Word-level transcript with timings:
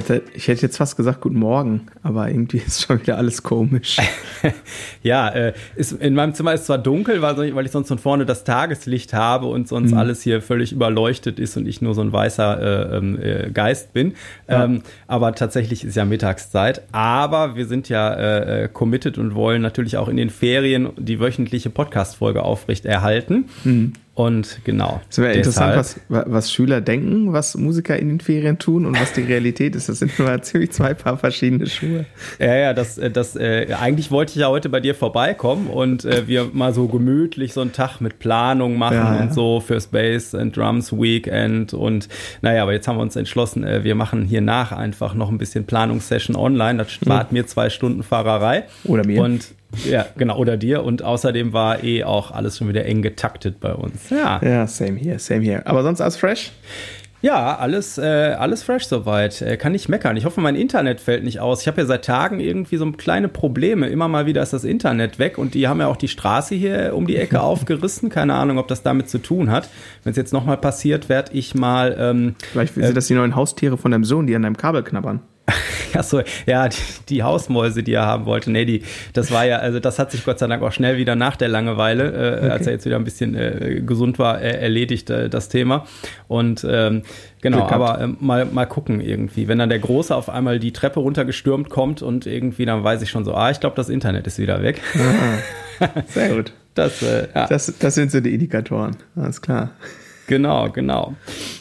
Ich 0.00 0.08
hätte, 0.08 0.22
ich 0.32 0.48
hätte 0.48 0.62
jetzt 0.62 0.78
fast 0.78 0.96
gesagt, 0.96 1.20
guten 1.20 1.38
Morgen, 1.38 1.82
aber 2.02 2.30
irgendwie 2.30 2.56
ist 2.66 2.82
schon 2.82 3.00
wieder 3.02 3.18
alles 3.18 3.42
komisch. 3.42 3.98
ja, 5.02 5.28
äh, 5.28 5.52
ist, 5.76 5.92
in 5.92 6.14
meinem 6.14 6.32
Zimmer 6.32 6.54
ist 6.54 6.64
zwar 6.64 6.78
dunkel, 6.78 7.20
weil, 7.20 7.54
weil 7.54 7.66
ich 7.66 7.70
sonst 7.70 7.88
von 7.88 7.98
vorne 7.98 8.24
das 8.24 8.44
Tageslicht 8.44 9.12
habe 9.12 9.46
und 9.46 9.68
sonst 9.68 9.90
mhm. 9.90 9.98
alles 9.98 10.22
hier 10.22 10.40
völlig 10.40 10.72
überleuchtet 10.72 11.38
ist 11.38 11.56
und 11.58 11.68
ich 11.68 11.82
nur 11.82 11.94
so 11.94 12.00
ein 12.00 12.12
weißer 12.12 12.92
äh, 12.92 12.96
ähm, 12.96 13.18
äh, 13.20 13.50
Geist 13.50 13.92
bin. 13.92 14.14
Ja. 14.48 14.64
Ähm, 14.64 14.82
aber 15.06 15.34
tatsächlich 15.34 15.84
ist 15.84 15.96
ja 15.96 16.06
Mittagszeit. 16.06 16.82
Aber 16.92 17.56
wir 17.56 17.66
sind 17.66 17.90
ja 17.90 18.14
äh, 18.14 18.64
äh, 18.64 18.68
committed 18.68 19.18
und 19.18 19.34
wollen 19.34 19.60
natürlich 19.60 19.98
auch 19.98 20.08
in 20.08 20.16
den 20.16 20.30
Ferien 20.30 20.90
die 20.96 21.20
wöchentliche 21.20 21.68
Podcast-Folge 21.68 22.42
aufrechterhalten. 22.42 23.50
Mhm. 23.64 23.92
Und 24.14 24.60
genau. 24.64 25.00
Es 25.08 25.18
wäre 25.18 25.32
interessant, 25.32 25.76
was, 25.76 26.00
was 26.08 26.52
Schüler 26.52 26.80
denken, 26.80 27.32
was 27.32 27.56
Musiker 27.56 27.96
in 27.96 28.08
den 28.08 28.20
Ferien 28.20 28.58
tun 28.58 28.84
und 28.84 29.00
was 29.00 29.12
die 29.12 29.22
Realität 29.22 29.76
ist. 29.76 29.88
Das 29.88 30.00
sind 30.00 30.18
nur 30.18 30.42
ziemlich 30.42 30.72
zwei 30.72 30.94
Paar 30.94 31.16
verschiedene 31.16 31.66
Schuhe. 31.66 32.06
Ja, 32.38 32.54
ja, 32.54 32.74
das, 32.74 32.98
äh, 32.98 33.10
das, 33.10 33.36
äh, 33.36 33.68
eigentlich 33.80 34.10
wollte 34.10 34.32
ich 34.32 34.36
ja 34.36 34.48
heute 34.48 34.68
bei 34.68 34.80
dir 34.80 34.94
vorbeikommen 34.94 35.68
und 35.68 36.04
äh, 36.04 36.26
wir 36.26 36.50
mal 36.52 36.74
so 36.74 36.88
gemütlich 36.88 37.52
so 37.52 37.60
einen 37.60 37.72
Tag 37.72 38.00
mit 38.00 38.18
Planung 38.18 38.76
machen 38.76 38.96
ja, 38.96 39.14
ja. 39.14 39.22
und 39.22 39.32
so 39.32 39.60
für 39.60 39.80
Space 39.80 40.34
and 40.34 40.56
Drums 40.56 40.92
Weekend 40.92 41.72
und 41.72 42.08
naja, 42.42 42.64
aber 42.64 42.72
jetzt 42.72 42.88
haben 42.88 42.98
wir 42.98 43.02
uns 43.02 43.16
entschlossen, 43.16 43.64
äh, 43.64 43.84
wir 43.84 43.94
machen 43.94 44.24
hier 44.24 44.40
nach 44.40 44.72
einfach 44.72 45.14
noch 45.14 45.30
ein 45.30 45.38
bisschen 45.38 45.64
Planungssession 45.64 46.36
online. 46.36 46.78
Das 46.78 46.90
spart 46.90 47.30
mhm. 47.30 47.38
mir 47.38 47.46
zwei 47.46 47.70
Stunden 47.70 48.02
Fahrerei. 48.02 48.64
Oder 48.84 49.06
mir. 49.06 49.22
Und 49.22 49.54
ja, 49.88 50.06
genau, 50.16 50.38
oder 50.38 50.56
dir. 50.56 50.84
Und 50.84 51.02
außerdem 51.02 51.52
war 51.52 51.82
eh 51.84 52.04
auch 52.04 52.30
alles 52.30 52.58
schon 52.58 52.68
wieder 52.68 52.84
eng 52.84 53.02
getaktet 53.02 53.60
bei 53.60 53.72
uns. 53.72 54.10
Ja. 54.10 54.40
Ja, 54.42 54.66
same 54.66 54.98
here, 54.98 55.18
same 55.18 55.42
here. 55.42 55.66
Aber 55.66 55.82
sonst 55.82 56.00
alles 56.00 56.16
fresh? 56.16 56.52
Ja, 57.22 57.56
alles, 57.56 57.98
äh, 57.98 58.34
alles 58.38 58.62
fresh 58.62 58.86
soweit. 58.86 59.42
Äh, 59.42 59.58
kann 59.58 59.72
nicht 59.72 59.90
meckern. 59.90 60.16
Ich 60.16 60.24
hoffe, 60.24 60.40
mein 60.40 60.56
Internet 60.56 61.00
fällt 61.00 61.22
nicht 61.22 61.38
aus. 61.38 61.60
Ich 61.60 61.68
habe 61.68 61.82
ja 61.82 61.86
seit 61.86 62.06
Tagen 62.06 62.40
irgendwie 62.40 62.78
so 62.78 62.90
kleine 62.92 63.28
Probleme. 63.28 63.88
Immer 63.88 64.08
mal 64.08 64.24
wieder 64.24 64.42
ist 64.42 64.54
das 64.54 64.64
Internet 64.64 65.18
weg 65.18 65.36
und 65.36 65.52
die 65.52 65.68
haben 65.68 65.80
ja 65.80 65.86
auch 65.88 65.96
die 65.96 66.08
Straße 66.08 66.54
hier 66.54 66.94
um 66.94 67.06
die 67.06 67.16
Ecke 67.16 67.40
aufgerissen. 67.42 68.08
Keine 68.08 68.34
Ahnung, 68.34 68.56
ob 68.56 68.68
das 68.68 68.82
damit 68.82 69.10
zu 69.10 69.18
tun 69.18 69.50
hat. 69.50 69.68
Wenn 70.02 70.12
es 70.12 70.16
jetzt 70.16 70.32
nochmal 70.32 70.56
passiert, 70.56 71.10
werde 71.10 71.32
ich 71.34 71.54
mal. 71.54 71.94
Ähm, 71.98 72.36
Vielleicht 72.52 72.74
sind 72.74 72.84
äh, 72.84 72.94
das 72.94 73.06
die 73.06 73.14
neuen 73.14 73.36
Haustiere 73.36 73.76
von 73.76 73.90
deinem 73.90 74.04
Sohn, 74.04 74.26
die 74.26 74.34
an 74.34 74.42
deinem 74.42 74.56
Kabel 74.56 74.82
knabbern. 74.82 75.20
Achso, 75.94 76.22
ja, 76.46 76.68
die, 76.68 76.76
die, 77.08 77.22
Hausmäuse, 77.22 77.82
die 77.82 77.94
er 77.94 78.06
haben 78.06 78.26
wollte. 78.26 78.50
Nee, 78.50 78.64
die, 78.64 78.82
das 79.12 79.30
war 79.30 79.44
ja, 79.44 79.58
also 79.58 79.80
das 79.80 79.98
hat 79.98 80.10
sich 80.10 80.24
Gott 80.24 80.38
sei 80.38 80.46
Dank 80.46 80.62
auch 80.62 80.72
schnell 80.72 80.96
wieder 80.96 81.16
nach 81.16 81.36
der 81.36 81.48
Langeweile, 81.48 82.04
äh, 82.04 82.38
okay. 82.38 82.50
als 82.50 82.66
er 82.66 82.72
jetzt 82.72 82.84
wieder 82.84 82.96
ein 82.96 83.04
bisschen 83.04 83.34
äh, 83.34 83.82
gesund 83.84 84.18
war, 84.18 84.40
äh, 84.40 84.60
erledigt 84.60 85.10
äh, 85.10 85.28
das 85.28 85.48
Thema. 85.48 85.86
Und 86.28 86.66
ähm, 86.68 87.02
genau, 87.40 87.68
aber 87.68 88.00
ähm, 88.00 88.16
mal, 88.20 88.44
mal 88.46 88.66
gucken 88.66 89.00
irgendwie. 89.00 89.48
Wenn 89.48 89.58
dann 89.58 89.68
der 89.68 89.78
Große 89.78 90.14
auf 90.14 90.28
einmal 90.28 90.58
die 90.58 90.72
Treppe 90.72 91.00
runtergestürmt 91.00 91.70
kommt 91.70 92.02
und 92.02 92.26
irgendwie, 92.26 92.64
dann 92.64 92.84
weiß 92.84 93.02
ich 93.02 93.10
schon 93.10 93.24
so, 93.24 93.34
ah, 93.34 93.50
ich 93.50 93.60
glaube, 93.60 93.76
das 93.76 93.88
Internet 93.88 94.26
ist 94.26 94.38
wieder 94.38 94.62
weg. 94.62 94.80
Ah, 95.80 95.88
sehr 96.06 96.34
gut. 96.34 96.52
Das, 96.74 97.02
äh, 97.02 97.28
ja. 97.34 97.46
das, 97.46 97.74
das 97.78 97.94
sind 97.94 98.12
so 98.12 98.20
die 98.20 98.32
Indikatoren. 98.32 98.96
Alles 99.16 99.42
klar. 99.42 99.70
Genau, 100.26 100.70
genau. 100.70 101.14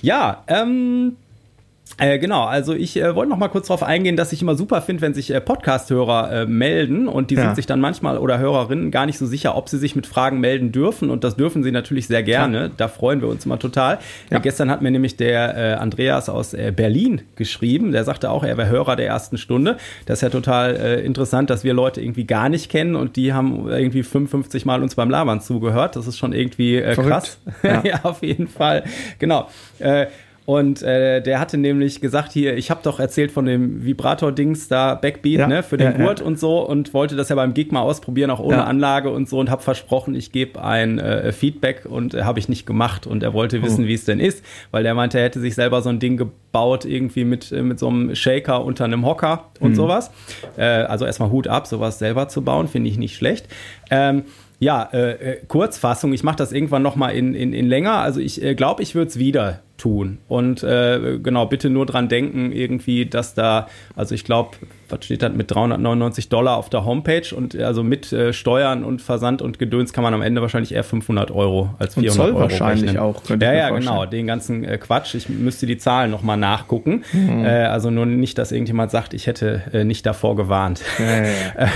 Ja, 0.03 0.44
ähm, 0.48 1.18
äh, 1.97 2.19
genau, 2.19 2.45
also 2.45 2.73
ich 2.73 2.95
äh, 2.97 3.16
wollte 3.16 3.29
noch 3.29 3.38
mal 3.38 3.50
kurz 3.50 3.67
darauf 3.67 3.83
eingehen, 3.83 4.16
dass 4.16 4.31
ich 4.31 4.41
immer 4.41 4.55
super 4.55 4.81
finde, 4.81 5.01
wenn 5.01 5.13
sich 5.13 5.33
äh, 5.33 5.41
Podcast-Hörer 5.41 6.31
äh, 6.31 6.45
melden 6.45 7.07
und 7.07 7.29
die 7.29 7.35
ja. 7.35 7.41
sind 7.41 7.55
sich 7.55 7.66
dann 7.66 7.81
manchmal 7.81 8.17
oder 8.17 8.39
Hörerinnen 8.39 8.91
gar 8.91 9.05
nicht 9.05 9.17
so 9.17 9.25
sicher, 9.25 9.57
ob 9.57 9.69
sie 9.69 9.77
sich 9.77 9.95
mit 9.95 10.07
Fragen 10.07 10.39
melden 10.39 10.72
dürfen 10.72 11.09
und 11.09 11.23
das 11.23 11.35
dürfen 11.35 11.63
sie 11.63 11.72
natürlich 11.72 12.07
sehr 12.07 12.23
gerne. 12.23 12.61
Ja. 12.61 12.69
Da 12.75 12.88
freuen 12.88 13.22
wir 13.22 13.27
uns 13.27 13.45
immer 13.45 13.59
total. 13.59 14.00
Ja. 14.29 14.38
Äh, 14.38 14.41
gestern 14.41 14.69
hat 14.69 14.81
mir 14.81 14.91
nämlich 14.91 15.17
der 15.17 15.57
äh, 15.57 15.73
Andreas 15.73 16.29
aus 16.29 16.55
Berlin 16.75 17.22
geschrieben, 17.35 17.91
der 17.91 18.03
sagte 18.03 18.29
auch, 18.29 18.44
er 18.44 18.57
wäre 18.57 18.69
Hörer 18.69 18.95
der 18.95 19.07
ersten 19.07 19.38
Stunde. 19.38 19.77
Das 20.06 20.19
ist 20.19 20.21
ja 20.21 20.29
total 20.29 20.75
interessant, 21.03 21.50
dass 21.50 21.63
wir 21.63 21.73
Leute 21.73 22.01
irgendwie 22.01 22.25
gar 22.25 22.50
nicht 22.50 22.69
kennen 22.69 22.95
und 22.95 23.16
die 23.16 23.33
haben 23.33 23.67
irgendwie 23.67 24.03
55 24.03 24.66
Mal 24.66 24.81
uns 24.81 24.95
beim 24.95 25.09
Labern 25.09 25.41
zugehört. 25.41 25.95
Das 25.95 26.07
ist 26.07 26.17
schon 26.17 26.33
irgendwie 26.33 26.81
krass. 26.81 27.39
ja, 27.63 28.00
auf 28.03 28.21
jeden 28.21 28.47
Fall. 28.47 28.83
Genau. 29.19 29.47
Und 30.45 30.81
äh, 30.81 31.22
der 31.22 31.39
hatte 31.39 31.57
nämlich 31.57 32.01
gesagt, 32.01 32.31
hier, 32.31 32.57
ich 32.57 32.72
habe 32.72 32.81
doch 32.83 33.00
erzählt 33.00 33.31
von 33.31 33.45
dem 33.45 33.85
Vibrator-Dings 33.85 34.67
da, 34.67 34.95
Backbeat, 34.95 35.39
ja, 35.39 35.47
ne, 35.47 35.63
für 35.63 35.77
den 35.77 35.91
ja, 35.91 35.97
Gurt 35.97 36.22
ja. 36.22 36.25
und 36.25 36.39
so 36.39 36.67
und 36.67 36.94
wollte 36.94 37.16
das 37.16 37.29
ja 37.29 37.35
beim 37.35 37.53
Gig 37.53 37.72
mal 37.72 37.81
ausprobieren, 37.81 38.31
auch 38.31 38.39
ohne 38.39 38.66
Anlage 38.66 39.11
und 39.11 39.29
so 39.29 39.39
und 39.39 39.50
habe 39.50 39.61
versprochen, 39.61 40.16
ich 40.16 40.31
gebe 40.31 40.63
ein 40.63 40.97
äh, 40.97 41.31
Feedback 41.31 41.85
und 41.85 42.13
äh, 42.13 42.23
habe 42.23 42.39
ich 42.39 42.50
nicht 42.50 42.66
gemacht 42.66 43.05
und 43.05 43.22
er 43.22 43.33
wollte 43.33 43.61
wissen, 43.61 43.85
oh. 43.85 43.88
wie 43.88 43.94
es 43.94 44.05
denn 44.05 44.19
ist, 44.19 44.44
weil 44.72 44.83
der 44.83 44.95
meinte, 44.95 45.19
er 45.19 45.25
hätte 45.25 45.39
sich 45.39 45.55
selber 45.55 45.81
so 45.81 45.89
ein 45.89 46.00
Ding 46.00 46.17
gebaut, 46.17 46.85
irgendwie 46.85 47.25
mit, 47.25 47.51
äh, 47.51 47.61
mit 47.61 47.79
so 47.79 47.88
einem 47.88 48.16
Shaker 48.16 48.66
unter 48.66 48.85
einem 48.85 49.06
Hocker 49.06 49.50
und 49.59 49.71
mhm. 49.71 49.75
sowas. 49.75 50.11
Äh, 50.57 50.63
also 50.63 51.06
erstmal 51.06 51.29
Hut 51.29 51.47
ab, 51.47 51.67
sowas 51.67 52.00
selber 52.00 52.27
zu 52.27 52.41
bauen, 52.41 52.67
finde 52.67 52.89
ich 52.89 52.97
nicht 52.97 53.16
schlecht. 53.16 53.47
Ähm, 53.91 54.23
ja, 54.59 54.89
äh, 54.91 55.11
äh 55.11 55.38
Kurzfassung, 55.47 56.11
ich 56.13 56.23
mache 56.23 56.38
das 56.38 56.51
irgendwann 56.51 56.81
nochmal 56.81 57.16
in, 57.16 57.33
in, 57.33 57.53
in 57.53 57.67
länger. 57.67 57.94
Also 57.94 58.19
ich 58.19 58.44
äh, 58.44 58.56
glaube, 58.56 58.83
ich 58.83 58.95
würde 58.95 59.09
es 59.09 59.19
wieder 59.19 59.61
tun. 59.79 60.19
Und 60.28 60.62
äh, 60.62 61.19
genau, 61.23 61.47
bitte 61.47 61.69
nur 61.69 61.88
dran 61.88 62.09
denken, 62.09 62.51
irgendwie, 62.51 63.07
dass 63.07 63.34
da, 63.34 63.67
also 63.95 64.13
ich 64.13 64.23
glaube, 64.23 64.57
was 64.91 65.05
steht 65.05 65.22
da 65.22 65.29
mit 65.29 65.51
399 65.51 66.29
Dollar 66.29 66.57
auf 66.57 66.69
der 66.69 66.85
Homepage 66.85 67.35
und 67.35 67.55
also 67.55 67.83
mit 67.83 68.11
äh, 68.11 68.33
Steuern 68.33 68.83
und 68.83 69.01
Versand 69.01 69.41
und 69.41 69.59
Gedöns 69.59 69.94
kann 69.94 70.03
man 70.03 70.13
am 70.13 70.22
Ende 70.22 70.41
wahrscheinlich 70.41 70.73
eher 70.73 70.83
500 70.83 71.31
Euro 71.31 71.75
als 71.79 71.94
400 71.95 72.11
und 72.11 72.16
Zoll 72.16 72.31
Euro 72.31 72.39
wahrscheinlich 72.41 72.89
rechnen. 72.89 73.01
auch. 73.01 73.22
Ja, 73.29 73.53
ja, 73.53 73.69
genau, 73.69 74.05
den 74.05 74.27
ganzen 74.27 74.63
äh, 74.63 74.77
Quatsch. 74.77 75.16
Ich 75.16 75.29
müsste 75.29 75.66
die 75.66 75.77
Zahlen 75.77 76.11
nochmal 76.11 76.38
nachgucken. 76.38 77.03
Mhm. 77.13 77.45
Äh, 77.45 77.66
also 77.66 77.89
nur 77.89 78.05
nicht, 78.05 78.38
dass 78.38 78.51
irgendjemand 78.51 78.91
sagt, 78.91 79.13
ich 79.13 79.27
hätte 79.27 79.61
äh, 79.73 79.83
nicht 79.83 80.05
davor 80.05 80.35
gewarnt. 80.35 80.81
Ja, 80.97 81.06
ja. 81.06 81.29
Äh, 81.59 81.67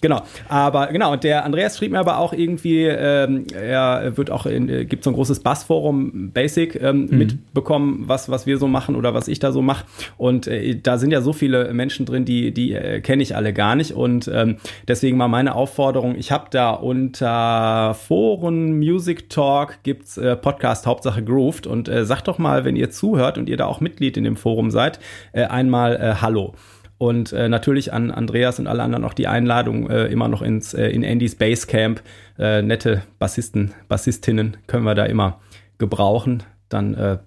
genau, 0.00 0.22
aber 0.48 0.86
genau, 0.88 1.12
und 1.12 1.24
der 1.24 1.44
Andreas 1.44 1.76
schrieb 1.76 1.92
mir 1.92 1.98
aber 1.98 2.18
auch 2.18 2.32
irgendwie, 2.32 2.84
ähm, 2.84 3.44
er 3.52 4.16
wird 4.16 4.30
auch 4.30 4.46
in, 4.46 4.68
äh, 4.68 4.84
gibt 4.84 5.04
so 5.04 5.10
ein 5.10 5.14
großes 5.14 5.40
Bassforum 5.40 6.30
Basic 6.32 6.80
ähm, 6.80 7.06
mhm. 7.10 7.18
mitbekommen, 7.18 8.04
was, 8.06 8.30
was 8.30 8.46
wir 8.46 8.58
so 8.58 8.68
machen 8.68 8.94
oder 8.94 9.14
was 9.14 9.28
ich 9.28 9.40
da 9.40 9.52
so 9.52 9.62
mache. 9.62 9.84
Und 10.16 10.46
äh, 10.46 10.76
da 10.80 10.98
sind 10.98 11.10
ja 11.10 11.20
so 11.20 11.32
viele 11.32 11.72
Menschen 11.74 12.06
drin, 12.06 12.24
die, 12.24 12.52
die 12.56 12.72
äh, 12.72 13.00
kenne 13.00 13.22
ich 13.22 13.36
alle 13.36 13.52
gar 13.52 13.76
nicht. 13.76 13.92
Und 13.92 14.28
ähm, 14.32 14.56
deswegen 14.88 15.16
mal 15.16 15.28
meine 15.28 15.54
Aufforderung, 15.54 16.16
ich 16.16 16.32
habe 16.32 16.46
da 16.50 16.70
unter 16.70 17.94
Foren 17.94 18.78
Music 18.78 19.30
Talk 19.30 19.82
gibt's 19.82 20.16
äh, 20.16 20.36
Podcast 20.36 20.86
Hauptsache 20.86 21.22
Grooved 21.22 21.66
und 21.66 21.88
äh, 21.88 22.04
sagt 22.04 22.28
doch 22.28 22.38
mal, 22.38 22.64
wenn 22.64 22.76
ihr 22.76 22.90
zuhört 22.90 23.38
und 23.38 23.48
ihr 23.48 23.56
da 23.56 23.66
auch 23.66 23.80
Mitglied 23.80 24.16
in 24.16 24.24
dem 24.24 24.36
Forum 24.36 24.70
seid, 24.70 24.98
äh, 25.32 25.44
einmal 25.44 25.96
äh, 25.96 26.14
Hallo. 26.20 26.54
Und 26.98 27.32
äh, 27.32 27.48
natürlich 27.48 27.92
an 27.92 28.10
Andreas 28.10 28.58
und 28.58 28.66
alle 28.66 28.82
anderen 28.82 29.04
auch 29.04 29.12
die 29.12 29.26
Einladung 29.26 29.90
äh, 29.90 30.06
immer 30.06 30.28
noch 30.28 30.40
ins 30.40 30.72
äh, 30.72 30.88
in 30.88 31.04
Andys 31.04 31.34
Basecamp. 31.34 32.00
Äh, 32.38 32.62
nette 32.62 33.02
Bassisten, 33.18 33.74
Bassistinnen 33.88 34.56
können 34.66 34.84
wir 34.84 34.94
da 34.94 35.04
immer 35.04 35.40
gebrauchen. 35.76 36.42
Dann 36.70 36.94
äh, 36.94 37.18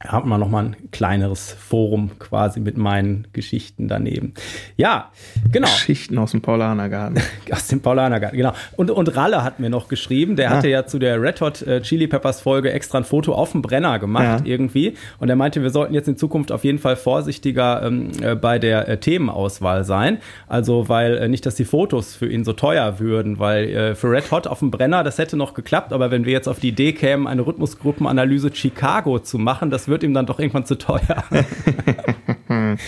hat 0.00 0.26
man 0.26 0.40
noch 0.40 0.48
mal 0.48 0.64
ein 0.64 0.76
kleineres 0.90 1.52
Forum 1.52 2.10
quasi 2.18 2.60
mit 2.60 2.76
meinen 2.76 3.26
Geschichten 3.32 3.88
daneben. 3.88 4.34
Ja, 4.76 5.10
genau. 5.50 5.68
Geschichten 5.68 6.18
aus 6.18 6.32
dem 6.32 6.42
Paulanergarten. 6.42 7.22
aus 7.50 7.68
dem 7.68 7.80
Paulanergarten, 7.80 8.36
genau. 8.36 8.52
Und, 8.76 8.90
und 8.90 9.16
Ralle 9.16 9.42
hat 9.42 9.60
mir 9.60 9.70
noch 9.70 9.88
geschrieben, 9.88 10.36
der 10.36 10.50
ah. 10.50 10.56
hatte 10.56 10.68
ja 10.68 10.86
zu 10.86 10.98
der 10.98 11.20
Red 11.20 11.40
Hot 11.40 11.62
äh, 11.62 11.80
Chili 11.82 12.06
Peppers 12.06 12.40
Folge 12.42 12.72
extra 12.72 12.98
ein 12.98 13.04
Foto 13.04 13.34
auf 13.34 13.52
dem 13.52 13.62
Brenner 13.62 13.98
gemacht 13.98 14.40
ja. 14.44 14.52
irgendwie. 14.52 14.94
Und 15.18 15.30
er 15.30 15.36
meinte, 15.36 15.62
wir 15.62 15.70
sollten 15.70 15.94
jetzt 15.94 16.08
in 16.08 16.16
Zukunft 16.16 16.52
auf 16.52 16.64
jeden 16.64 16.78
Fall 16.78 16.96
vorsichtiger 16.96 17.82
ähm, 17.82 18.10
äh, 18.20 18.34
bei 18.34 18.58
der 18.58 18.88
äh, 18.88 18.98
Themenauswahl 18.98 19.84
sein. 19.84 20.18
Also, 20.48 20.88
weil 20.88 21.16
äh, 21.16 21.28
nicht, 21.28 21.46
dass 21.46 21.54
die 21.54 21.64
Fotos 21.64 22.14
für 22.14 22.30
ihn 22.30 22.44
so 22.44 22.52
teuer 22.52 22.98
würden, 23.00 23.38
weil 23.38 23.68
äh, 23.68 23.94
für 23.94 24.10
Red 24.10 24.30
Hot 24.30 24.46
auf 24.46 24.58
dem 24.58 24.70
Brenner, 24.70 25.02
das 25.04 25.18
hätte 25.18 25.36
noch 25.36 25.54
geklappt, 25.54 25.92
aber 25.92 26.10
wenn 26.10 26.24
wir 26.24 26.32
jetzt 26.32 26.48
auf 26.48 26.58
die 26.58 26.68
Idee 26.68 26.92
kämen, 26.92 27.26
eine 27.26 27.46
Rhythmusgruppenanalyse 27.46 28.50
Chicago 28.54 29.18
zu 29.18 29.38
machen, 29.38 29.70
das 29.74 29.88
wird 29.88 30.04
ihm 30.04 30.14
dann 30.14 30.24
doch 30.24 30.38
irgendwann 30.38 30.64
zu 30.64 30.76
teuer. 30.76 31.24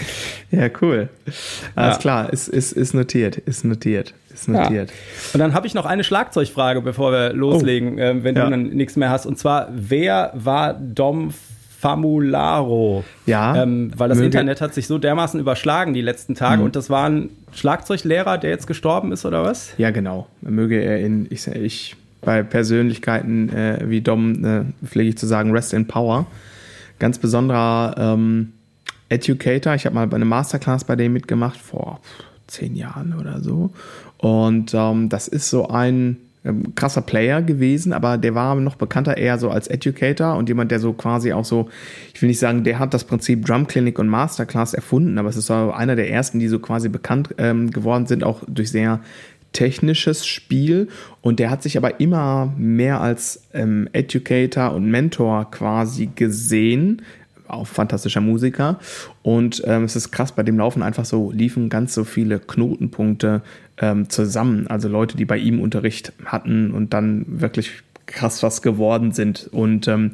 ja, 0.52 0.68
cool. 0.80 1.08
Alles 1.74 1.96
ja. 1.96 2.00
klar, 2.00 2.32
ist, 2.32 2.46
ist, 2.48 2.72
ist 2.72 2.94
notiert, 2.94 3.38
ist 3.38 3.64
notiert, 3.64 4.14
ist 4.32 4.48
notiert. 4.48 4.90
Ja. 4.90 4.96
Und 5.34 5.40
dann 5.40 5.52
habe 5.52 5.66
ich 5.66 5.74
noch 5.74 5.84
eine 5.84 6.04
Schlagzeugfrage, 6.04 6.80
bevor 6.82 7.10
wir 7.10 7.32
loslegen, 7.32 7.94
oh. 7.96 8.00
äh, 8.00 8.24
wenn 8.24 8.36
ja. 8.36 8.44
du 8.44 8.50
dann 8.50 8.68
nichts 8.68 8.94
mehr 8.94 9.10
hast. 9.10 9.26
Und 9.26 9.36
zwar, 9.36 9.68
wer 9.72 10.30
war 10.34 10.74
Dom 10.74 11.34
Famularo? 11.80 13.02
Ja. 13.26 13.62
Ähm, 13.62 13.90
weil 13.96 14.08
das 14.08 14.20
Internet 14.20 14.60
hat 14.60 14.72
sich 14.72 14.86
so 14.86 14.98
dermaßen 14.98 15.40
überschlagen 15.40 15.92
die 15.92 16.02
letzten 16.02 16.36
Tage 16.36 16.58
mhm. 16.58 16.66
und 16.66 16.76
das 16.76 16.88
war 16.88 17.08
ein 17.08 17.30
Schlagzeuglehrer, 17.52 18.38
der 18.38 18.50
jetzt 18.50 18.68
gestorben 18.68 19.10
ist, 19.10 19.26
oder 19.26 19.42
was? 19.42 19.74
Ja, 19.76 19.90
genau. 19.90 20.28
Möge 20.40 20.80
er 20.80 21.00
in, 21.00 21.26
ich, 21.30 21.48
ich 21.48 21.96
bei 22.20 22.44
Persönlichkeiten 22.44 23.48
äh, 23.48 23.80
wie 23.86 24.00
Dom, 24.02 24.44
äh, 24.44 24.86
pflege 24.86 25.10
ich 25.10 25.18
zu 25.18 25.26
sagen, 25.26 25.50
Rest 25.50 25.74
in 25.74 25.88
Power 25.88 26.26
ganz 26.98 27.19
besonderer 27.19 27.94
ähm, 27.98 28.52
Educator. 29.08 29.75
Ich 29.75 29.87
habe 29.87 29.94
mal 29.94 30.06
bei 30.06 30.16
einer 30.16 30.25
Masterclass 30.25 30.84
bei 30.84 30.96
dem 30.96 31.12
mitgemacht 31.12 31.60
vor 31.60 32.00
zehn 32.46 32.76
Jahren 32.76 33.14
oder 33.19 33.40
so. 33.40 33.70
Und 34.19 34.72
ähm, 34.75 35.08
das 35.08 35.28
ist 35.28 35.50
so 35.50 35.69
ein 35.69 36.16
ähm, 36.44 36.75
krasser 36.75 37.02
Player 37.02 37.43
gewesen, 37.43 37.93
aber 37.93 38.19
der 38.19 38.34
war 38.34 38.54
noch 38.54 38.76
bekannter 38.76 39.16
eher 39.16 39.38
so 39.38 39.50
als 39.50 39.69
Educator 39.69 40.37
und 40.37 40.48
jemand, 40.48 40.70
der 40.70 40.81
so 40.81 40.93
quasi 40.93 41.32
auch 41.32 41.44
so, 41.44 41.69
ich 42.14 42.22
will 42.22 42.28
nicht 42.28 42.38
sagen, 42.38 42.64
der 42.64 42.78
hat 42.78 42.94
das 42.94 43.04
Prinzip 43.04 43.44
Drum 43.44 43.66
Clinic 43.66 43.99
und 43.99 44.08
Masterclass 44.08 44.72
erfunden, 44.72 45.19
aber 45.19 45.28
es 45.28 45.37
ist 45.37 45.46
so 45.46 45.72
einer 45.72 45.96
der 45.96 46.10
ersten, 46.10 46.38
die 46.38 46.49
so 46.49 46.58
quasi 46.58 46.88
bekannt 46.88 47.34
ähm, 47.38 47.70
geworden 47.70 48.06
sind, 48.06 48.22
auch 48.22 48.42
durch 48.46 48.70
sehr 48.70 49.00
technisches 49.52 50.26
Spiel 50.26 50.88
und 51.22 51.38
der 51.38 51.50
hat 51.50 51.62
sich 51.62 51.76
aber 51.76 52.00
immer 52.00 52.52
mehr 52.56 53.00
als 53.00 53.48
ähm, 53.54 53.88
Educator 53.93 54.72
und 54.72 54.90
Mentor 54.90 55.50
quasi 55.50 56.10
gesehen, 56.14 57.02
auch 57.48 57.66
fantastischer 57.66 58.20
Musiker. 58.20 58.78
Und 59.22 59.62
ähm, 59.66 59.84
es 59.84 59.96
ist 59.96 60.10
krass, 60.10 60.32
bei 60.32 60.43
dem 60.43 60.58
Laufen 60.58 60.82
einfach 60.82 61.04
so 61.04 61.31
liefen 61.32 61.69
ganz 61.69 61.94
so 61.94 62.04
viele 62.04 62.38
Knotenpunkte 62.38 63.43
ähm, 63.78 64.08
zusammen. 64.08 64.66
Also 64.66 64.88
Leute, 64.88 65.16
die 65.16 65.25
bei 65.25 65.38
ihm 65.38 65.60
Unterricht 65.60 66.12
hatten 66.25 66.72
und 66.72 66.92
dann 66.92 67.25
wirklich 67.28 67.82
krass 68.06 68.42
was 68.42 68.62
geworden 68.62 69.12
sind. 69.12 69.49
Und 69.52 69.88
ähm, 69.88 70.12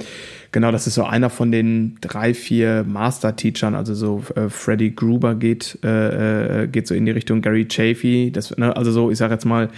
genau, 0.52 0.70
das 0.70 0.86
ist 0.86 0.94
so 0.94 1.04
einer 1.04 1.30
von 1.30 1.50
den 1.50 1.96
drei, 2.00 2.34
vier 2.34 2.84
Master-Teachern. 2.84 3.74
Also 3.74 3.94
so 3.94 4.22
äh, 4.36 4.48
Freddy 4.48 4.90
Gruber 4.90 5.34
geht, 5.34 5.78
äh, 5.82 6.64
äh, 6.64 6.66
geht 6.68 6.86
so 6.86 6.94
in 6.94 7.06
die 7.06 7.12
Richtung 7.12 7.42
Gary 7.42 7.66
Chafee. 7.70 8.30
Das, 8.30 8.56
ne, 8.56 8.76
also 8.76 8.92
so, 8.92 9.10
ich 9.10 9.18
sage 9.18 9.32
jetzt 9.34 9.46
mal, 9.46 9.68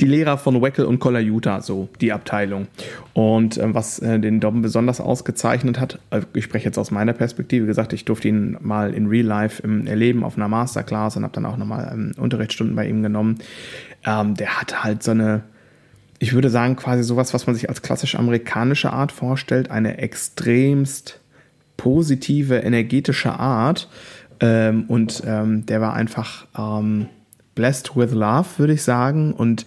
die 0.00 0.06
Lehrer 0.06 0.38
von 0.38 0.60
Weckel 0.60 0.86
und 0.86 0.98
Collar 0.98 1.20
Utah, 1.20 1.60
so 1.60 1.88
die 2.00 2.12
Abteilung. 2.12 2.66
Und 3.12 3.58
äh, 3.58 3.74
was 3.74 3.98
äh, 4.00 4.18
den 4.18 4.40
Dom 4.40 4.62
besonders 4.62 5.00
ausgezeichnet 5.00 5.78
hat, 5.78 5.98
äh, 6.10 6.22
ich 6.34 6.44
spreche 6.44 6.66
jetzt 6.66 6.78
aus 6.78 6.90
meiner 6.90 7.12
Perspektive, 7.12 7.66
gesagt, 7.66 7.92
ich 7.92 8.04
durfte 8.04 8.28
ihn 8.28 8.56
mal 8.60 8.94
in 8.94 9.06
Real 9.06 9.26
Life 9.26 9.62
im, 9.62 9.86
erleben 9.86 10.24
auf 10.24 10.36
einer 10.36 10.48
Masterclass 10.48 11.16
und 11.16 11.24
habe 11.24 11.34
dann 11.34 11.46
auch 11.46 11.56
nochmal 11.56 11.90
ähm, 11.92 12.12
Unterrichtsstunden 12.16 12.74
bei 12.74 12.88
ihm 12.88 13.02
genommen. 13.02 13.38
Ähm, 14.04 14.34
der 14.34 14.60
hat 14.60 14.82
halt 14.82 15.02
so 15.02 15.10
eine 15.10 15.42
ich 16.22 16.34
würde 16.34 16.50
sagen, 16.50 16.76
quasi 16.76 17.02
sowas, 17.02 17.34
was 17.34 17.48
man 17.48 17.56
sich 17.56 17.68
als 17.68 17.82
klassisch 17.82 18.14
amerikanische 18.14 18.92
Art 18.92 19.10
vorstellt, 19.10 19.72
eine 19.72 19.98
extremst 19.98 21.18
positive, 21.76 22.58
energetische 22.58 23.32
Art. 23.32 23.88
Ähm, 24.38 24.84
und 24.86 25.24
ähm, 25.26 25.66
der 25.66 25.80
war 25.80 25.94
einfach 25.94 26.46
ähm, 26.56 27.08
blessed 27.56 27.96
with 27.96 28.12
love, 28.12 28.46
würde 28.58 28.74
ich 28.74 28.84
sagen. 28.84 29.32
Und 29.32 29.66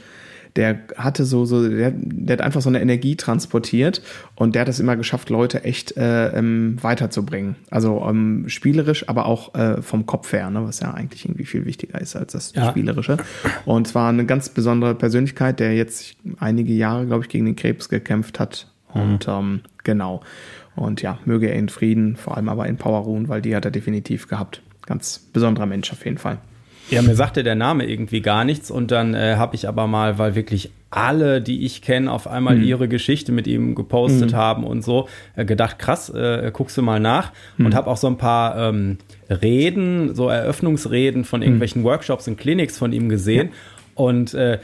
der 0.56 0.80
hatte 0.96 1.26
so, 1.26 1.46
so 1.46 1.68
der, 1.68 1.92
der 1.94 2.38
hat 2.38 2.42
einfach 2.46 2.62
so 2.62 2.70
eine 2.70 2.82
Energie 2.82 3.16
transportiert 3.16 4.02
und 4.36 4.56
der 4.56 4.62
hat 4.62 4.70
es 4.70 4.80
immer 4.80 4.96
geschafft, 4.96 5.30
Leute 5.30 5.64
echt 5.64 5.98
äh, 5.98 6.30
ähm, 6.30 6.78
weiterzubringen. 6.82 7.56
Also 7.70 8.06
ähm, 8.08 8.46
spielerisch, 8.48 9.10
aber 9.10 9.26
auch 9.26 9.54
äh, 9.56 9.82
vom 9.82 10.06
Kopf 10.06 10.32
her, 10.32 10.50
ne, 10.50 10.66
was 10.66 10.80
ja 10.80 10.94
eigentlich 10.94 11.26
irgendwie 11.26 11.46
viel 11.46 11.66
wichtiger 11.66 12.00
ist 12.00 12.16
als 12.16 12.32
das 12.32 12.54
ja. 12.56 12.70
Spielerische. 12.70 13.18
Und 13.66 13.88
zwar 13.88 14.10
eine 14.10 14.26
ganz 14.26 14.50
besondere 14.50 14.96
Persönlichkeit, 14.96 15.60
der 15.60 15.76
jetzt 15.76 16.16
einige 16.40 16.74
Jahre, 16.74 17.06
glaube 17.06 17.24
ich, 17.24 17.30
gegen 17.30 17.46
den 17.46 17.56
Krebs 17.56 17.90
gekämpft 17.90 18.40
hat. 18.40 18.68
Mhm. 18.94 19.02
Und 19.02 19.28
ähm, 19.28 19.62
genau. 19.84 20.22
Und 20.76 21.02
ja, 21.02 21.20
möge 21.26 21.48
er 21.48 21.56
in 21.56 21.70
Frieden, 21.70 22.16
vor 22.16 22.38
allem 22.38 22.50
aber 22.50 22.68
in 22.68 22.78
Power 22.78 23.02
ruhen, 23.02 23.28
weil 23.28 23.42
die 23.42 23.56
hat 23.56 23.66
er 23.66 23.72
definitiv 23.72 24.28
gehabt. 24.28 24.62
Ganz 24.86 25.20
besonderer 25.20 25.66
Mensch 25.66 25.92
auf 25.92 26.06
jeden 26.06 26.18
Fall. 26.18 26.38
Ja, 26.90 27.02
mir 27.02 27.16
sagte 27.16 27.44
der 27.44 27.56
Name 27.56 27.86
irgendwie 27.86 28.22
gar 28.22 28.44
nichts 28.44 28.70
und 28.70 28.92
dann 28.92 29.14
äh, 29.14 29.36
habe 29.38 29.56
ich 29.56 29.68
aber 29.68 29.88
mal, 29.88 30.20
weil 30.20 30.36
wirklich 30.36 30.72
alle, 30.92 31.42
die 31.42 31.66
ich 31.66 31.82
kenne, 31.82 32.12
auf 32.12 32.28
einmal 32.28 32.56
mhm. 32.56 32.64
ihre 32.64 32.88
Geschichte 32.88 33.32
mit 33.32 33.48
ihm 33.48 33.76
gepostet 33.76 34.32
mhm. 34.32 34.36
haben 34.36 34.64
und 34.64 34.84
so, 34.84 35.08
äh, 35.36 35.46
gedacht, 35.46 35.80
krass, 35.80 36.10
äh, 36.10 36.52
guckst 36.54 36.78
du 36.78 36.82
mal 36.82 37.00
nach 37.00 37.32
mhm. 37.58 37.68
und 37.68 37.76
habe 37.76 37.90
auch 37.90 37.98
so 37.98 38.08
ein 38.08 38.18
paar 38.18 38.70
ähm, 38.70 38.98
Reden, 39.30 40.16
so 40.16 40.30
Eröffnungsreden 40.30 41.26
von 41.26 41.40
mhm. 41.40 41.46
irgendwelchen 41.46 41.84
Workshops 41.84 42.28
und 42.28 42.38
Clinics 42.38 42.78
von 42.78 42.94
ihm 42.94 43.10
gesehen. 43.10 43.50
Ja. 43.50 43.54
Und 43.96 44.34
äh, 44.34 44.54
äh, 44.54 44.60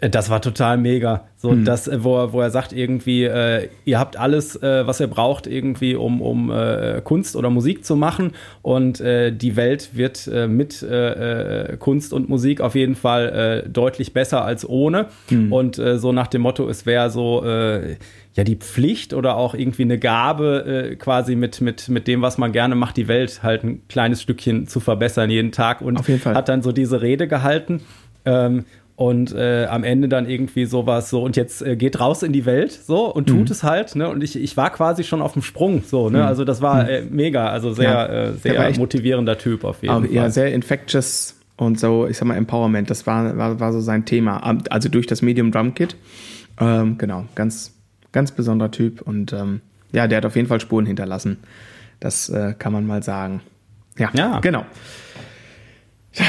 das 0.00 0.30
war 0.30 0.40
total 0.40 0.78
mega. 0.78 1.24
So, 1.36 1.52
mhm. 1.52 1.64
das, 1.64 1.86
äh, 1.86 2.02
wo, 2.02 2.16
er, 2.16 2.32
wo 2.32 2.40
er 2.40 2.50
sagt, 2.50 2.72
irgendwie, 2.72 3.24
äh, 3.24 3.68
ihr 3.84 3.98
habt 3.98 4.16
alles, 4.16 4.56
äh, 4.62 4.86
was 4.86 5.00
ihr 5.00 5.06
braucht, 5.06 5.46
irgendwie, 5.46 5.94
um, 5.94 6.20
um 6.22 6.50
äh, 6.50 7.00
Kunst 7.04 7.36
oder 7.36 7.50
Musik 7.50 7.84
zu 7.84 7.94
machen. 7.94 8.32
Und 8.62 9.00
äh, 9.00 9.32
die 9.32 9.56
Welt 9.56 9.90
wird 9.92 10.28
mit 10.48 10.84
Kunst 11.78 12.12
und 12.12 12.28
Musik 12.28 12.60
auf 12.60 12.74
jeden 12.74 12.94
Fall 12.94 13.64
deutlich 13.70 14.12
besser 14.12 14.44
als 14.44 14.68
ohne. 14.68 15.06
Mhm. 15.30 15.52
Und 15.52 15.76
so 15.76 16.12
nach 16.12 16.26
dem 16.26 16.42
Motto, 16.42 16.68
es 16.68 16.86
wäre 16.86 17.10
so 17.10 17.44
ja 17.44 18.44
die 18.44 18.56
Pflicht 18.56 19.14
oder 19.14 19.36
auch 19.36 19.54
irgendwie 19.54 19.82
eine 19.82 19.98
Gabe, 19.98 20.96
quasi 20.98 21.36
mit, 21.36 21.60
mit, 21.60 21.88
mit 21.88 22.08
dem, 22.08 22.22
was 22.22 22.38
man 22.38 22.52
gerne 22.52 22.74
macht, 22.74 22.96
die 22.96 23.08
Welt 23.08 23.42
halt 23.42 23.64
ein 23.64 23.82
kleines 23.88 24.22
Stückchen 24.22 24.66
zu 24.66 24.80
verbessern 24.80 25.30
jeden 25.30 25.52
Tag. 25.52 25.80
Und 25.80 26.06
hat 26.24 26.48
dann 26.48 26.62
so 26.62 26.72
diese 26.72 27.02
Rede 27.02 27.28
gehalten. 27.28 27.82
Ähm, 28.24 28.64
und 28.96 29.34
äh, 29.34 29.66
am 29.66 29.84
Ende 29.84 30.08
dann 30.08 30.26
irgendwie 30.26 30.64
sowas 30.64 31.10
so 31.10 31.22
und 31.22 31.36
jetzt 31.36 31.60
äh, 31.60 31.76
geht 31.76 32.00
raus 32.00 32.22
in 32.22 32.32
die 32.32 32.46
Welt 32.46 32.72
so 32.72 33.12
und 33.12 33.28
tut 33.28 33.40
mhm. 33.40 33.52
es 33.52 33.62
halt 33.62 33.94
ne 33.94 34.08
und 34.08 34.24
ich, 34.24 34.36
ich 34.36 34.56
war 34.56 34.70
quasi 34.70 35.04
schon 35.04 35.20
auf 35.20 35.34
dem 35.34 35.42
Sprung 35.42 35.82
so 35.84 36.08
ne 36.08 36.18
mhm. 36.18 36.24
also 36.24 36.44
das 36.44 36.62
war 36.62 36.84
mhm. 36.84 36.88
äh, 36.88 37.02
mega 37.02 37.48
also 37.48 37.74
sehr 37.74 37.90
ja. 37.90 38.06
äh, 38.06 38.32
sehr 38.32 38.78
motivierender 38.78 39.36
Typ 39.36 39.64
auf 39.64 39.82
jeden 39.82 39.94
Fall 39.94 40.10
ja 40.10 40.30
sehr 40.30 40.52
infectious 40.54 41.38
und 41.58 41.78
so 41.78 42.06
ich 42.06 42.16
sag 42.16 42.26
mal 42.26 42.36
Empowerment 42.36 42.88
das 42.88 43.06
war 43.06 43.36
war, 43.36 43.60
war 43.60 43.72
so 43.74 43.80
sein 43.80 44.06
Thema 44.06 44.38
also 44.70 44.88
durch 44.88 45.06
das 45.06 45.20
Medium 45.20 45.52
Drum 45.52 45.74
Kit 45.74 45.94
ähm, 46.58 46.96
genau 46.96 47.26
ganz 47.34 47.74
ganz 48.12 48.32
besonderer 48.32 48.70
Typ 48.70 49.02
und 49.02 49.34
ähm, 49.34 49.60
ja 49.92 50.08
der 50.08 50.18
hat 50.18 50.26
auf 50.26 50.36
jeden 50.36 50.48
Fall 50.48 50.60
Spuren 50.60 50.86
hinterlassen 50.86 51.36
das 52.00 52.30
äh, 52.30 52.54
kann 52.58 52.72
man 52.72 52.86
mal 52.86 53.02
sagen 53.02 53.42
ja, 53.98 54.08
ja. 54.14 54.40
genau 54.40 54.64
ja 56.14 56.24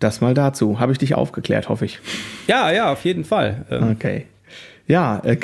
das 0.00 0.20
mal 0.20 0.34
dazu. 0.34 0.80
Habe 0.80 0.92
ich 0.92 0.98
dich 0.98 1.14
aufgeklärt, 1.14 1.68
hoffe 1.68 1.84
ich. 1.84 2.00
Ja, 2.48 2.72
ja, 2.72 2.92
auf 2.92 3.04
jeden 3.04 3.24
Fall. 3.24 3.64
Ähm 3.70 3.90
okay. 3.92 4.26
Ja, 4.86 5.20
äh, 5.24 5.36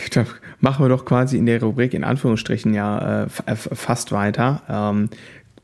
machen 0.60 0.84
wir 0.84 0.88
doch 0.88 1.04
quasi 1.04 1.38
in 1.38 1.46
der 1.46 1.62
Rubrik 1.62 1.94
in 1.94 2.02
Anführungsstrichen 2.02 2.74
ja 2.74 3.22
äh, 3.22 3.26
äh 3.46 3.54
fast 3.54 4.10
weiter. 4.10 4.62
Ähm, 4.68 5.08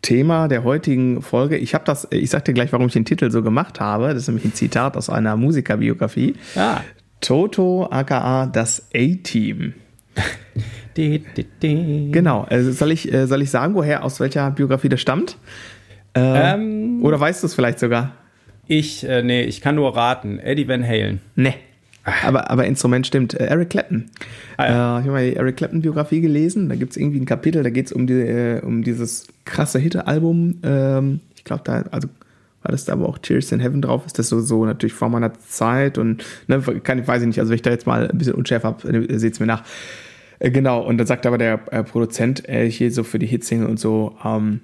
Thema 0.03 0.49
der 0.49 0.65
heutigen 0.65 1.23
Folge. 1.23 1.57
Ich 1.57 1.75
habe 1.75 1.85
das, 1.85 2.09
ich 2.11 2.31
sag 2.31 2.45
dir 2.45 2.55
gleich, 2.55 2.73
warum 2.73 2.87
ich 2.87 2.93
den 2.93 3.05
Titel 3.05 3.31
so 3.31 3.43
gemacht 3.43 3.81
habe. 3.81 4.09
Das 4.09 4.19
ist 4.19 4.29
nämlich 4.29 4.45
ein 4.45 4.55
Zitat 4.55 4.97
aus 4.97 5.09
einer 5.09 5.37
Musikerbiografie. 5.37 6.35
Ah. 6.57 6.81
Toto 7.21 7.89
aka 7.91 8.47
das 8.47 8.89
A-Team. 8.95 9.75
genau. 12.13 12.47
Also 12.51 12.73
soll 12.73 12.93
ich, 12.93 13.13
äh, 13.13 13.27
soll 13.27 13.43
ich 13.43 13.51
sagen, 13.51 13.75
woher, 13.75 14.05
aus 14.05 14.21
welcher 14.21 14.51
Biografie 14.51 14.89
das 14.89 15.01
stammt? 15.01 15.39
Äh, 16.15 16.55
ähm, 16.55 17.01
oder 17.03 17.19
weißt 17.19 17.43
du 17.43 17.47
es 17.47 17.55
vielleicht 17.55 17.79
sogar? 17.79 18.13
Ich, 18.67 19.05
äh, 19.05 19.23
nee, 19.23 19.43
ich 19.43 19.61
kann 19.61 19.75
nur 19.75 19.97
raten. 19.97 20.39
Eddie 20.39 20.69
Van 20.69 20.87
Halen. 20.87 21.21
Nee. 21.35 21.55
Aber, 22.25 22.51
aber 22.51 22.67
Instrument 22.67 23.07
stimmt. 23.07 23.35
Äh, 23.35 23.47
Eric 23.47 23.71
Clapton. 23.71 24.11
Ah, 24.57 24.67
ja. 24.67 24.99
äh, 24.99 25.01
ich 25.01 25.07
habe 25.07 25.13
mal 25.13 25.31
die 25.31 25.37
Eric 25.37 25.57
Clapton-Biografie 25.57 26.21
gelesen. 26.21 26.69
Da 26.69 26.75
gibt 26.75 26.93
es 26.93 26.97
irgendwie 26.97 27.21
ein 27.21 27.27
Kapitel, 27.27 27.63
da 27.63 27.71
geht 27.71 27.87
es 27.87 27.93
um, 27.93 28.07
die, 28.07 28.15
äh, 28.15 28.61
um 28.61 28.83
dieses 28.83 29.29
krasse 29.45 29.79
Hit-Album. 29.79 30.59
Ähm, 30.63 31.21
ich 31.37 31.45
glaube, 31.45 31.63
da, 31.65 31.83
also 31.91 32.09
war 32.63 32.71
das 32.71 32.85
da 32.85 32.93
aber 32.93 33.09
auch 33.09 33.19
Tears 33.19 33.51
in 33.53 33.61
Heaven 33.61 33.83
drauf? 33.83 34.07
Ist 34.07 34.19
das 34.19 34.29
so, 34.29 34.41
so 34.41 34.65
natürlich 34.65 34.93
vor 34.95 35.09
meiner 35.09 35.33
Zeit 35.35 35.99
und 35.99 36.25
ne, 36.47 36.61
kann, 36.83 37.07
weiß 37.07 37.23
ich 37.23 37.27
nicht, 37.27 37.41
also 37.41 37.51
wenn 37.51 37.57
ich 37.57 37.63
da 37.63 37.71
jetzt 37.71 37.87
mal 37.87 38.09
ein 38.09 38.19
bisschen 38.19 38.35
unschärf 38.35 38.63
habe, 38.63 38.89
äh, 38.89 39.19
seht 39.19 39.35
es 39.35 39.41
mir 39.41 39.47
nach. 39.47 39.65
Äh, 40.39 40.51
genau, 40.51 40.81
und 40.81 40.99
dann 40.99 41.07
sagt 41.07 41.27
aber 41.27 41.39
der 41.39 41.61
äh, 41.73 41.83
Produzent 41.83 42.49
äh, 42.49 42.71
hier 42.71 42.93
so 42.93 43.03
für 43.03 43.19
die 43.19 43.27
Hitsingle 43.27 43.69
und 43.69 43.81
so, 43.81 44.17
ähm, 44.25 44.61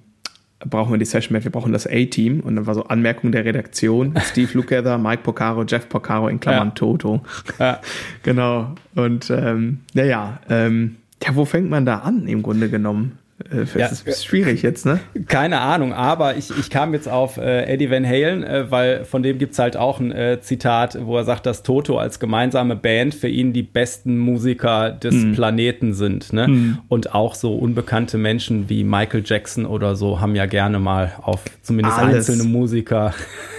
brauchen 0.61 0.93
wir 0.93 0.99
die 0.99 1.05
Session 1.05 1.33
mehr, 1.33 1.45
wir 1.45 1.53
brauchen 1.53 1.73
das 1.73 1.87
A-Team. 1.87 2.41
Und 2.41 2.57
dann 2.57 2.67
war 2.67 2.75
so 2.75 2.85
Anmerkung 2.85 3.33
der 3.33 3.45
Redaktion, 3.45 4.15
Steve 4.31 4.51
Lukather, 4.55 4.99
Mike 4.99 5.23
Porcaro, 5.23 5.65
Jeff 5.65 5.89
Porcaro 5.89 6.29
in 6.29 6.41
Klammern 6.41 6.69
ja. 6.69 6.75
Toto. 6.75 7.23
Ja. 7.59 7.81
genau. 8.23 8.75
Und 8.95 9.31
ähm, 9.31 9.81
naja, 9.95 10.41
ähm, 10.49 10.97
ja, 11.23 11.35
wo 11.35 11.45
fängt 11.45 11.71
man 11.71 11.87
da 11.87 11.99
an 11.99 12.27
im 12.27 12.43
Grunde 12.43 12.69
genommen? 12.69 13.19
Äh, 13.53 13.79
ja, 13.79 13.87
ist 13.87 14.27
schwierig 14.27 14.63
jetzt, 14.63 14.85
ne? 14.85 14.99
Keine 15.29 15.61
Ahnung, 15.61 15.93
aber 15.93 16.37
ich, 16.37 16.51
ich 16.59 16.71
kam 16.71 16.93
jetzt 16.93 17.09
auf 17.09 17.37
äh, 17.37 17.73
Eddie 17.73 17.89
Van 17.89 18.05
Halen, 18.05 18.43
äh, 18.43 18.69
weil 18.71 19.05
von 19.05 19.23
dem 19.23 19.39
gibt's 19.39 19.61
halt 19.61 19.77
auch 19.77 20.01
ein 20.01 20.11
äh, 20.11 20.41
Zitat, 20.41 20.99
wo 21.01 21.17
er 21.17 21.25
sagt, 21.25 21.47
dass 21.47 21.63
Toto 21.63 21.99
als 21.99 22.19
gemeinsame 22.19 22.75
Band 22.75 23.15
für 23.15 23.29
ihn 23.29 23.53
die 23.53 23.63
besten 23.63 24.19
Musiker 24.19 24.91
des 24.91 25.15
mm. 25.15 25.33
Planeten 25.35 25.95
sind. 25.95 26.33
Ne? 26.33 26.49
Mm. 26.49 26.79
Und 26.89 27.15
auch 27.15 27.37
so 27.37 27.55
unbekannte 27.55 28.19
Menschen 28.19 28.69
wie 28.69 28.83
Michael 28.83 29.23
Jackson 29.25 29.67
oder 29.67 29.95
so 29.95 30.21
haben 30.21 30.35
ja 30.35 30.47
gerne 30.47 30.81
mal 30.81 31.13
auf 31.23 31.45
zumindest 31.63 31.97
Alles. 31.97 32.29
einzelne 32.29 32.43
Musiker 32.43 33.15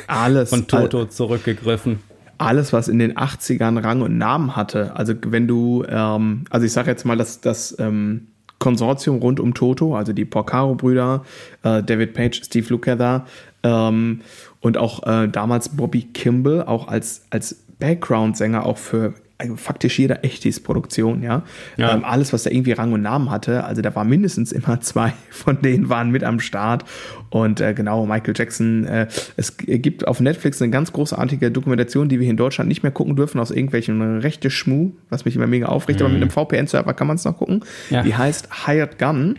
Alles. 0.07 0.49
von 0.49 0.67
Toto 0.67 0.99
All 0.99 1.09
zurückgegriffen 1.09 1.99
alles, 2.41 2.71
was 2.71 2.87
in 2.87 2.99
den 2.99 3.17
80ern 3.17 3.83
Rang 3.83 4.01
und 4.01 4.17
Namen 4.17 4.55
hatte. 4.55 4.95
Also 4.95 5.13
wenn 5.25 5.45
du, 5.45 5.83
ähm, 5.89 6.45
also 6.49 6.65
ich 6.65 6.71
sage 6.71 6.89
jetzt 6.89 7.05
mal, 7.05 7.17
dass 7.17 7.41
das 7.41 7.75
ähm, 7.79 8.27
Konsortium 8.59 9.17
rund 9.17 9.39
um 9.39 9.53
Toto, 9.53 9.95
also 9.95 10.13
die 10.13 10.25
Porcaro-Brüder, 10.25 11.23
äh, 11.63 11.81
David 11.81 12.13
Page, 12.13 12.43
Steve 12.43 12.67
Lukather 12.69 13.25
ähm, 13.63 14.21
und 14.61 14.77
auch 14.77 15.03
äh, 15.07 15.27
damals 15.27 15.69
Bobby 15.69 16.03
Kimball, 16.03 16.63
auch 16.63 16.87
als, 16.87 17.25
als 17.29 17.63
Background-Sänger 17.79 18.65
auch 18.65 18.77
für 18.77 19.13
faktisch 19.55 19.97
jeder 19.99 20.23
Echtis-Produktion, 20.23 21.23
ja. 21.23 21.43
ja. 21.77 21.93
Ähm, 21.93 22.03
alles, 22.03 22.33
was 22.33 22.43
da 22.43 22.49
irgendwie 22.49 22.73
Rang 22.73 22.91
und 22.91 23.01
Namen 23.01 23.31
hatte, 23.31 23.63
also 23.63 23.81
da 23.81 23.95
war 23.95 24.03
mindestens 24.03 24.51
immer 24.51 24.81
zwei 24.81 25.13
von 25.29 25.61
denen 25.61 25.89
waren 25.89 26.11
mit 26.11 26.23
am 26.23 26.39
Start. 26.39 26.83
Und 27.29 27.61
äh, 27.61 27.73
genau, 27.73 28.05
Michael 28.05 28.33
Jackson, 28.35 28.85
äh, 28.85 29.07
es 29.37 29.55
gibt 29.57 30.07
auf 30.07 30.19
Netflix 30.19 30.61
eine 30.61 30.71
ganz 30.71 30.91
großartige 30.91 31.51
Dokumentation, 31.51 32.09
die 32.09 32.19
wir 32.19 32.23
hier 32.23 32.31
in 32.31 32.37
Deutschland 32.37 32.67
nicht 32.67 32.83
mehr 32.83 32.91
gucken 32.91 33.15
dürfen, 33.15 33.39
aus 33.39 33.51
irgendwelchen 33.51 34.19
rechte 34.19 34.49
Schmu, 34.49 34.91
was 35.09 35.25
mich 35.25 35.35
immer 35.35 35.47
mega 35.47 35.67
aufregt, 35.67 35.99
mhm. 35.99 36.05
aber 36.05 36.13
mit 36.13 36.21
einem 36.21 36.31
VPN-Server 36.31 36.93
kann 36.93 37.07
man 37.07 37.15
es 37.15 37.25
noch 37.25 37.37
gucken. 37.37 37.63
Ja. 37.89 38.03
Die 38.03 38.15
heißt 38.15 38.49
Hired 38.65 38.99
Gun. 38.99 39.35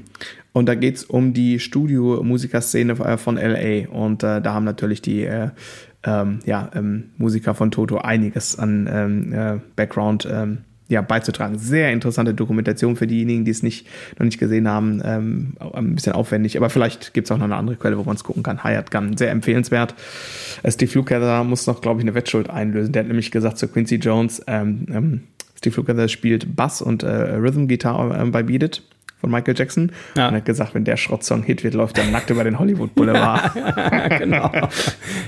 Und 0.53 0.67
da 0.67 0.75
geht's 0.75 1.05
um 1.05 1.33
die 1.33 1.61
Studio-Musikerszene 1.61 2.95
äh, 2.95 3.17
von 3.17 3.37
LA. 3.37 3.89
Und 3.89 4.25
äh, 4.25 4.41
da 4.41 4.53
haben 4.55 4.65
natürlich 4.65 5.01
die 5.01 5.23
äh, 5.23 5.51
ähm, 6.05 6.41
ja, 6.47 6.71
ähm, 6.75 7.11
Musiker 7.19 7.55
von 7.55 7.71
Toto 7.71 7.99
einiges 7.99 8.59
an 8.59 8.89
ähm, 8.91 9.33
äh, 9.33 9.59
Background 9.77 10.29
ähm, 10.31 10.59
ja, 10.89 11.03
beizutragen. 11.03 11.59
Sehr 11.59 11.93
interessante 11.93 12.35
Dokumentation 12.35 12.97
für 12.97 13.07
diejenigen, 13.07 13.45
die 13.45 13.53
es 13.53 13.63
nicht, 13.63 13.87
noch 14.19 14.25
nicht 14.25 14.39
gesehen 14.39 14.67
haben. 14.67 15.01
Ähm, 15.05 15.55
ein 15.73 15.95
bisschen 15.95 16.15
aufwendig, 16.15 16.57
aber 16.57 16.69
vielleicht 16.69 17.15
gibt 17.15 17.27
es 17.27 17.31
auch 17.31 17.39
noch 17.39 17.45
eine 17.45 17.57
andere 17.57 17.77
Quelle, 17.77 17.97
wo 17.97 18.03
man 18.03 18.17
es 18.17 18.25
gucken 18.25 18.43
kann. 18.43 18.65
Hired 18.65 18.91
Gun, 18.91 19.17
sehr 19.17 19.31
empfehlenswert. 19.31 19.95
Steve 20.67 20.91
Lukather 20.95 21.45
muss 21.45 21.67
noch, 21.67 21.81
glaube 21.81 22.01
ich, 22.01 22.05
eine 22.05 22.15
Wettschuld 22.15 22.51
einlösen. 22.51 22.93
Der 22.93 23.03
hat 23.03 23.09
nämlich 23.09 23.31
gesagt 23.31 23.59
zu 23.59 23.69
Quincy 23.69 23.97
Jones, 23.97 24.43
ähm, 24.49 25.23
Steve 25.61 25.77
Lukather 25.77 26.09
spielt 26.09 26.57
Bass 26.57 26.81
und 26.81 27.03
äh, 27.03 27.09
Rhythm 27.09 27.69
Guitar 27.69 28.19
äh, 28.19 28.25
bei 28.25 28.43
Beat 28.43 28.63
It 28.63 28.83
von 29.21 29.31
Michael 29.31 29.55
Jackson 29.57 29.93
ja. 30.17 30.29
und 30.29 30.37
hat 30.37 30.45
gesagt, 30.45 30.75
wenn 30.75 30.85
der 30.85 30.97
Schrottsong 30.97 31.43
Hit 31.43 31.63
wird, 31.63 31.75
läuft 31.75 31.99
er 31.99 32.05
nackt 32.05 32.31
über 32.31 32.45
den 32.45 32.59
Hollywood 32.59 32.95
Boulevard. 32.95 33.53
genau, 34.19 34.51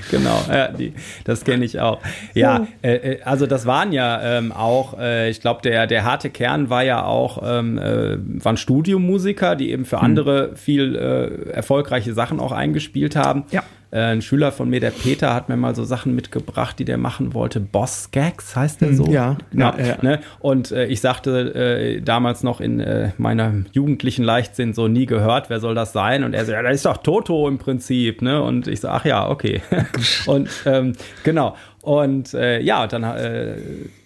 genau, 0.09 0.43
ja, 0.49 0.67
die, 0.69 0.93
das 1.23 1.43
kenne 1.43 1.65
ich 1.65 1.79
auch. 1.79 2.01
Ja, 2.33 2.67
äh, 2.81 2.93
äh, 2.95 3.21
also 3.23 3.45
das 3.45 3.65
waren 3.65 3.91
ja 3.91 4.37
ähm, 4.37 4.51
auch, 4.51 4.97
äh, 4.99 5.29
ich 5.29 5.41
glaube, 5.41 5.61
der 5.61 5.87
der 5.87 6.03
harte 6.03 6.29
Kern 6.29 6.69
war 6.69 6.83
ja 6.83 7.03
auch 7.03 7.41
ähm, 7.45 7.77
äh, 7.77 8.17
waren 8.43 8.57
Studiomusiker, 8.57 9.55
die 9.55 9.71
eben 9.71 9.85
für 9.85 9.97
hm. 9.97 10.05
andere 10.05 10.55
viel 10.55 10.95
äh, 10.95 11.51
erfolgreiche 11.51 12.13
Sachen 12.13 12.39
auch 12.39 12.51
eingespielt 12.51 13.15
haben. 13.15 13.43
Ja. 13.51 13.63
Äh, 13.93 13.99
ein 13.99 14.21
Schüler 14.23 14.51
von 14.51 14.71
mir, 14.71 14.79
der 14.79 14.89
Peter, 14.89 15.35
hat 15.35 15.49
mir 15.49 15.55
mal 15.55 15.75
so 15.75 15.83
Sachen 15.83 16.15
mitgebracht, 16.15 16.79
die 16.79 16.85
der 16.85 16.97
machen 16.97 17.35
wollte. 17.35 17.59
Boss 17.59 18.09
Gags 18.11 18.55
heißt 18.55 18.81
der 18.81 18.89
hm, 18.89 18.95
so? 18.95 19.05
Ja. 19.05 19.37
ja, 19.51 19.75
ja. 19.77 19.97
Ne? 20.01 20.19
Und 20.39 20.71
äh, 20.71 20.87
ich 20.87 20.99
sagte 20.99 21.53
äh, 21.53 22.01
damals 22.01 22.41
noch 22.41 22.59
in 22.59 22.79
äh, 22.79 23.11
meiner 23.19 23.53
jugendlichen 23.71 24.23
Leichtsinn 24.23 24.73
so 24.73 24.87
nie 24.87 25.05
gehört, 25.05 25.51
wer 25.51 25.59
soll 25.59 25.75
das 25.75 25.93
sein? 25.93 26.23
Und 26.23 26.33
er 26.33 26.43
so, 26.45 26.53
ja, 26.53 26.63
das 26.63 26.73
ist 26.73 26.85
doch 26.87 26.97
Toto 26.97 27.47
im 27.47 27.59
Prinzip. 27.59 28.23
Ne? 28.23 28.41
Und 28.41 28.67
ich 28.67 28.79
so, 28.81 28.87
ach 28.87 29.05
ja, 29.05 29.29
okay. 29.29 29.61
und 30.25 30.49
ähm, 30.65 30.93
genau. 31.23 31.55
Und 31.83 32.33
äh, 32.33 32.61
ja, 32.61 32.87
dann 32.87 33.03
äh, 33.03 33.57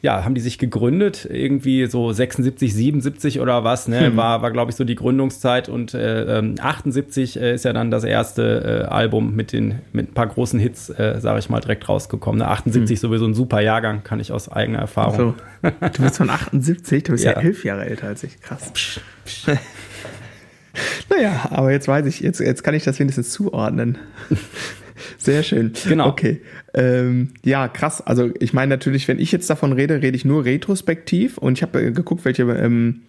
ja, 0.01 0.25
haben 0.25 0.33
die 0.33 0.41
sich 0.41 0.57
gegründet, 0.57 1.27
irgendwie 1.31 1.85
so 1.85 2.11
76, 2.11 2.73
77 2.73 3.39
oder 3.39 3.63
was, 3.63 3.87
ne? 3.87 4.07
Hm. 4.07 4.17
War, 4.17 4.41
war 4.41 4.49
glaube 4.49 4.71
ich, 4.71 4.75
so 4.75 4.83
die 4.83 4.95
Gründungszeit. 4.95 5.69
Und 5.69 5.93
äh, 5.93 6.55
78 6.59 7.35
ähm, 7.35 7.43
äh, 7.43 7.53
ist 7.53 7.65
ja 7.65 7.73
dann 7.73 7.91
das 7.91 8.03
erste 8.03 8.85
äh, 8.87 8.91
Album 8.91 9.35
mit 9.35 9.53
den 9.53 9.75
mit 9.93 10.09
ein 10.09 10.13
paar 10.15 10.25
großen 10.25 10.59
Hits, 10.59 10.89
äh, 10.89 11.19
sage 11.21 11.37
ich 11.37 11.51
mal, 11.51 11.59
direkt 11.59 11.87
rausgekommen. 11.87 12.39
Ne? 12.39 12.47
78 12.47 12.97
hm. 12.97 13.09
sowieso 13.09 13.27
ein 13.27 13.35
super 13.35 13.61
Jahrgang, 13.61 14.03
kann 14.03 14.19
ich 14.19 14.31
aus 14.31 14.49
eigener 14.49 14.79
Erfahrung. 14.79 15.35
So. 15.61 15.69
Du 15.93 16.01
bist 16.01 16.17
von 16.17 16.31
78, 16.31 17.03
du 17.03 17.11
bist 17.11 17.25
ja, 17.25 17.33
ja 17.33 17.41
elf 17.41 17.63
Jahre 17.63 17.85
älter 17.85 18.07
als 18.07 18.23
ich. 18.23 18.41
Krass. 18.41 18.71
Psch, 18.73 19.01
psch. 19.23 19.49
naja, 21.11 21.47
aber 21.51 21.71
jetzt 21.71 21.87
weiß 21.87 22.07
ich, 22.07 22.21
jetzt, 22.21 22.39
jetzt 22.39 22.63
kann 22.63 22.73
ich 22.73 22.85
das 22.85 22.97
wenigstens 22.97 23.29
zuordnen. 23.29 23.99
Sehr 25.17 25.43
schön. 25.43 25.73
Genau. 25.87 26.07
Okay. 26.07 26.41
Ähm, 26.73 27.33
ja, 27.43 27.67
krass. 27.67 28.01
Also 28.05 28.29
ich 28.39 28.53
meine 28.53 28.69
natürlich, 28.69 29.07
wenn 29.07 29.19
ich 29.19 29.31
jetzt 29.31 29.49
davon 29.49 29.73
rede, 29.73 30.01
rede 30.01 30.15
ich 30.15 30.25
nur 30.25 30.45
retrospektiv 30.45 31.37
und 31.37 31.57
ich 31.57 31.63
habe 31.63 31.81
äh, 31.81 31.91
geguckt, 31.91 32.25
welche, 32.25 32.43
ähm, 32.43 33.01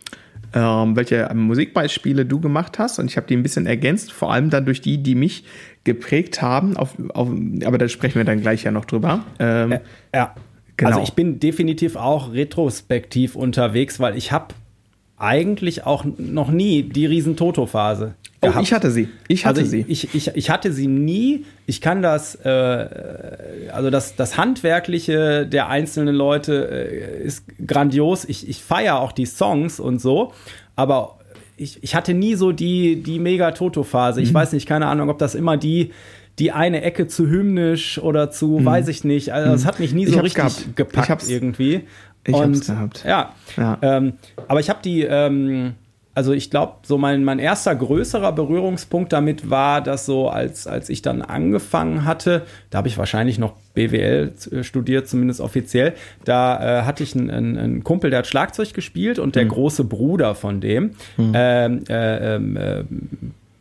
ähm, 0.54 0.96
welche 0.96 1.28
Musikbeispiele 1.34 2.24
du 2.24 2.40
gemacht 2.40 2.78
hast 2.78 2.98
und 2.98 3.06
ich 3.06 3.16
habe 3.16 3.26
die 3.26 3.36
ein 3.36 3.42
bisschen 3.42 3.66
ergänzt, 3.66 4.12
vor 4.12 4.32
allem 4.32 4.50
dann 4.50 4.64
durch 4.64 4.80
die, 4.80 5.02
die 5.02 5.14
mich 5.14 5.44
geprägt 5.84 6.42
haben. 6.42 6.76
Auf, 6.76 6.94
auf, 7.14 7.28
aber 7.64 7.78
da 7.78 7.88
sprechen 7.88 8.16
wir 8.16 8.24
dann 8.24 8.40
gleich 8.40 8.64
ja 8.64 8.70
noch 8.70 8.84
drüber. 8.84 9.24
Ähm, 9.38 9.72
ja. 9.72 9.80
ja. 10.14 10.34
Genau. 10.76 10.90
Also 10.90 11.02
ich 11.02 11.14
bin 11.14 11.40
definitiv 11.40 11.96
auch 11.96 12.32
retrospektiv 12.32 13.34
unterwegs, 13.34 13.98
weil 13.98 14.16
ich 14.16 14.30
habe 14.30 14.54
eigentlich 15.16 15.84
auch 15.84 16.04
noch 16.16 16.50
nie 16.50 16.84
die 16.84 17.04
riesen 17.04 17.36
Toto-Phase. 17.36 18.14
Oh, 18.40 18.52
ich 18.60 18.72
hatte 18.72 18.90
sie. 18.90 19.08
Ich 19.26 19.46
hatte 19.46 19.60
also 19.60 19.70
sie. 19.70 19.84
Ich, 19.88 20.14
ich, 20.14 20.28
ich 20.34 20.50
hatte 20.50 20.72
sie 20.72 20.86
nie. 20.86 21.44
Ich 21.66 21.80
kann 21.80 22.02
das, 22.02 22.36
äh, 22.36 23.68
also 23.72 23.90
das, 23.90 24.14
das 24.14 24.36
Handwerkliche 24.36 25.44
der 25.46 25.68
einzelnen 25.68 26.14
Leute 26.14 26.68
äh, 26.70 27.24
ist 27.24 27.44
grandios. 27.66 28.24
Ich, 28.24 28.48
ich 28.48 28.62
feiere 28.62 29.00
auch 29.00 29.10
die 29.10 29.26
Songs 29.26 29.80
und 29.80 30.00
so, 30.00 30.32
aber 30.76 31.18
ich, 31.56 31.82
ich 31.82 31.96
hatte 31.96 32.14
nie 32.14 32.36
so 32.36 32.52
die, 32.52 33.02
die 33.02 33.18
Mega-Toto-Phase. 33.18 34.20
Ich 34.20 34.30
mhm. 34.30 34.34
weiß 34.34 34.52
nicht, 34.52 34.68
keine 34.68 34.86
Ahnung, 34.86 35.10
ob 35.10 35.18
das 35.18 35.34
immer 35.34 35.56
die, 35.56 35.90
die 36.38 36.52
eine 36.52 36.82
Ecke 36.82 37.08
zu 37.08 37.26
hymnisch 37.26 37.98
oder 37.98 38.30
zu, 38.30 38.58
mhm. 38.60 38.64
weiß 38.64 38.86
ich 38.86 39.02
nicht. 39.02 39.32
Also 39.32 39.52
es 39.52 39.64
mhm. 39.64 39.66
hat 39.66 39.80
mich 39.80 39.92
nie 39.92 40.06
so 40.06 40.20
richtig 40.20 40.36
gehabt. 40.36 40.76
gepackt 40.76 41.28
irgendwie. 41.28 41.82
Ich 42.24 42.34
und, 42.34 42.54
hab's 42.54 42.66
gehabt. 42.66 43.04
Ja. 43.04 43.34
ja. 43.56 43.78
Ähm, 43.82 44.12
aber 44.46 44.60
ich 44.60 44.70
habe 44.70 44.78
die, 44.84 45.02
ähm, 45.02 45.74
also 46.14 46.32
ich 46.32 46.50
glaube, 46.50 46.74
so 46.82 46.98
mein, 46.98 47.22
mein 47.22 47.38
erster 47.38 47.74
größerer 47.74 48.32
Berührungspunkt 48.32 49.12
damit 49.12 49.50
war, 49.50 49.80
dass 49.80 50.04
so, 50.04 50.28
als, 50.28 50.66
als 50.66 50.88
ich 50.88 51.00
dann 51.00 51.22
angefangen 51.22 52.04
hatte, 52.04 52.42
da 52.70 52.78
habe 52.78 52.88
ich 52.88 52.98
wahrscheinlich 52.98 53.38
noch 53.38 53.54
BWL 53.74 54.32
äh, 54.50 54.62
studiert, 54.64 55.08
zumindest 55.08 55.40
offiziell, 55.40 55.94
da 56.24 56.80
äh, 56.80 56.82
hatte 56.82 57.04
ich 57.04 57.14
einen, 57.14 57.30
einen, 57.30 57.84
Kumpel, 57.84 58.10
der 58.10 58.20
hat 58.20 58.26
Schlagzeug 58.26 58.74
gespielt 58.74 59.18
und 59.18 59.36
der 59.36 59.44
mhm. 59.44 59.50
große 59.50 59.84
Bruder 59.84 60.34
von 60.34 60.60
dem, 60.60 60.90
mhm. 61.16 61.32
ähm, 61.34 61.84
äh, 61.88 62.34
ähm, 62.34 62.56
äh, 62.56 62.84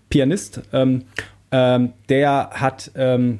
Pianist, 0.09 0.61
ähm, 0.73 1.03
ähm, 1.51 1.93
der 2.09 2.49
hat 2.53 2.91
ähm, 2.95 3.39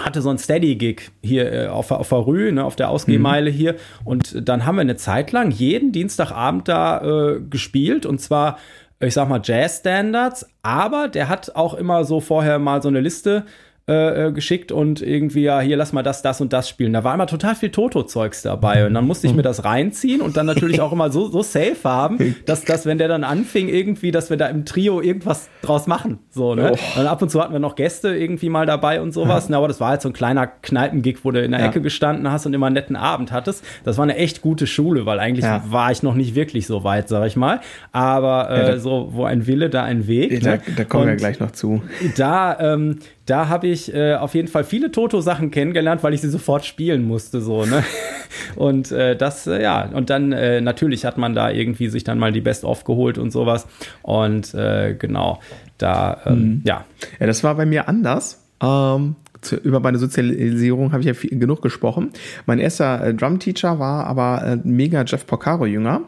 hatte 0.00 0.20
so 0.22 0.30
ein 0.30 0.38
Steady-Gig 0.38 1.10
hier 1.22 1.52
äh, 1.52 1.66
auf, 1.68 1.90
auf 1.90 2.08
der 2.08 2.18
Rue, 2.18 2.52
ne, 2.52 2.64
auf 2.64 2.76
der 2.76 2.90
Ausgehmeile 2.90 3.50
mhm. 3.50 3.54
hier. 3.54 3.76
Und 4.04 4.48
dann 4.48 4.66
haben 4.66 4.76
wir 4.76 4.82
eine 4.82 4.96
Zeit 4.96 5.32
lang 5.32 5.50
jeden 5.50 5.92
Dienstagabend 5.92 6.68
da 6.68 7.00
äh, 7.00 7.40
gespielt 7.40 8.06
und 8.06 8.20
zwar, 8.20 8.58
ich 9.00 9.14
sag 9.14 9.28
mal, 9.28 9.40
Jazz-Standards, 9.42 10.46
aber 10.62 11.08
der 11.08 11.28
hat 11.28 11.54
auch 11.56 11.74
immer 11.74 12.04
so 12.04 12.20
vorher 12.20 12.58
mal 12.58 12.82
so 12.82 12.88
eine 12.88 13.00
Liste 13.00 13.44
äh, 13.88 14.26
äh, 14.26 14.32
geschickt 14.32 14.72
und 14.72 15.00
irgendwie, 15.00 15.42
ja, 15.42 15.60
hier 15.60 15.76
lass 15.76 15.92
mal 15.92 16.02
das, 16.02 16.20
das 16.20 16.40
und 16.40 16.52
das 16.52 16.68
spielen. 16.68 16.92
Da 16.92 17.04
war 17.04 17.14
immer 17.14 17.28
total 17.28 17.54
viel 17.54 17.70
Toto-Zeugs 17.70 18.42
dabei 18.42 18.84
und 18.84 18.94
dann 18.94 19.06
musste 19.06 19.28
ich 19.28 19.34
mir 19.34 19.42
das 19.42 19.64
reinziehen 19.64 20.20
und 20.20 20.36
dann 20.36 20.44
natürlich 20.44 20.80
auch 20.80 20.90
immer 20.90 21.12
so, 21.12 21.28
so 21.28 21.42
safe 21.42 21.76
haben, 21.84 22.34
dass, 22.46 22.64
dass, 22.64 22.84
wenn 22.84 22.98
der 22.98 23.06
dann 23.06 23.22
anfing, 23.22 23.68
irgendwie, 23.68 24.10
dass 24.10 24.28
wir 24.28 24.36
da 24.36 24.48
im 24.48 24.64
Trio 24.64 25.00
irgendwas 25.00 25.48
draus 25.62 25.86
machen. 25.86 26.18
So, 26.30 26.56
ne? 26.56 26.72
Oh. 26.74 27.00
Und 27.00 27.06
ab 27.06 27.22
und 27.22 27.30
zu 27.30 27.40
hatten 27.40 27.52
wir 27.52 27.60
noch 27.60 27.76
Gäste 27.76 28.08
irgendwie 28.08 28.48
mal 28.48 28.66
dabei 28.66 29.00
und 29.00 29.12
sowas. 29.12 29.44
Ja. 29.44 29.52
Ne? 29.52 29.56
Aber 29.58 29.68
das 29.68 29.78
war 29.78 29.90
halt 29.90 30.02
so 30.02 30.08
ein 30.08 30.12
kleiner 30.12 30.48
Kneipengig, 30.48 31.24
wo 31.24 31.30
du 31.30 31.40
in 31.40 31.52
der 31.52 31.60
ja. 31.60 31.66
Ecke 31.66 31.80
gestanden 31.80 32.28
hast 32.32 32.44
und 32.44 32.54
immer 32.54 32.66
einen 32.66 32.74
netten 32.74 32.96
Abend 32.96 33.30
hattest. 33.30 33.64
Das 33.84 33.98
war 33.98 34.02
eine 34.02 34.16
echt 34.16 34.42
gute 34.42 34.66
Schule, 34.66 35.06
weil 35.06 35.20
eigentlich 35.20 35.44
ja. 35.44 35.62
war 35.68 35.92
ich 35.92 36.02
noch 36.02 36.14
nicht 36.14 36.34
wirklich 36.34 36.66
so 36.66 36.82
weit, 36.82 37.08
sag 37.08 37.24
ich 37.24 37.36
mal. 37.36 37.60
Aber 37.92 38.50
äh, 38.50 38.80
so, 38.80 39.10
wo 39.12 39.24
ein 39.24 39.46
Wille, 39.46 39.70
da 39.70 39.84
ein 39.84 40.08
Weg. 40.08 40.42
Da, 40.42 40.56
ne? 40.56 40.60
da 40.76 40.82
kommen 40.82 41.04
und 41.04 41.10
wir 41.10 41.16
gleich 41.16 41.38
noch 41.38 41.52
zu. 41.52 41.82
Da, 42.16 42.58
ähm, 42.58 42.98
da 43.26 43.48
habe 43.48 43.66
ich 43.66 43.75
äh, 43.94 44.14
auf 44.14 44.34
jeden 44.34 44.48
Fall 44.48 44.64
viele 44.64 44.90
Toto-Sachen 44.90 45.50
kennengelernt, 45.50 46.02
weil 46.02 46.14
ich 46.14 46.20
sie 46.20 46.28
sofort 46.28 46.64
spielen 46.64 47.04
musste, 47.04 47.40
so, 47.40 47.64
ne? 47.64 47.84
Und 48.56 48.92
äh, 48.92 49.16
das, 49.16 49.46
äh, 49.46 49.62
ja, 49.62 49.88
und 49.92 50.10
dann 50.10 50.32
äh, 50.32 50.60
natürlich 50.60 51.04
hat 51.04 51.18
man 51.18 51.34
da 51.34 51.50
irgendwie 51.50 51.88
sich 51.88 52.04
dann 52.04 52.18
mal 52.18 52.32
die 52.32 52.40
Best-of 52.40 52.84
geholt 52.84 53.18
und 53.18 53.30
sowas. 53.30 53.66
Und 54.02 54.54
äh, 54.54 54.94
genau, 54.98 55.40
da, 55.78 56.20
ähm, 56.26 56.38
mhm. 56.38 56.62
ja. 56.64 56.84
Ja, 57.18 57.26
das 57.26 57.42
war 57.44 57.54
bei 57.54 57.66
mir 57.66 57.88
anders. 57.88 58.44
Ähm, 58.62 59.16
zu, 59.40 59.56
über 59.56 59.80
meine 59.80 59.98
Sozialisierung 59.98 60.92
habe 60.92 61.00
ich 61.00 61.06
ja 61.06 61.14
viel, 61.14 61.38
genug 61.38 61.62
gesprochen. 61.62 62.10
Mein 62.46 62.58
erster 62.58 63.04
äh, 63.04 63.14
Drum-Teacher 63.14 63.78
war 63.78 64.06
aber 64.06 64.58
mega 64.64 65.04
Jeff 65.04 65.26
Porcaro-Jünger. 65.26 66.02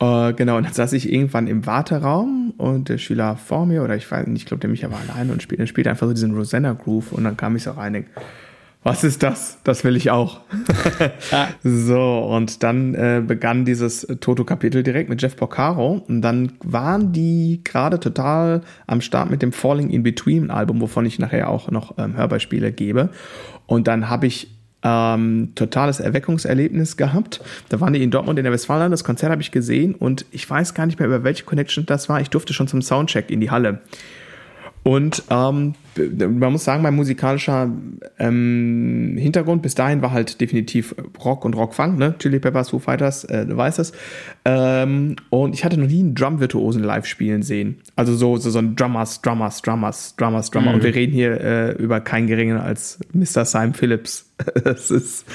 Äh, 0.00 0.32
genau, 0.34 0.56
und 0.56 0.64
dann 0.64 0.72
saß 0.72 0.92
ich 0.92 1.12
irgendwann 1.12 1.46
im 1.46 1.66
Warteraum 1.66 2.52
und 2.56 2.88
der 2.88 2.98
Schüler 2.98 3.36
vor 3.36 3.66
mir, 3.66 3.82
oder 3.82 3.96
ich 3.96 4.10
weiß 4.10 4.26
nicht, 4.26 4.42
ich 4.42 4.46
glaube, 4.46 4.60
der 4.60 4.70
Micha 4.70 4.90
war 4.90 5.00
alleine 5.08 5.32
und 5.32 5.42
spielte, 5.42 5.66
spielte 5.66 5.90
einfach 5.90 6.06
so 6.06 6.12
diesen 6.12 6.34
Rosanna 6.34 6.72
Groove 6.72 7.12
und 7.12 7.24
dann 7.24 7.36
kam 7.36 7.56
ich 7.56 7.62
so 7.62 7.72
rein 7.72 7.94
und 7.96 8.06
was 8.84 9.02
ist 9.02 9.22
das? 9.22 9.58
Das 9.64 9.82
will 9.82 9.96
ich 9.96 10.10
auch. 10.10 10.40
So, 11.62 12.18
und 12.18 12.62
dann 12.62 12.94
äh, 12.94 13.22
begann 13.26 13.64
dieses 13.64 14.06
Toto-Kapitel 14.20 14.82
direkt 14.82 15.08
mit 15.08 15.22
Jeff 15.22 15.36
Porcaro. 15.36 16.04
Und 16.06 16.20
dann 16.20 16.52
waren 16.62 17.12
die 17.12 17.62
gerade 17.64 17.98
total 17.98 18.60
am 18.86 19.00
Start 19.00 19.30
mit 19.30 19.40
dem 19.40 19.52
Falling 19.52 19.88
in 19.88 20.02
Between 20.02 20.50
Album, 20.50 20.82
wovon 20.82 21.06
ich 21.06 21.18
nachher 21.18 21.48
auch 21.48 21.70
noch 21.70 21.96
ähm, 21.96 22.16
Hörbeispiele 22.16 22.72
gebe. 22.72 23.08
Und 23.66 23.88
dann 23.88 24.10
habe 24.10 24.26
ich 24.26 24.53
ähm, 24.84 25.52
totales 25.54 25.98
Erweckungserlebnis 25.98 26.96
gehabt. 26.96 27.40
Da 27.70 27.80
waren 27.80 27.94
die 27.94 28.02
in 28.02 28.10
Dortmund 28.10 28.38
in 28.38 28.44
der 28.44 28.52
Westfalenhalle, 28.52 28.90
das 28.90 29.02
Konzert 29.02 29.32
habe 29.32 29.42
ich 29.42 29.50
gesehen 29.50 29.94
und 29.94 30.26
ich 30.30 30.48
weiß 30.48 30.74
gar 30.74 30.86
nicht 30.86 30.98
mehr, 30.98 31.08
über 31.08 31.24
welche 31.24 31.44
Connection 31.44 31.86
das 31.86 32.08
war. 32.08 32.20
Ich 32.20 32.30
durfte 32.30 32.52
schon 32.52 32.68
zum 32.68 32.82
Soundcheck 32.82 33.30
in 33.30 33.40
die 33.40 33.50
Halle. 33.50 33.80
Und 34.82 35.24
ähm, 35.30 35.74
man 35.96 36.52
muss 36.52 36.64
sagen, 36.64 36.82
mein 36.82 36.94
musikalischer 36.94 37.70
ähm, 38.18 39.16
Hintergrund 39.18 39.62
bis 39.62 39.74
dahin 39.74 40.02
war 40.02 40.10
halt 40.10 40.40
definitiv 40.40 40.94
Rock 41.24 41.44
und 41.44 41.54
Rock-Funk, 41.54 41.98
ne? 41.98 42.14
Chili 42.18 42.38
Peppers, 42.38 42.70
Foo 42.70 42.78
Fighters, 42.78 43.24
äh, 43.24 43.46
du 43.46 43.56
weißt 43.56 43.78
es. 43.78 43.92
Ähm, 44.44 45.16
und 45.30 45.54
ich 45.54 45.64
hatte 45.64 45.78
noch 45.78 45.86
nie 45.86 46.00
einen 46.00 46.14
Drum-Virtuosen 46.14 46.82
live 46.82 47.06
spielen 47.06 47.42
sehen. 47.42 47.80
Also 47.96 48.14
so, 48.14 48.36
so, 48.36 48.50
so 48.50 48.58
ein 48.58 48.76
Drummers, 48.76 49.22
Drummers, 49.22 49.62
Drummers, 49.62 50.16
Drummers, 50.16 50.50
Drummer. 50.50 50.70
Mhm. 50.70 50.74
Und 50.74 50.82
wir 50.84 50.94
reden 50.94 51.12
hier 51.12 51.40
äh, 51.40 51.72
über 51.72 52.00
keinen 52.00 52.26
geringen 52.26 52.58
als 52.58 52.98
Mr. 53.12 53.44
Simon 53.44 53.74
Phillips. 53.74 54.30
das 54.64 54.90
ist 54.90 55.26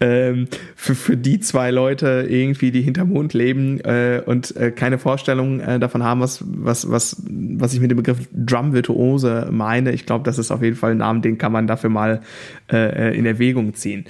ähm, 0.00 0.48
für, 0.74 0.94
für 0.94 1.16
die 1.16 1.38
zwei 1.38 1.70
Leute 1.70 2.26
irgendwie, 2.28 2.72
die 2.72 2.82
hinterm 2.82 3.10
Mond 3.10 3.32
leben 3.32 3.78
äh, 3.80 4.20
und 4.24 4.56
äh, 4.56 4.72
keine 4.72 4.98
Vorstellung 4.98 5.60
äh, 5.60 5.78
davon 5.78 6.02
haben, 6.02 6.20
was, 6.20 6.42
was, 6.44 6.90
was, 6.90 7.22
was 7.28 7.72
ich 7.72 7.80
mit 7.80 7.90
dem 7.90 7.96
Begriff 7.96 8.28
Drum-Virtuose 8.32 9.48
meine. 9.52 9.92
Ich 9.92 10.06
glaube, 10.08 10.24
das 10.24 10.38
ist 10.38 10.50
auf 10.50 10.62
jeden 10.62 10.76
Fall 10.76 10.92
ein 10.92 10.98
Name, 10.98 11.20
den 11.20 11.38
kann 11.38 11.52
man 11.52 11.66
dafür 11.66 11.90
mal 11.90 12.20
äh, 12.72 13.16
in 13.16 13.26
Erwägung 13.26 13.74
ziehen. 13.74 14.04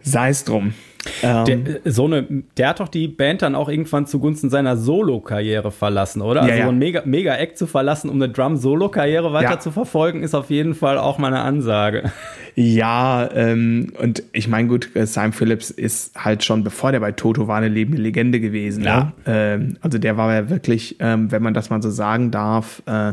Sei 0.00 0.30
es 0.30 0.44
drum. 0.44 0.74
Ähm, 1.22 1.44
der, 1.44 1.56
äh, 1.56 1.90
so 1.90 2.06
eine, 2.06 2.26
der 2.56 2.68
hat 2.68 2.80
doch 2.80 2.88
die 2.88 3.08
Band 3.08 3.42
dann 3.42 3.54
auch 3.54 3.68
irgendwann 3.68 4.06
zugunsten 4.06 4.50
seiner 4.50 4.76
Solo-Karriere 4.76 5.70
verlassen, 5.70 6.22
oder? 6.22 6.42
Also 6.42 6.52
ja, 6.52 6.58
ja. 6.58 6.64
so 6.64 6.70
ein 6.70 6.78
mega, 6.78 7.02
mega 7.04 7.36
zu 7.54 7.66
verlassen, 7.66 8.08
um 8.08 8.16
eine 8.16 8.32
Drum-Solo-Karriere 8.32 9.32
weiter 9.32 9.52
ja. 9.52 9.60
zu 9.60 9.70
verfolgen, 9.70 10.22
ist 10.22 10.34
auf 10.34 10.50
jeden 10.50 10.74
Fall 10.74 10.98
auch 10.98 11.18
mal 11.18 11.28
eine 11.28 11.40
Ansage. 11.40 12.10
Ja, 12.54 13.28
ähm, 13.34 13.92
und 14.00 14.22
ich 14.32 14.48
meine, 14.48 14.68
gut, 14.68 14.94
äh, 14.94 15.06
Simon 15.06 15.32
Phillips 15.32 15.70
ist 15.70 16.14
halt 16.16 16.44
schon, 16.44 16.64
bevor 16.64 16.92
der 16.92 17.00
bei 17.00 17.12
Toto 17.12 17.48
war, 17.48 17.56
eine 17.56 17.68
lebende 17.68 18.00
Legende 18.00 18.40
gewesen. 18.40 18.82
Ne? 18.82 18.88
Ja. 18.88 19.00
Ne? 19.04 19.12
Ähm, 19.26 19.76
also 19.80 19.98
der 19.98 20.16
war 20.16 20.32
ja 20.32 20.48
wirklich, 20.48 20.96
ähm, 21.00 21.30
wenn 21.32 21.42
man 21.42 21.54
das 21.54 21.70
mal 21.70 21.82
so 21.82 21.90
sagen 21.90 22.30
darf, 22.30 22.82
äh, 22.86 23.12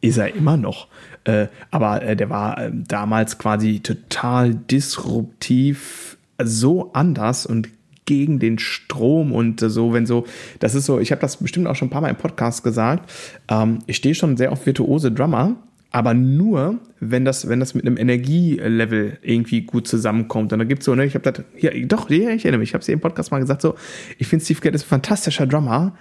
ist 0.00 0.18
er 0.18 0.34
immer 0.34 0.56
noch. 0.56 0.88
Äh, 1.24 1.48
aber 1.70 2.02
äh, 2.02 2.16
der 2.16 2.30
war 2.30 2.58
äh, 2.58 2.70
damals 2.72 3.38
quasi 3.38 3.80
total 3.80 4.54
disruptiv, 4.54 6.16
so 6.42 6.92
anders 6.92 7.46
und 7.46 7.68
gegen 8.04 8.38
den 8.38 8.58
Strom 8.58 9.32
und 9.32 9.60
so, 9.60 9.92
wenn 9.92 10.06
so, 10.06 10.26
das 10.60 10.74
ist 10.74 10.86
so, 10.86 11.00
ich 11.00 11.10
habe 11.10 11.20
das 11.20 11.38
bestimmt 11.38 11.66
auch 11.66 11.74
schon 11.74 11.88
ein 11.88 11.90
paar 11.90 12.00
Mal 12.02 12.10
im 12.10 12.16
Podcast 12.16 12.62
gesagt, 12.62 13.10
ähm, 13.48 13.80
ich 13.86 13.96
stehe 13.96 14.14
schon 14.14 14.36
sehr 14.36 14.52
auf 14.52 14.64
virtuose 14.64 15.10
Drummer, 15.10 15.56
aber 15.90 16.14
nur, 16.14 16.78
wenn 17.00 17.24
das, 17.24 17.48
wenn 17.48 17.58
das 17.58 17.74
mit 17.74 17.84
einem 17.84 17.96
Energielevel 17.96 19.18
irgendwie 19.22 19.62
gut 19.62 19.88
zusammenkommt. 19.88 20.52
Und 20.52 20.58
da 20.58 20.64
gibt 20.64 20.82
es 20.82 20.86
so, 20.86 20.94
ne, 20.94 21.04
ich 21.04 21.14
habe 21.14 21.30
das, 21.30 21.44
hier, 21.56 21.72
doch, 21.86 22.08
ja, 22.10 22.30
ich 22.30 22.44
erinnere 22.44 22.60
mich, 22.60 22.70
ich 22.70 22.74
habe 22.74 22.82
es 22.82 22.88
im 22.88 23.00
Podcast 23.00 23.30
mal 23.30 23.40
gesagt, 23.40 23.62
so, 23.62 23.74
ich 24.18 24.26
finde 24.28 24.44
Steve 24.44 24.60
Gadd 24.60 24.74
ist 24.74 24.84
ein 24.84 24.88
fantastischer 24.88 25.46
Drummer, 25.46 25.94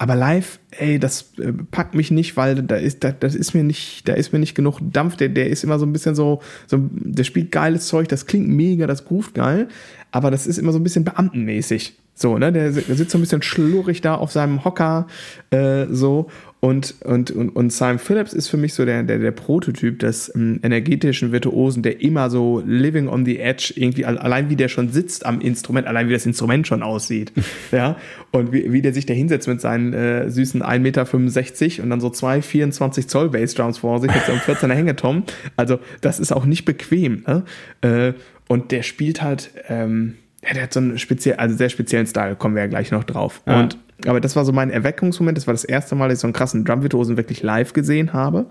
aber 0.00 0.16
live, 0.16 0.60
ey, 0.70 0.98
das 0.98 1.34
äh, 1.38 1.52
packt 1.52 1.94
mich 1.94 2.10
nicht, 2.10 2.34
weil 2.38 2.62
da 2.62 2.76
ist, 2.76 3.04
da, 3.04 3.12
das 3.12 3.34
ist 3.34 3.52
mir 3.52 3.62
nicht, 3.62 4.08
da 4.08 4.14
ist 4.14 4.32
mir 4.32 4.38
nicht 4.38 4.54
genug 4.54 4.80
Dampf. 4.80 5.16
Der, 5.16 5.28
der 5.28 5.50
ist 5.50 5.62
immer 5.62 5.78
so 5.78 5.84
ein 5.84 5.92
bisschen 5.92 6.14
so, 6.14 6.40
so, 6.66 6.78
der 6.90 7.22
spielt 7.24 7.52
geiles 7.52 7.86
Zeug, 7.86 8.08
das 8.08 8.24
klingt 8.24 8.48
mega, 8.48 8.86
das 8.86 9.04
groovt 9.04 9.34
geil, 9.34 9.68
aber 10.10 10.30
das 10.30 10.46
ist 10.46 10.56
immer 10.56 10.72
so 10.72 10.78
ein 10.78 10.84
bisschen 10.84 11.04
beamtenmäßig. 11.04 11.98
So, 12.14 12.38
ne, 12.38 12.50
der, 12.50 12.70
der 12.70 12.96
sitzt 12.96 13.10
so 13.10 13.18
ein 13.18 13.20
bisschen 13.20 13.42
schlurrig 13.42 14.00
da 14.00 14.14
auf 14.14 14.32
seinem 14.32 14.64
Hocker, 14.64 15.06
äh, 15.50 15.84
so. 15.90 16.30
Und, 16.60 16.96
und, 17.04 17.30
und, 17.30 17.48
und 17.56 17.72
Simon 17.72 17.98
Phillips 17.98 18.34
ist 18.34 18.48
für 18.48 18.58
mich 18.58 18.74
so 18.74 18.84
der, 18.84 19.02
der, 19.02 19.18
der 19.18 19.30
Prototyp 19.30 19.98
des 19.98 20.30
ähm, 20.34 20.60
energetischen 20.62 21.32
Virtuosen, 21.32 21.82
der 21.82 22.02
immer 22.02 22.28
so 22.28 22.62
living 22.66 23.08
on 23.08 23.24
the 23.24 23.38
edge, 23.38 23.72
irgendwie 23.76 24.04
allein 24.04 24.50
wie 24.50 24.56
der 24.56 24.68
schon 24.68 24.90
sitzt 24.90 25.24
am 25.24 25.40
Instrument, 25.40 25.86
allein 25.86 26.08
wie 26.08 26.12
das 26.12 26.26
Instrument 26.26 26.66
schon 26.66 26.82
aussieht. 26.82 27.32
ja. 27.72 27.96
Und 28.30 28.52
wie, 28.52 28.70
wie 28.72 28.82
der 28.82 28.92
sich 28.92 29.06
da 29.06 29.14
hinsetzt 29.14 29.48
mit 29.48 29.62
seinen 29.62 29.94
äh, 29.94 30.30
süßen 30.30 30.62
1,65 30.62 30.80
Meter 30.80 31.82
und 31.82 31.90
dann 31.90 32.00
so 32.00 32.10
zwei 32.10 32.42
24 32.42 33.08
Zoll 33.08 33.30
Bassdrums 33.30 33.78
vor 33.78 33.98
sich 33.98 34.12
mit 34.14 34.22
so 34.26 34.32
einem 34.32 34.40
14er 34.42 34.74
Hängetom. 34.74 35.24
Also, 35.56 35.78
das 36.02 36.20
ist 36.20 36.30
auch 36.30 36.44
nicht 36.44 36.66
bequem. 36.66 37.24
Ne? 37.26 37.44
Äh, 37.80 38.12
und 38.48 38.70
der 38.70 38.82
spielt 38.82 39.22
halt, 39.22 39.50
ähm, 39.68 40.16
ja, 40.42 40.52
der 40.52 40.64
hat 40.64 40.74
so 40.74 40.80
einen 40.80 40.98
speziell, 40.98 41.36
also 41.36 41.56
sehr 41.56 41.70
speziellen 41.70 42.06
Style, 42.06 42.36
kommen 42.36 42.54
wir 42.54 42.62
ja 42.62 42.68
gleich 42.68 42.90
noch 42.90 43.04
drauf. 43.04 43.40
Ja. 43.46 43.60
Und 43.60 43.78
aber 44.06 44.20
das 44.20 44.36
war 44.36 44.44
so 44.44 44.52
mein 44.52 44.70
Erweckungsmoment. 44.70 45.36
Das 45.36 45.46
war 45.46 45.54
das 45.54 45.64
erste 45.64 45.94
Mal, 45.94 46.08
dass 46.08 46.18
ich 46.18 46.20
so 46.20 46.26
einen 46.26 46.34
krassen 46.34 46.64
Drum-Virtuosen 46.64 47.16
wirklich 47.16 47.42
live 47.42 47.72
gesehen 47.72 48.12
habe. 48.12 48.46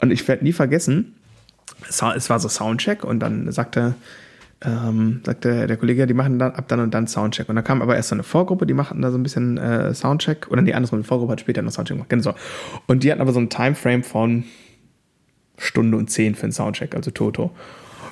Und 0.00 0.10
ich 0.10 0.26
werde 0.28 0.44
nie 0.44 0.52
vergessen, 0.52 1.14
es 1.88 2.30
war 2.30 2.40
so 2.40 2.48
Soundcheck 2.48 3.04
und 3.04 3.20
dann 3.20 3.50
sagte, 3.52 3.94
ähm, 4.64 5.20
sagte 5.24 5.66
der 5.66 5.76
Kollege, 5.76 6.06
die 6.06 6.14
machen 6.14 6.38
dann 6.38 6.52
ab 6.52 6.68
dann 6.68 6.80
und 6.80 6.94
dann 6.94 7.06
Soundcheck. 7.06 7.48
Und 7.48 7.56
dann 7.56 7.64
kam 7.64 7.82
aber 7.82 7.96
erst 7.96 8.08
so 8.08 8.14
eine 8.14 8.22
Vorgruppe, 8.22 8.66
die 8.66 8.74
machten 8.74 9.02
da 9.02 9.10
so 9.10 9.18
ein 9.18 9.22
bisschen 9.22 9.58
äh, 9.58 9.92
Soundcheck. 9.94 10.48
Oder 10.50 10.62
die 10.62 10.74
andere 10.74 11.02
Vorgruppe 11.04 11.32
hat 11.32 11.40
später 11.40 11.62
noch 11.62 11.72
Soundcheck 11.72 11.96
gemacht. 11.96 12.10
Genau. 12.10 12.34
Und 12.86 13.02
die 13.02 13.10
hatten 13.10 13.20
aber 13.20 13.32
so 13.32 13.40
ein 13.40 13.50
Timeframe 13.50 14.02
von 14.02 14.44
Stunde 15.58 15.96
und 15.96 16.10
zehn 16.10 16.34
für 16.34 16.44
einen 16.44 16.52
Soundcheck, 16.52 16.94
also 16.94 17.10
Toto. 17.10 17.50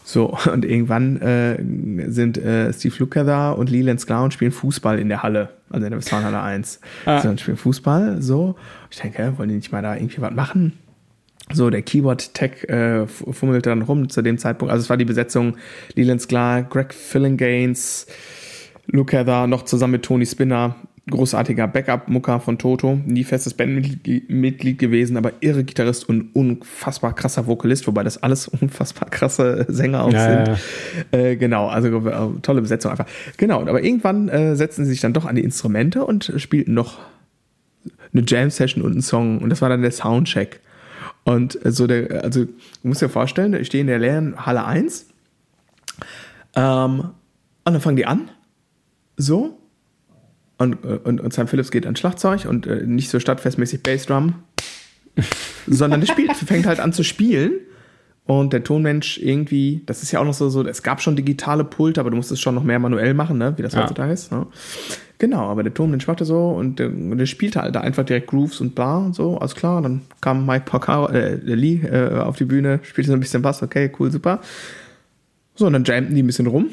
So, 0.04 0.37
und 0.52 0.64
irgendwann 0.64 1.20
äh, 1.22 2.11
sind 2.11 2.37
äh, 2.38 2.72
Steve 2.72 2.94
Lukather 2.98 3.24
da 3.24 3.52
und 3.52 3.70
Leland 3.70 4.00
Sklar 4.00 4.24
und 4.24 4.35
spielen 4.35 4.52
Fußball 4.52 4.98
in 4.98 5.08
der 5.08 5.22
Halle, 5.22 5.48
also 5.74 5.87
in 5.87 5.90
der 5.90 5.98
Westfalenhalle 5.98 6.40
1. 6.40 6.80
Ah. 7.04 7.20
So, 7.20 7.37
spielen 7.37 7.56
Fußball, 7.56 8.22
so. 8.22 8.56
Ich 8.90 9.00
denke, 9.00 9.34
wollen 9.37 9.48
die 9.48 9.56
nicht 9.56 9.72
mal 9.72 9.82
da 9.82 9.94
irgendwie 9.94 10.20
was 10.20 10.32
machen? 10.32 10.78
So, 11.52 11.68
der 11.68 11.82
Keyboard-Tech 11.82 12.64
äh, 12.68 13.06
fummelte 13.06 13.68
dann 13.68 13.82
rum 13.82 14.08
zu 14.08 14.22
dem 14.22 14.38
Zeitpunkt. 14.38 14.72
Also 14.72 14.82
es 14.84 14.90
war 14.90 14.96
die 14.96 15.04
Besetzung 15.04 15.58
Leland 15.94 16.22
Sklar, 16.22 16.62
Greg 16.62 16.94
Fillinganes, 16.94 18.06
Lukather, 18.87 19.46
noch 19.46 19.64
zusammen 19.64 19.92
mit 19.92 20.04
Tony 20.04 20.24
Spinner, 20.24 20.76
großartiger 21.10 21.68
Backup-Mucker 21.68 22.40
von 22.40 22.56
Toto, 22.56 22.98
nie 23.04 23.24
festes 23.24 23.52
Bandmitglied 23.54 24.78
gewesen, 24.78 25.18
aber 25.18 25.32
irre 25.40 25.62
Gitarrist 25.62 26.08
und 26.08 26.34
unfassbar 26.34 27.14
krasser 27.14 27.46
Vokalist, 27.46 27.86
wobei 27.86 28.02
das 28.02 28.22
alles 28.22 28.48
unfassbar 28.60 29.10
krasse 29.10 29.66
Sänger 29.68 30.04
auch 30.04 30.12
ja, 30.12 30.46
sind. 30.46 30.58
Ja. 31.12 31.18
Äh, 31.18 31.36
genau, 31.36 31.68
also 31.68 31.88
äh, 31.88 32.40
tolle 32.40 32.62
Besetzung 32.62 32.90
einfach. 32.90 33.06
Genau, 33.36 33.60
aber 33.60 33.82
irgendwann 33.82 34.28
äh, 34.28 34.56
setzten 34.56 34.84
sie 34.84 34.92
sich 34.92 35.00
dann 35.00 35.12
doch 35.12 35.26
an 35.26 35.36
die 35.36 35.44
Instrumente 35.44 36.04
und 36.04 36.32
spielten 36.38 36.72
noch 36.72 36.98
eine 38.14 38.24
Jam-Session 38.26 38.82
und 38.82 38.92
einen 38.92 39.02
Song 39.02 39.38
und 39.38 39.50
das 39.50 39.60
war 39.60 39.68
dann 39.68 39.82
der 39.82 39.92
Soundcheck. 39.92 40.60
Und 41.24 41.58
so 41.64 41.86
der, 41.86 42.22
also, 42.22 42.44
du 42.44 42.52
musst 42.82 43.02
dir 43.02 43.08
vorstellen, 43.08 43.54
ich 43.54 43.66
stehe 43.66 43.80
in 43.80 43.86
der 43.88 43.98
leeren 43.98 44.46
Halle 44.46 44.64
1 44.64 45.06
ähm, 46.54 47.00
und 47.64 47.72
dann 47.72 47.80
fangen 47.80 47.96
die 47.96 48.06
an, 48.06 48.30
so, 49.16 49.58
und, 50.64 50.85
und, 50.85 51.20
und 51.20 51.33
Sam 51.33 51.46
Phillips 51.46 51.70
geht 51.70 51.85
ans 51.85 52.00
Schlagzeug 52.00 52.46
und 52.46 52.66
äh, 52.66 52.85
nicht 52.87 53.11
so 53.11 53.20
stadtfestmäßig 53.20 53.83
Bassdrum, 53.83 54.35
sondern 55.66 56.00
der 56.00 56.09
spielt, 56.09 56.33
fängt 56.33 56.66
halt 56.66 56.81
an 56.81 56.92
zu 56.92 57.05
spielen. 57.05 57.53
Und 58.27 58.55
der 58.55 58.64
Tonmensch 58.64 59.18
irgendwie, 59.18 59.83
das 59.85 60.03
ist 60.03 60.11
ja 60.11 60.18
auch 60.18 60.24
noch 60.24 60.33
so, 60.33 60.48
so, 60.48 60.66
es 60.66 60.83
gab 60.83 61.03
schon 61.03 61.14
digitale 61.14 61.62
Pulte, 61.62 62.00
aber 62.00 62.09
du 62.09 62.16
musst 62.16 62.33
es 62.33 62.40
schon 62.40 62.55
noch 62.55 62.64
mehr 62.64 62.79
manuell 62.79 63.12
machen, 63.12 63.37
ne? 63.37 63.53
wie 63.59 63.62
das 63.62 63.74
ja. 63.74 63.83
heutzutage 63.83 64.14
ist. 64.14 64.33
Ne? 64.33 64.46
Genau, 65.18 65.42
aber 65.50 65.62
der 65.62 65.74
Tonmensch 65.74 66.07
machte 66.07 66.24
so 66.24 66.48
und 66.48 66.79
der, 66.79 66.88
der 66.88 67.27
spielte 67.27 67.61
halt 67.61 67.74
da 67.74 67.83
einfach 67.83 68.03
direkt 68.03 68.29
Grooves 68.29 68.62
und 68.62 68.74
bla 68.74 68.96
und 68.96 69.14
so, 69.14 69.37
alles 69.37 69.55
klar. 69.55 69.83
Dann 69.83 70.00
kam 70.22 70.46
Mike 70.46 70.64
Porcaro, 70.64 71.09
äh, 71.09 71.35
Lee 71.35 71.83
äh, 71.85 72.18
auf 72.18 72.37
die 72.37 72.46
Bühne, 72.46 72.81
spielte 72.83 73.11
so 73.11 73.14
ein 73.14 73.20
bisschen 73.20 73.42
Bass, 73.42 73.62
okay, 73.62 73.92
cool, 73.98 74.11
super. 74.11 74.40
So, 75.55 75.66
und 75.66 75.74
dann 75.74 75.85
jamten 75.85 76.14
die 76.14 76.22
ein 76.22 76.27
bisschen 76.27 76.46
rum 76.46 76.70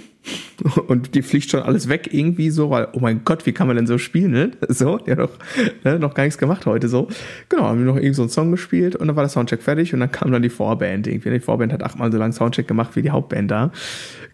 und 0.87 1.15
die 1.15 1.21
fliegt 1.21 1.49
schon 1.49 1.63
alles 1.63 1.89
weg 1.89 2.09
irgendwie 2.11 2.51
so, 2.51 2.69
weil, 2.69 2.87
oh 2.93 2.99
mein 2.99 3.23
Gott, 3.25 3.45
wie 3.45 3.51
kann 3.51 3.67
man 3.67 3.75
denn 3.75 3.87
so 3.87 3.97
spielen, 3.97 4.31
ne? 4.31 4.51
So, 4.69 4.99
ja 5.05 5.15
doch, 5.15 5.31
ne, 5.83 5.97
noch 5.97 6.13
gar 6.13 6.23
nichts 6.23 6.37
gemacht 6.37 6.65
heute 6.65 6.87
so. 6.87 7.07
Genau, 7.49 7.63
haben 7.63 7.79
wir 7.79 7.85
noch 7.85 7.95
irgendwie 7.95 8.13
so 8.13 8.21
einen 8.21 8.29
Song 8.29 8.51
gespielt 8.51 8.95
und 8.95 9.07
dann 9.07 9.15
war 9.15 9.23
der 9.23 9.29
Soundcheck 9.29 9.61
fertig 9.61 9.93
und 9.93 9.99
dann 9.99 10.11
kam 10.11 10.31
dann 10.31 10.41
die 10.41 10.49
Vorband 10.49 11.07
irgendwie. 11.07 11.31
Die 11.31 11.39
Vorband 11.39 11.73
hat 11.73 11.83
achtmal 11.83 12.11
so 12.11 12.17
lange 12.17 12.33
Soundcheck 12.33 12.67
gemacht 12.67 12.95
wie 12.95 13.01
die 13.01 13.09
Hauptband 13.09 13.49
da. 13.49 13.71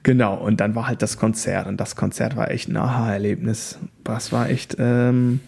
Genau, 0.04 0.36
und 0.36 0.60
dann 0.60 0.76
war 0.76 0.88
halt 0.88 1.02
das 1.02 1.18
Konzert 1.18 1.68
und 1.68 1.78
das 1.78 1.96
Konzert 1.96 2.36
war 2.36 2.52
echt 2.52 2.70
ein 2.70 2.78
Aha-Erlebnis. 2.78 3.80
Das 4.04 4.32
war 4.32 4.50
echt, 4.50 4.76
ähm, 4.80 5.40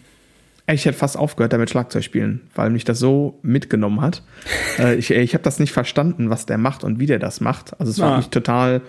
ich 0.66 0.84
hätte 0.84 0.96
fast 0.96 1.16
aufgehört 1.16 1.52
damit 1.52 1.70
Schlagzeug 1.70 2.04
spielen, 2.04 2.40
weil 2.54 2.70
mich 2.70 2.84
das 2.84 2.98
so 2.98 3.38
mitgenommen 3.42 4.00
hat. 4.00 4.22
äh, 4.78 4.94
ich 4.96 5.10
ich 5.10 5.34
habe 5.34 5.44
das 5.44 5.58
nicht 5.58 5.72
verstanden, 5.72 6.30
was 6.30 6.46
der 6.46 6.58
macht 6.58 6.84
und 6.84 6.98
wie 6.98 7.06
der 7.06 7.18
das 7.18 7.40
macht. 7.40 7.78
Also 7.78 7.90
es 7.90 7.98
war 7.98 8.14
ah. 8.14 8.16
mich 8.16 8.28
total 8.28 8.80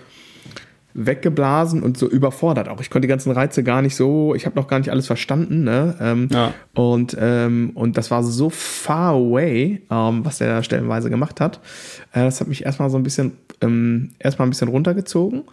weggeblasen 0.94 1.82
und 1.82 1.96
so 1.96 2.08
überfordert 2.08 2.68
auch. 2.68 2.80
Ich 2.80 2.90
konnte 2.90 3.06
die 3.06 3.10
ganzen 3.10 3.32
Reize 3.32 3.62
gar 3.62 3.82
nicht 3.82 3.96
so, 3.96 4.34
ich 4.34 4.46
habe 4.46 4.56
noch 4.56 4.68
gar 4.68 4.78
nicht 4.78 4.90
alles 4.90 5.06
verstanden. 5.06 5.64
Ne? 5.64 5.96
Ähm, 6.00 6.28
ja. 6.30 6.54
und, 6.74 7.16
ähm, 7.18 7.72
und 7.74 7.96
das 7.96 8.10
war 8.10 8.22
so 8.22 8.50
far 8.50 9.14
away, 9.14 9.82
ähm, 9.90 10.24
was 10.24 10.38
der 10.38 10.48
da 10.48 10.62
stellenweise 10.62 11.10
gemacht 11.10 11.40
hat. 11.40 11.60
Äh, 12.12 12.24
das 12.24 12.40
hat 12.40 12.48
mich 12.48 12.64
erstmal 12.64 12.90
so 12.90 12.96
ein 12.96 13.02
bisschen, 13.02 13.32
ähm, 13.60 14.10
erstmal 14.18 14.46
ein 14.46 14.50
bisschen 14.50 14.68
runtergezogen. 14.68 15.44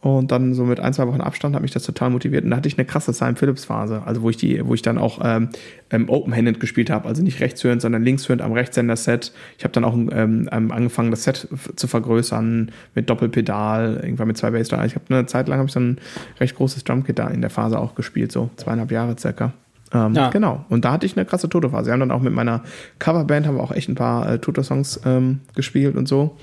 Und 0.00 0.30
dann 0.30 0.54
so 0.54 0.64
mit 0.64 0.78
ein, 0.78 0.92
zwei 0.92 1.08
Wochen 1.08 1.20
Abstand 1.20 1.56
hat 1.56 1.62
mich 1.62 1.72
das 1.72 1.82
total 1.82 2.10
motiviert. 2.10 2.44
Und 2.44 2.50
da 2.50 2.56
hatte 2.58 2.68
ich 2.68 2.78
eine 2.78 2.86
krasse 2.86 3.12
Simon 3.12 3.34
Phillips 3.34 3.64
Phase, 3.64 4.02
also 4.04 4.22
wo 4.22 4.30
ich 4.30 4.36
die, 4.36 4.64
wo 4.64 4.74
ich 4.74 4.82
dann 4.82 4.96
auch 4.96 5.18
ähm, 5.24 5.48
ähm, 5.90 6.08
Open-Handed 6.08 6.60
gespielt 6.60 6.88
habe, 6.88 7.08
also 7.08 7.20
nicht 7.22 7.40
rechtshörend, 7.40 7.82
sondern 7.82 8.04
linkshörend 8.04 8.40
am 8.40 8.52
Rechtshänder-Set. 8.52 9.32
Ich 9.56 9.64
habe 9.64 9.72
dann 9.72 9.84
auch 9.84 9.94
ähm, 9.94 10.48
ähm, 10.52 10.70
angefangen, 10.70 11.10
das 11.10 11.24
Set 11.24 11.48
zu 11.74 11.88
vergrößern 11.88 12.70
mit 12.94 13.10
Doppelpedal, 13.10 14.00
irgendwann 14.00 14.28
mit 14.28 14.36
zwei 14.36 14.52
Bassdrum. 14.52 14.84
Ich 14.84 14.94
habe 14.94 15.04
eine 15.08 15.26
Zeit 15.26 15.48
lang 15.48 15.58
habe 15.58 15.66
ich 15.66 15.72
so 15.72 15.80
ein 15.80 15.98
recht 16.38 16.54
großes 16.54 16.84
Drumkit 16.84 17.18
da 17.18 17.26
in 17.26 17.40
der 17.40 17.50
Phase 17.50 17.80
auch 17.80 17.96
gespielt, 17.96 18.30
so 18.30 18.50
zweieinhalb 18.54 18.92
Jahre 18.92 19.16
circa. 19.18 19.52
Ähm, 19.92 20.14
ja. 20.14 20.30
Genau. 20.30 20.64
Und 20.68 20.84
da 20.84 20.92
hatte 20.92 21.06
ich 21.06 21.16
eine 21.16 21.24
krasse 21.24 21.48
Toto-Phase. 21.48 21.86
Wir 21.86 21.92
haben 21.92 22.00
dann 22.00 22.10
auch 22.10 22.20
mit 22.20 22.32
meiner 22.32 22.62
Coverband 22.98 23.46
haben 23.46 23.56
wir 23.56 23.62
auch 23.62 23.72
echt 23.72 23.88
ein 23.88 23.94
paar 23.94 24.30
äh, 24.30 24.38
Toto-Songs 24.38 25.00
ähm, 25.04 25.40
gespielt 25.54 25.96
und 25.96 26.06
so. 26.08 26.36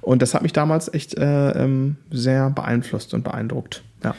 Und 0.00 0.22
das 0.22 0.34
hat 0.34 0.42
mich 0.42 0.52
damals 0.52 0.92
echt 0.92 1.16
äh, 1.16 1.50
ähm, 1.50 1.96
sehr 2.10 2.50
beeinflusst 2.50 3.14
und 3.14 3.24
beeindruckt. 3.24 3.82
Ja. 4.02 4.14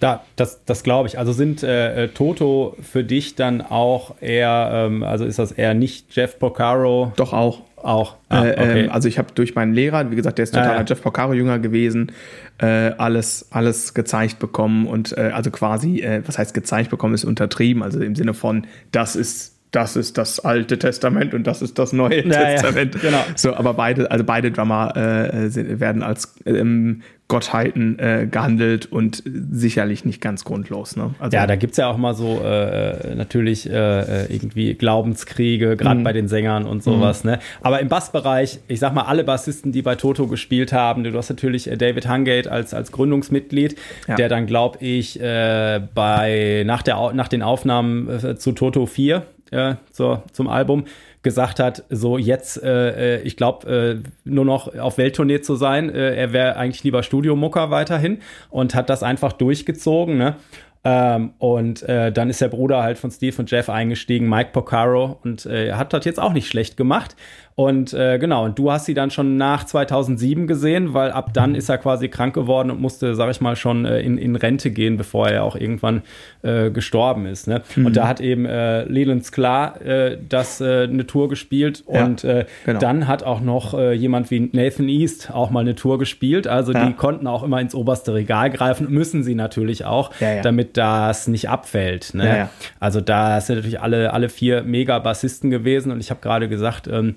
Da, 0.00 0.24
das, 0.36 0.64
das 0.64 0.82
glaube 0.82 1.08
ich. 1.08 1.18
Also 1.18 1.32
sind 1.32 1.62
äh, 1.62 2.04
äh, 2.04 2.08
Toto 2.08 2.74
für 2.80 3.04
dich 3.04 3.34
dann 3.34 3.60
auch 3.60 4.14
eher, 4.20 4.70
ähm, 4.72 5.02
also 5.02 5.26
ist 5.26 5.38
das 5.38 5.52
eher 5.52 5.74
nicht 5.74 6.16
Jeff 6.16 6.38
Porcaro? 6.38 7.12
Doch 7.16 7.34
auch. 7.34 7.60
Auch. 7.82 8.16
Ah, 8.28 8.44
äh, 8.44 8.52
okay. 8.52 8.80
ähm, 8.84 8.90
also 8.90 9.08
ich 9.08 9.18
habe 9.18 9.28
durch 9.34 9.54
meinen 9.54 9.72
Lehrer, 9.72 10.10
wie 10.10 10.16
gesagt, 10.16 10.38
der 10.38 10.44
ist 10.44 10.54
totaler 10.54 10.72
ah, 10.72 10.78
ja. 10.78 10.84
Jeff 10.86 11.02
Porcaro 11.02 11.32
Jünger 11.32 11.58
gewesen, 11.58 12.12
äh, 12.58 12.66
alles 12.66 13.46
alles 13.50 13.94
gezeigt 13.94 14.38
bekommen 14.38 14.86
und 14.86 15.16
äh, 15.16 15.30
also 15.34 15.50
quasi, 15.50 16.00
äh, 16.00 16.22
was 16.26 16.38
heißt 16.38 16.54
gezeigt 16.54 16.90
bekommen, 16.90 17.14
ist 17.14 17.24
untertrieben, 17.24 17.82
also 17.82 18.00
im 18.00 18.14
Sinne 18.14 18.34
von, 18.34 18.66
das 18.92 19.16
ist 19.16 19.59
das 19.70 19.96
ist 19.96 20.18
das 20.18 20.40
Alte 20.40 20.78
Testament 20.78 21.34
und 21.34 21.46
das 21.46 21.62
ist 21.62 21.78
das 21.78 21.92
Neue 21.92 22.26
ja, 22.26 22.32
Testament. 22.32 22.94
Ja, 22.96 23.00
genau. 23.00 23.24
So, 23.36 23.54
aber 23.54 23.74
beide, 23.74 24.10
also 24.10 24.24
beide 24.24 24.50
Drummer 24.50 24.96
äh, 24.96 25.80
werden 25.80 26.02
als 26.02 26.34
ähm, 26.44 27.02
Gottheiten 27.30 27.96
äh, 28.00 28.26
gehandelt 28.28 28.90
und 28.90 29.22
sicherlich 29.24 30.04
nicht 30.04 30.20
ganz 30.20 30.44
grundlos. 30.44 30.96
Ne? 30.96 31.14
Also, 31.20 31.36
ja, 31.36 31.46
da 31.46 31.54
gibt 31.54 31.72
es 31.72 31.76
ja 31.76 31.86
auch 31.86 31.96
mal 31.96 32.14
so 32.14 32.40
äh, 32.42 33.14
natürlich 33.14 33.70
äh, 33.70 34.26
irgendwie 34.26 34.74
Glaubenskriege, 34.74 35.76
gerade 35.76 36.00
mhm. 36.00 36.04
bei 36.04 36.12
den 36.12 36.26
Sängern 36.26 36.66
und 36.66 36.82
sowas. 36.82 37.22
Mhm. 37.22 37.30
Ne? 37.30 37.38
Aber 37.62 37.78
im 37.78 37.88
Bassbereich, 37.88 38.58
ich 38.66 38.80
sag 38.80 38.92
mal, 38.94 39.02
alle 39.02 39.22
Bassisten, 39.22 39.70
die 39.70 39.82
bei 39.82 39.94
Toto 39.94 40.26
gespielt 40.26 40.72
haben, 40.72 41.04
du 41.04 41.16
hast 41.16 41.30
natürlich 41.30 41.70
äh, 41.70 41.76
David 41.76 42.08
Hungate 42.08 42.50
als, 42.50 42.74
als 42.74 42.90
Gründungsmitglied, 42.90 43.76
ja. 44.08 44.16
der 44.16 44.28
dann, 44.28 44.46
glaube 44.46 44.84
ich, 44.84 45.20
äh, 45.20 45.80
bei 45.94 46.64
nach, 46.66 46.82
der, 46.82 47.12
nach 47.14 47.28
den 47.28 47.42
Aufnahmen 47.42 48.08
äh, 48.08 48.36
zu 48.36 48.50
Toto 48.50 48.86
4 48.86 49.24
äh, 49.50 49.74
zur, 49.90 50.22
zum 50.32 50.48
Album 50.48 50.84
gesagt 51.22 51.60
hat, 51.60 51.84
so 51.90 52.16
jetzt, 52.18 52.62
äh, 52.62 53.18
äh 53.18 53.22
ich 53.22 53.36
glaube, 53.36 54.02
äh, 54.04 54.08
nur 54.24 54.44
noch 54.44 54.74
auf 54.78 54.98
Welttournee 54.98 55.40
zu 55.40 55.54
sein. 55.54 55.90
Äh, 55.90 56.16
er 56.16 56.32
wäre 56.32 56.56
eigentlich 56.56 56.82
lieber 56.84 57.02
Studiomucker 57.02 57.70
weiterhin 57.70 58.18
und 58.48 58.74
hat 58.74 58.88
das 58.88 59.02
einfach 59.02 59.32
durchgezogen. 59.32 60.16
Ne? 60.16 60.36
Ähm, 60.82 61.34
und 61.38 61.82
äh, 61.82 62.10
dann 62.10 62.30
ist 62.30 62.40
der 62.40 62.48
Bruder 62.48 62.82
halt 62.82 62.96
von 62.96 63.10
Steve 63.10 63.36
und 63.38 63.50
Jeff 63.50 63.68
eingestiegen, 63.68 64.28
Mike 64.28 64.50
Porcaro, 64.52 65.18
und 65.22 65.44
äh, 65.44 65.72
hat 65.72 65.92
das 65.92 66.06
jetzt 66.06 66.18
auch 66.18 66.32
nicht 66.32 66.48
schlecht 66.48 66.78
gemacht. 66.78 67.16
Und 67.60 67.92
äh, 67.92 68.18
genau, 68.18 68.46
und 68.46 68.58
du 68.58 68.72
hast 68.72 68.86
sie 68.86 68.94
dann 68.94 69.10
schon 69.10 69.36
nach 69.36 69.64
2007 69.64 70.46
gesehen, 70.46 70.94
weil 70.94 71.10
ab 71.10 71.34
dann 71.34 71.54
ist 71.54 71.68
er 71.68 71.76
quasi 71.76 72.08
krank 72.08 72.32
geworden 72.32 72.70
und 72.70 72.80
musste, 72.80 73.14
sag 73.14 73.30
ich 73.30 73.42
mal, 73.42 73.54
schon 73.54 73.84
äh, 73.84 74.00
in, 74.00 74.16
in 74.16 74.34
Rente 74.34 74.70
gehen, 74.70 74.96
bevor 74.96 75.28
er 75.28 75.44
auch 75.44 75.56
irgendwann 75.56 76.00
äh, 76.40 76.70
gestorben 76.70 77.26
ist. 77.26 77.48
Ne? 77.48 77.60
Mhm. 77.76 77.84
Und 77.84 77.96
da 77.98 78.08
hat 78.08 78.22
eben 78.22 78.46
äh, 78.46 78.84
Leland 78.84 79.26
Sklar 79.26 79.78
äh, 79.82 80.16
das 80.26 80.62
äh, 80.62 80.84
eine 80.84 81.06
Tour 81.06 81.28
gespielt 81.28 81.84
ja, 81.86 82.02
und 82.02 82.24
äh, 82.24 82.46
genau. 82.64 82.80
dann 82.80 83.06
hat 83.06 83.24
auch 83.24 83.42
noch 83.42 83.74
äh, 83.74 83.92
jemand 83.92 84.30
wie 84.30 84.48
Nathan 84.54 84.88
East 84.88 85.30
auch 85.30 85.50
mal 85.50 85.60
eine 85.60 85.74
Tour 85.74 85.98
gespielt. 85.98 86.46
Also 86.46 86.72
ja. 86.72 86.86
die 86.86 86.94
konnten 86.94 87.26
auch 87.26 87.42
immer 87.42 87.60
ins 87.60 87.74
oberste 87.74 88.14
Regal 88.14 88.48
greifen, 88.48 88.90
müssen 88.90 89.22
sie 89.22 89.34
natürlich 89.34 89.84
auch, 89.84 90.12
ja, 90.18 90.40
damit 90.40 90.78
das 90.78 91.28
nicht 91.28 91.50
abfällt. 91.50 92.14
Ne? 92.14 92.48
Also 92.78 93.02
da 93.02 93.38
sind 93.42 93.56
natürlich 93.56 93.82
alle, 93.82 94.14
alle 94.14 94.30
vier 94.30 94.62
Mega-Bassisten 94.62 95.50
gewesen 95.50 95.92
und 95.92 96.00
ich 96.00 96.08
habe 96.08 96.22
gerade 96.22 96.48
gesagt, 96.48 96.88
ähm, 96.88 97.16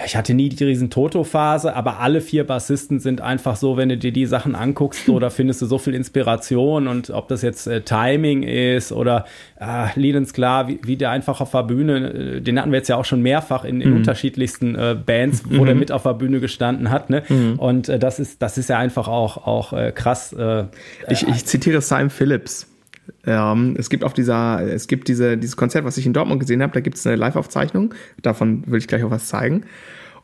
ja, 0.00 0.06
ich 0.06 0.16
hatte 0.16 0.32
nie 0.32 0.48
die 0.48 0.64
riesen 0.64 0.88
Toto-Phase, 0.88 1.76
aber 1.76 2.00
alle 2.00 2.20
vier 2.22 2.46
Bassisten 2.46 3.00
sind 3.00 3.20
einfach 3.20 3.56
so, 3.56 3.76
wenn 3.76 3.90
du 3.90 3.98
dir 3.98 4.12
die 4.12 4.24
Sachen 4.24 4.54
anguckst, 4.54 5.04
so, 5.06 5.18
da 5.18 5.30
findest 5.30 5.60
du 5.62 5.66
so 5.66 5.78
viel 5.78 5.94
Inspiration 5.94 6.88
und 6.88 7.10
ob 7.10 7.28
das 7.28 7.42
jetzt 7.42 7.66
äh, 7.66 7.82
Timing 7.82 8.42
ist 8.42 8.92
oder 8.92 9.26
äh, 9.60 9.88
Leland's 9.94 10.32
klar, 10.32 10.68
wie, 10.68 10.80
wie, 10.82 10.96
der 10.96 11.10
einfach 11.10 11.40
auf 11.40 11.50
der 11.50 11.64
Bühne, 11.64 12.12
äh, 12.12 12.40
den 12.40 12.58
hatten 12.58 12.72
wir 12.72 12.78
jetzt 12.78 12.88
ja 12.88 12.96
auch 12.96 13.04
schon 13.04 13.20
mehrfach 13.20 13.64
in, 13.64 13.80
in 13.80 13.90
mhm. 13.90 13.96
unterschiedlichsten 13.96 14.74
äh, 14.74 14.96
Bands, 15.04 15.42
wo 15.48 15.62
mhm. 15.62 15.66
der 15.66 15.74
mit 15.74 15.92
auf 15.92 16.04
der 16.04 16.14
Bühne 16.14 16.40
gestanden 16.40 16.90
hat, 16.90 17.10
ne? 17.10 17.22
Mhm. 17.28 17.58
Und 17.58 17.88
äh, 17.88 17.98
das 17.98 18.18
ist, 18.18 18.40
das 18.40 18.56
ist 18.56 18.70
ja 18.70 18.78
einfach 18.78 19.06
auch, 19.06 19.46
auch 19.46 19.72
äh, 19.72 19.92
krass. 19.92 20.32
Äh, 20.32 20.64
ich, 21.08 21.28
ich 21.28 21.44
zitiere 21.44 21.80
Simon 21.82 22.10
Phillips. 22.10 22.66
Ähm, 23.26 23.74
es 23.78 23.90
gibt 23.90 24.04
auf 24.04 24.12
dieser, 24.12 24.62
es 24.62 24.86
gibt 24.86 25.08
diese, 25.08 25.36
dieses 25.36 25.56
Konzert, 25.56 25.84
was 25.84 25.96
ich 25.96 26.06
in 26.06 26.12
Dortmund 26.12 26.40
gesehen 26.40 26.62
habe, 26.62 26.72
da 26.72 26.80
gibt 26.80 26.96
es 26.96 27.06
eine 27.06 27.16
Live-Aufzeichnung. 27.16 27.94
Davon 28.22 28.64
will 28.66 28.78
ich 28.78 28.86
gleich 28.86 29.04
auch 29.04 29.10
was 29.10 29.28
zeigen. 29.28 29.64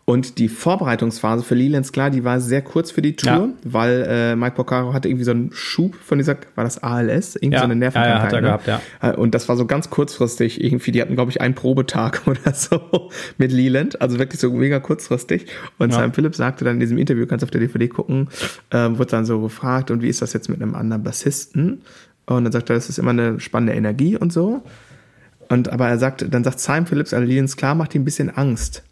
Und 0.08 0.38
die 0.38 0.48
Vorbereitungsphase 0.48 1.42
für 1.42 1.56
Leland's 1.56 1.90
klar, 1.90 2.10
die 2.10 2.22
war 2.22 2.38
sehr 2.38 2.62
kurz 2.62 2.92
für 2.92 3.02
die 3.02 3.16
Tour, 3.16 3.32
ja. 3.32 3.48
weil 3.64 4.06
äh, 4.08 4.36
Mike 4.36 4.54
Porcaro 4.54 4.94
hatte 4.94 5.08
irgendwie 5.08 5.24
so 5.24 5.32
einen 5.32 5.50
Schub 5.52 5.96
von 5.96 6.18
dieser, 6.18 6.36
war 6.54 6.62
das 6.62 6.80
ALS? 6.80 7.34
Irgendwie 7.34 7.54
ja. 7.54 7.58
so 7.58 7.64
eine 7.64 7.74
Nervenkrankheit. 7.74 8.20
Ja, 8.20 8.22
hat 8.22 8.32
er 8.32 8.40
ne? 8.40 8.46
gehabt, 8.46 8.66
ja. 8.68 8.80
Äh, 9.02 9.16
und 9.16 9.34
das 9.34 9.48
war 9.48 9.56
so 9.56 9.66
ganz 9.66 9.90
kurzfristig. 9.90 10.62
Irgendwie, 10.62 10.92
die 10.92 11.02
hatten, 11.02 11.16
glaube 11.16 11.32
ich, 11.32 11.40
einen 11.40 11.56
Probetag 11.56 12.22
oder 12.26 12.54
so 12.54 13.10
mit 13.36 13.50
Leland. 13.50 14.00
Also 14.00 14.20
wirklich 14.20 14.40
so 14.40 14.52
mega 14.52 14.78
kurzfristig. 14.78 15.46
Und 15.78 15.90
ja. 15.90 15.96
Simon 15.96 16.12
Phillips 16.12 16.36
sagte 16.36 16.64
dann 16.64 16.74
in 16.74 16.80
diesem 16.80 16.98
Interview, 16.98 17.26
kannst 17.26 17.42
du 17.42 17.46
auf 17.46 17.50
der 17.50 17.62
DVD 17.62 17.88
gucken, 17.88 18.28
äh, 18.70 18.88
wurde 18.90 19.10
dann 19.10 19.24
so 19.24 19.40
gefragt, 19.40 19.90
und 19.90 20.02
wie 20.02 20.08
ist 20.08 20.22
das 20.22 20.32
jetzt 20.32 20.48
mit 20.48 20.62
einem 20.62 20.76
anderen 20.76 21.02
Bassisten? 21.02 21.82
Und 22.26 22.44
dann 22.44 22.52
sagt 22.52 22.70
er, 22.70 22.76
das 22.76 22.88
ist 22.88 22.98
immer 22.98 23.10
eine 23.10 23.40
spannende 23.40 23.74
Energie 23.74 24.16
und 24.16 24.32
so. 24.32 24.62
Und 25.48 25.68
aber 25.68 25.88
er 25.88 25.98
sagt, 25.98 26.26
dann 26.28 26.44
sagt 26.44 26.58
Simon 26.58 26.86
Phillips, 26.86 27.14
Allianz 27.14 27.56
klar, 27.56 27.74
macht 27.74 27.94
ihm 27.94 28.02
ein 28.02 28.04
bisschen 28.04 28.30
Angst. 28.30 28.82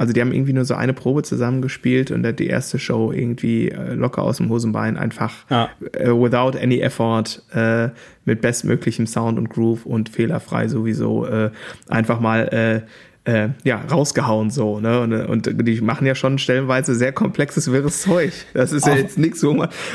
Also 0.00 0.14
die 0.14 0.22
haben 0.22 0.32
irgendwie 0.32 0.54
nur 0.54 0.64
so 0.64 0.74
eine 0.74 0.94
Probe 0.94 1.22
zusammengespielt 1.22 2.10
und 2.10 2.22
die 2.38 2.46
erste 2.46 2.78
Show 2.78 3.12
irgendwie 3.12 3.68
äh, 3.68 3.92
locker 3.92 4.22
aus 4.22 4.38
dem 4.38 4.48
Hosenbein 4.48 4.96
einfach 4.96 5.34
ja. 5.50 5.68
äh, 5.92 6.08
without 6.08 6.58
any 6.58 6.80
effort 6.80 7.42
äh, 7.52 7.90
mit 8.24 8.40
bestmöglichem 8.40 9.06
Sound 9.06 9.38
und 9.38 9.50
Groove 9.50 9.84
und 9.84 10.08
fehlerfrei 10.08 10.68
sowieso 10.68 11.26
äh, 11.26 11.50
einfach 11.88 12.18
mal 12.18 12.48
äh, 12.48 12.80
äh, 13.30 13.50
ja, 13.64 13.80
rausgehauen 13.90 14.50
so, 14.50 14.80
ne? 14.80 15.00
Und, 15.00 15.12
und, 15.12 15.66
die 15.66 15.80
machen 15.80 16.06
ja 16.06 16.14
schon 16.14 16.38
stellenweise 16.38 16.94
sehr 16.94 17.12
komplexes, 17.12 17.70
wirres 17.70 18.02
Zeug. 18.02 18.32
Das 18.54 18.72
ist 18.72 18.86
ja 18.86 18.94
jetzt 18.94 19.18
nichts 19.18 19.40
so. 19.40 19.50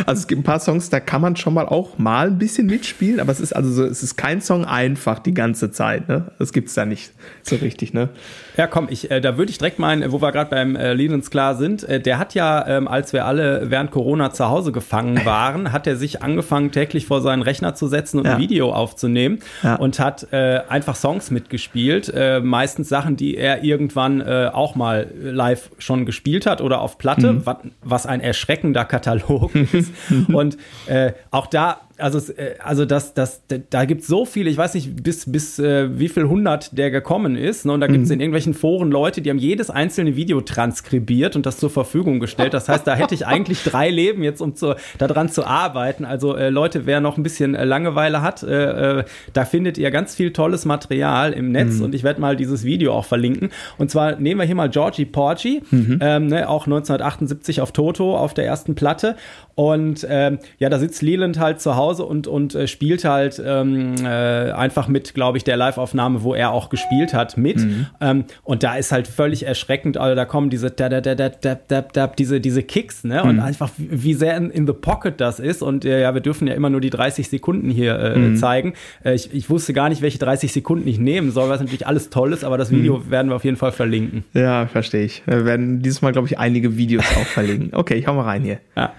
Also 0.05 0.19
es 0.19 0.27
gibt 0.27 0.41
ein 0.41 0.43
paar 0.43 0.59
Songs, 0.59 0.89
da 0.89 0.99
kann 0.99 1.21
man 1.21 1.35
schon 1.35 1.53
mal 1.53 1.65
auch 1.65 1.97
mal 1.97 2.27
ein 2.27 2.37
bisschen 2.37 2.67
mitspielen, 2.67 3.19
aber 3.19 3.31
es 3.31 3.39
ist 3.39 3.53
also 3.53 3.71
so, 3.71 3.83
es 3.83 4.03
ist 4.03 4.15
kein 4.15 4.41
Song 4.41 4.65
einfach 4.65 5.19
die 5.19 5.33
ganze 5.33 5.71
Zeit, 5.71 6.07
ne? 6.07 6.31
Das 6.39 6.53
gibt's 6.53 6.73
da 6.73 6.85
nicht 6.85 7.11
so 7.43 7.57
richtig, 7.57 7.93
ne? 7.93 8.09
Ja, 8.57 8.67
komm, 8.67 8.87
ich, 8.89 9.11
äh, 9.11 9.19
da 9.19 9.37
würde 9.37 9.49
ich 9.49 9.57
direkt 9.57 9.79
meinen, 9.79 10.11
wo 10.11 10.21
wir 10.21 10.31
gerade 10.31 10.49
beim 10.49 10.75
äh, 10.75 10.93
Lenens 10.93 11.29
klar 11.29 11.55
sind, 11.55 11.83
äh, 11.83 11.99
der 11.99 12.19
hat 12.19 12.33
ja, 12.35 12.65
ähm, 12.67 12.87
als 12.87 13.11
wir 13.11 13.25
alle 13.25 13.69
während 13.69 13.91
Corona 13.91 14.31
zu 14.31 14.47
Hause 14.47 14.71
gefangen 14.71 15.21
waren, 15.25 15.71
hat 15.71 15.87
er 15.87 15.97
sich 15.97 16.21
angefangen, 16.21 16.71
täglich 16.71 17.05
vor 17.05 17.21
seinen 17.21 17.41
Rechner 17.41 17.75
zu 17.75 17.87
setzen 17.87 18.19
und 18.19 18.25
ja. 18.25 18.35
ein 18.35 18.39
Video 18.39 18.71
aufzunehmen 18.71 19.39
ja. 19.63 19.75
und 19.75 19.99
hat 19.99 20.27
äh, 20.31 20.61
einfach 20.69 20.95
Songs 20.95 21.31
mitgespielt, 21.31 22.11
äh, 22.15 22.39
meistens 22.39 22.89
Sachen, 22.89 23.17
die 23.17 23.24
er 23.33 23.63
irgendwann 23.63 24.21
äh, 24.21 24.49
auch 24.53 24.75
mal 24.75 25.11
live 25.19 25.71
schon 25.79 26.05
gespielt 26.05 26.45
hat 26.45 26.61
oder 26.61 26.81
auf 26.81 26.97
Platte, 26.97 27.33
mhm. 27.33 27.45
was, 27.45 27.57
was 27.81 28.05
ein 28.05 28.21
erschreckender 28.21 28.85
Katalog 28.85 29.55
ist. 29.73 29.91
und 30.31 30.57
äh, 30.85 31.13
auch 31.31 31.47
da 31.47 31.81
also, 31.97 32.33
äh, 32.33 32.55
also 32.59 32.85
das, 32.85 33.13
das, 33.13 33.41
da 33.69 33.85
gibt 33.85 34.01
es 34.01 34.07
so 34.07 34.25
viele, 34.25 34.49
ich 34.49 34.57
weiß 34.57 34.73
nicht, 34.73 35.03
bis, 35.03 35.31
bis 35.31 35.59
äh, 35.59 35.97
wie 35.97 36.09
viel 36.09 36.25
hundert 36.25 36.77
der 36.77 36.91
gekommen 36.91 37.35
ist. 37.35 37.65
Ne? 37.65 37.73
Und 37.73 37.81
da 37.81 37.87
gibt 37.87 38.03
es 38.03 38.09
mhm. 38.09 38.15
in 38.15 38.19
irgendwelchen 38.21 38.53
Foren 38.53 38.91
Leute, 38.91 39.21
die 39.21 39.29
haben 39.29 39.37
jedes 39.37 39.69
einzelne 39.69 40.15
Video 40.15 40.41
transkribiert 40.41 41.35
und 41.35 41.45
das 41.45 41.57
zur 41.57 41.69
Verfügung 41.69 42.19
gestellt. 42.19 42.53
Das 42.53 42.69
heißt, 42.69 42.85
da 42.85 42.95
hätte 42.95 43.15
ich 43.15 43.25
eigentlich 43.25 43.63
drei 43.65 43.89
Leben 43.89 44.23
jetzt, 44.23 44.41
um 44.41 44.55
zu, 44.55 44.75
daran 44.97 45.29
zu 45.29 45.45
arbeiten. 45.45 46.05
Also 46.05 46.35
äh, 46.35 46.49
Leute, 46.49 46.85
wer 46.85 46.99
noch 47.01 47.17
ein 47.17 47.23
bisschen 47.23 47.55
äh, 47.55 47.63
Langeweile 47.63 48.21
hat, 48.21 48.43
äh, 48.43 48.99
äh, 48.99 49.03
da 49.33 49.45
findet 49.45 49.77
ihr 49.77 49.91
ganz 49.91 50.15
viel 50.15 50.33
tolles 50.33 50.65
Material 50.65 51.33
im 51.33 51.51
Netz 51.51 51.75
mhm. 51.75 51.85
und 51.85 51.95
ich 51.95 52.03
werde 52.03 52.19
mal 52.19 52.35
dieses 52.35 52.63
Video 52.63 52.93
auch 52.93 53.05
verlinken. 53.05 53.49
Und 53.77 53.89
zwar 53.91 54.17
nehmen 54.17 54.39
wir 54.39 54.45
hier 54.45 54.55
mal 54.55 54.69
Georgie 54.69 55.05
Porgy, 55.05 55.61
mhm. 55.71 55.99
ähm, 56.01 56.27
ne, 56.27 56.49
auch 56.49 56.65
1978 56.65 57.61
auf 57.61 57.71
Toto 57.71 58.17
auf 58.17 58.33
der 58.33 58.45
ersten 58.45 58.75
Platte. 58.75 59.15
Und 59.55 60.05
ähm, 60.09 60.39
ja, 60.59 60.67
da 60.69 60.79
sitzt 60.79 61.01
Leland 61.01 61.39
halt 61.39 61.61
zu 61.61 61.77
Hause 61.77 61.84
und, 61.93 62.27
und 62.27 62.55
äh, 62.55 62.67
spielt 62.67 63.05
halt 63.05 63.41
ähm, 63.43 63.95
äh, 64.03 64.07
einfach 64.51 64.87
mit, 64.87 65.13
glaube 65.13 65.37
ich, 65.37 65.43
der 65.43 65.57
Live-Aufnahme, 65.57 66.23
wo 66.23 66.33
er 66.33 66.51
auch 66.51 66.69
gespielt 66.69 67.13
hat, 67.13 67.37
mit. 67.37 67.57
Mhm. 67.57 67.87
Ähm, 68.01 68.25
und 68.43 68.63
da 68.63 68.75
ist 68.75 68.91
halt 68.91 69.07
völlig 69.07 69.45
erschreckend, 69.45 69.97
also 69.97 70.15
da 70.15 70.25
kommen 70.25 70.49
diese 70.49 70.71
da, 70.71 70.89
da, 70.89 71.01
da, 71.01 71.15
da, 71.15 71.29
da, 71.29 71.55
da, 71.67 71.81
da, 71.81 72.07
diese, 72.07 72.41
diese 72.41 72.63
Kicks, 72.63 73.03
ne? 73.03 73.23
Und 73.23 73.35
mhm. 73.35 73.41
einfach, 73.41 73.71
wie 73.77 74.13
sehr 74.13 74.35
in, 74.37 74.49
in, 74.49 74.67
the 74.67 74.73
pocket 74.73 75.19
das 75.21 75.39
ist. 75.39 75.61
Und 75.61 75.85
äh, 75.85 76.01
ja, 76.01 76.13
wir 76.13 76.21
dürfen 76.21 76.47
ja 76.47 76.53
immer 76.53 76.69
nur 76.69 76.81
die 76.81 76.89
30 76.89 77.29
Sekunden 77.29 77.69
hier 77.69 77.97
äh, 77.97 78.17
mhm. 78.17 78.35
zeigen. 78.35 78.73
Äh, 79.03 79.15
ich, 79.15 79.33
ich 79.33 79.49
wusste 79.49 79.73
gar 79.73 79.89
nicht, 79.89 80.01
welche 80.01 80.17
30 80.19 80.51
Sekunden 80.51 80.87
ich 80.87 80.99
nehmen 80.99 81.31
soll, 81.31 81.49
was 81.49 81.59
natürlich 81.59 81.87
alles 81.87 82.09
toll 82.09 82.33
ist, 82.33 82.43
aber 82.43 82.57
das 82.57 82.71
Video 82.71 82.97
mhm. 82.97 83.11
werden 83.11 83.29
wir 83.29 83.35
auf 83.35 83.45
jeden 83.45 83.57
Fall 83.57 83.71
verlinken. 83.71 84.23
Ja, 84.33 84.67
verstehe 84.67 85.05
ich. 85.05 85.23
Wir 85.25 85.45
werden 85.45 85.81
dieses 85.81 86.01
Mal, 86.01 86.11
glaube 86.11 86.27
ich, 86.27 86.39
einige 86.39 86.77
Videos 86.77 87.05
auch 87.15 87.25
verlinken. 87.25 87.69
Okay, 87.73 87.95
ich 87.95 88.07
hau 88.07 88.13
mal 88.13 88.23
rein 88.23 88.43
hier. 88.43 88.59
Ja. 88.75 88.93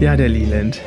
Ja, 0.00 0.16
der 0.16 0.28
Leland. 0.28 0.80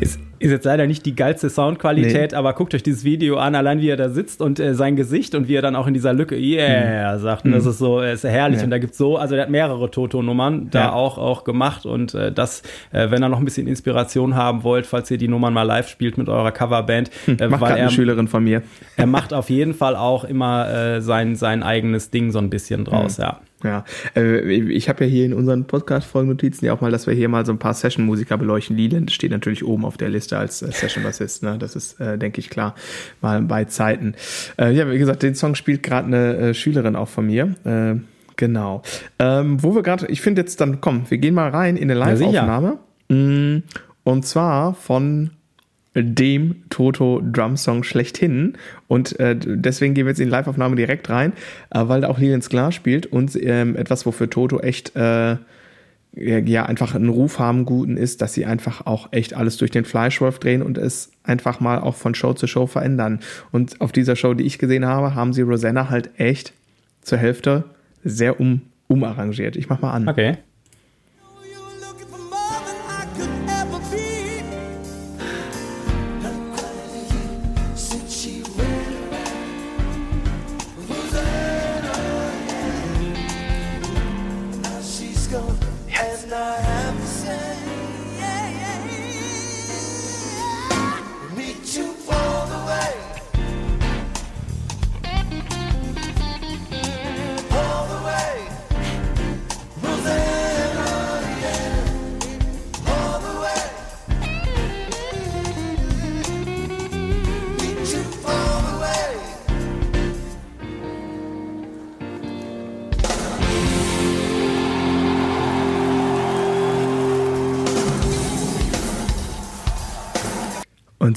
Ist, 0.00 0.18
ist 0.40 0.50
jetzt 0.50 0.64
leider 0.64 0.88
nicht 0.88 1.06
die 1.06 1.14
geilste 1.14 1.48
Soundqualität, 1.48 2.32
nee. 2.32 2.36
aber 2.36 2.52
guckt 2.52 2.74
euch 2.74 2.82
dieses 2.82 3.04
Video 3.04 3.36
an, 3.36 3.54
allein 3.54 3.80
wie 3.80 3.88
er 3.88 3.96
da 3.96 4.08
sitzt 4.08 4.42
und 4.42 4.58
äh, 4.58 4.74
sein 4.74 4.96
Gesicht 4.96 5.36
und 5.36 5.46
wie 5.46 5.54
er 5.54 5.62
dann 5.62 5.76
auch 5.76 5.86
in 5.86 5.94
dieser 5.94 6.12
Lücke 6.12 6.36
yeah 6.36 7.16
mhm. 7.16 7.20
sagt. 7.20 7.44
Und 7.44 7.52
das 7.52 7.62
mhm. 7.62 7.70
ist 7.70 7.78
so, 7.78 8.00
ist 8.00 8.24
herrlich. 8.24 8.58
Ja. 8.58 8.64
Und 8.64 8.70
da 8.70 8.78
gibt's 8.78 8.98
so, 8.98 9.16
also 9.16 9.36
der 9.36 9.44
hat 9.44 9.50
mehrere 9.50 9.88
Toto-Nummern 9.88 10.68
da 10.70 10.80
ja. 10.80 10.92
auch, 10.92 11.16
auch 11.16 11.44
gemacht. 11.44 11.86
Und 11.86 12.14
äh, 12.14 12.32
das, 12.32 12.62
äh, 12.90 13.12
wenn 13.12 13.22
ihr 13.22 13.28
noch 13.28 13.38
ein 13.38 13.44
bisschen 13.44 13.68
Inspiration 13.68 14.34
haben 14.34 14.64
wollt, 14.64 14.84
falls 14.84 15.08
ihr 15.12 15.18
die 15.18 15.28
Nummern 15.28 15.54
mal 15.54 15.62
live 15.62 15.88
spielt 15.88 16.18
mit 16.18 16.28
eurer 16.28 16.50
Coverband. 16.50 17.10
Hm, 17.26 17.36
äh, 17.38 17.48
macht 17.48 17.60
weil 17.60 17.76
er, 17.76 17.82
eine 17.82 17.90
Schülerin 17.90 18.26
von 18.26 18.42
mir. 18.42 18.62
Er 18.96 19.06
macht 19.06 19.32
auf 19.32 19.48
jeden 19.48 19.74
Fall 19.74 19.94
auch 19.94 20.24
immer 20.24 20.68
äh, 20.68 21.00
sein, 21.00 21.36
sein 21.36 21.62
eigenes 21.62 22.10
Ding 22.10 22.32
so 22.32 22.40
ein 22.40 22.50
bisschen 22.50 22.84
draus, 22.84 23.18
mhm. 23.18 23.22
ja. 23.22 23.40
Ja, 23.62 23.84
äh, 24.16 24.40
ich 24.50 24.88
habe 24.88 25.04
ja 25.04 25.10
hier 25.10 25.26
in 25.26 25.34
unseren 25.34 25.66
Podcast-Folgen-Notizen 25.66 26.64
ja 26.64 26.72
auch 26.72 26.80
mal, 26.80 26.90
dass 26.90 27.06
wir 27.06 27.14
hier 27.14 27.28
mal 27.28 27.44
so 27.44 27.52
ein 27.52 27.58
paar 27.58 27.74
Session-Musiker 27.74 28.38
beleuchten. 28.38 28.76
Leland 28.76 29.10
steht 29.12 29.30
natürlich 29.30 29.64
oben 29.64 29.84
auf 29.84 29.96
der 29.96 30.08
Liste 30.08 30.38
als 30.38 30.62
äh, 30.62 30.72
Session-Bassist, 30.72 31.42
ne? 31.42 31.58
Das 31.58 31.76
ist, 31.76 32.00
äh, 32.00 32.16
denke 32.16 32.40
ich, 32.40 32.48
klar, 32.48 32.74
mal 33.20 33.42
bei 33.42 33.66
Zeiten. 33.66 34.14
Äh, 34.58 34.72
ja, 34.72 34.90
wie 34.90 34.98
gesagt, 34.98 35.22
den 35.22 35.34
Song 35.34 35.54
spielt 35.54 35.82
gerade 35.82 36.06
eine 36.06 36.36
äh, 36.36 36.54
Schülerin 36.54 36.96
auch 36.96 37.08
von 37.08 37.26
mir. 37.26 37.54
Genau. 38.36 38.82
Ähm, 39.18 39.62
wo 39.62 39.74
wir 39.74 39.82
gerade, 39.82 40.06
ich 40.06 40.22
finde 40.22 40.40
jetzt 40.40 40.60
dann, 40.60 40.80
komm, 40.80 41.04
wir 41.10 41.18
gehen 41.18 41.34
mal 41.34 41.50
rein 41.50 41.76
in 41.76 41.90
eine 41.90 41.98
Live-Aufnahme. 41.98 42.78
Ja, 43.10 43.60
und 44.04 44.26
zwar 44.26 44.74
von 44.74 45.30
dem 45.94 46.62
Toto 46.70 47.20
Drum 47.20 47.56
Song 47.56 47.82
schlechthin. 47.82 48.54
Und 48.86 49.18
äh, 49.18 49.36
deswegen 49.36 49.94
gehen 49.94 50.06
wir 50.06 50.10
jetzt 50.10 50.20
in 50.20 50.26
die 50.26 50.30
Live-Aufnahme 50.30 50.76
direkt 50.76 51.10
rein, 51.10 51.32
äh, 51.70 51.80
weil 51.82 52.02
da 52.02 52.08
auch 52.08 52.18
Lilians 52.18 52.48
Glas 52.48 52.74
spielt 52.74 53.06
und 53.06 53.36
ähm, 53.42 53.76
etwas, 53.76 54.06
wofür 54.06 54.30
Toto 54.30 54.60
echt 54.60 54.94
äh, 54.96 55.36
ja 56.12 56.66
einfach 56.66 56.94
einen 56.94 57.08
Ruf 57.08 57.38
haben 57.38 57.64
guten 57.64 57.96
ist, 57.96 58.20
dass 58.20 58.34
sie 58.34 58.44
einfach 58.44 58.86
auch 58.86 59.12
echt 59.12 59.34
alles 59.34 59.56
durch 59.58 59.70
den 59.70 59.84
Fleischwolf 59.84 60.38
drehen 60.38 60.62
und 60.62 60.76
es 60.76 61.12
einfach 61.22 61.60
mal 61.60 61.78
auch 61.78 61.94
von 61.94 62.14
Show 62.14 62.32
zu 62.34 62.46
Show 62.46 62.66
verändern. 62.66 63.20
Und 63.52 63.80
auf 63.80 63.92
dieser 63.92 64.16
Show, 64.16 64.34
die 64.34 64.44
ich 64.44 64.58
gesehen 64.58 64.84
habe, 64.84 65.14
haben 65.14 65.32
sie 65.32 65.42
Rosanna 65.42 65.88
halt 65.88 66.10
echt 66.18 66.52
zur 67.02 67.18
Hälfte 67.18 67.64
sehr 68.02 68.40
um, 68.40 68.62
umarrangiert. 68.88 69.56
Ich 69.56 69.68
mach 69.68 69.80
mal 69.80 69.92
an. 69.92 70.08
Okay. 70.08 70.38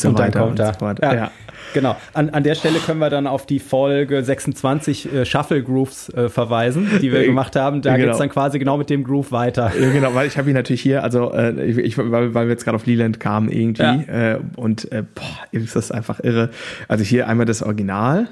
So 0.04 0.10
und 0.10 0.20
weiter 0.20 0.46
und 0.46 0.58
so 0.58 0.72
fort. 0.74 1.00
Ja. 1.02 1.14
ja. 1.14 1.32
Genau. 1.74 1.96
An, 2.14 2.30
an 2.30 2.44
der 2.44 2.56
Stelle 2.56 2.80
können 2.80 3.00
wir 3.00 3.10
dann 3.10 3.28
auf 3.28 3.46
die 3.46 3.60
Folge 3.60 4.24
26 4.24 5.12
äh, 5.12 5.26
Shuffle 5.26 5.64
Grooves 5.64 6.10
äh, 6.10 6.30
verweisen, 6.30 6.88
die 7.02 7.12
wir 7.12 7.26
gemacht 7.26 7.56
haben. 7.56 7.82
Da 7.82 7.94
genau. 7.94 8.06
geht 8.06 8.14
es 8.14 8.18
dann 8.20 8.30
quasi 8.30 8.60
genau 8.60 8.78
mit 8.78 8.90
dem 8.90 9.04
Groove 9.04 9.32
weiter. 9.32 9.72
Ja, 9.80 9.90
genau, 9.92 10.14
weil 10.14 10.28
ich 10.28 10.38
habe 10.38 10.50
ihn 10.50 10.56
natürlich 10.56 10.82
hier, 10.82 11.04
also 11.04 11.34
äh, 11.34 11.64
ich, 11.66 11.98
weil, 11.98 12.34
weil 12.34 12.46
wir 12.46 12.52
jetzt 12.52 12.64
gerade 12.64 12.76
auf 12.76 12.86
Leland 12.86 13.20
kamen 13.20 13.50
irgendwie 13.50 13.82
ja. 13.82 14.34
äh, 14.34 14.40
und 14.56 14.92
äh, 14.92 15.04
boah, 15.16 15.24
ist 15.52 15.76
das 15.76 15.92
einfach 15.92 16.20
irre. 16.20 16.50
Also 16.88 17.04
hier 17.04 17.28
einmal 17.28 17.46
das 17.46 17.64
Original 17.64 18.28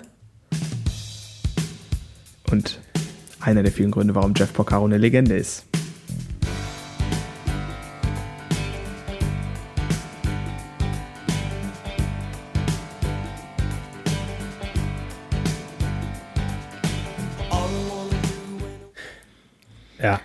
und 2.52 2.80
einer 3.40 3.64
der 3.64 3.72
vielen 3.72 3.92
Gründe, 3.92 4.14
warum 4.14 4.34
Jeff 4.36 4.54
Porcaro 4.54 4.86
eine 4.86 4.98
Legende 4.98 5.36
ist. 5.36 5.66
Ja. 20.02 20.20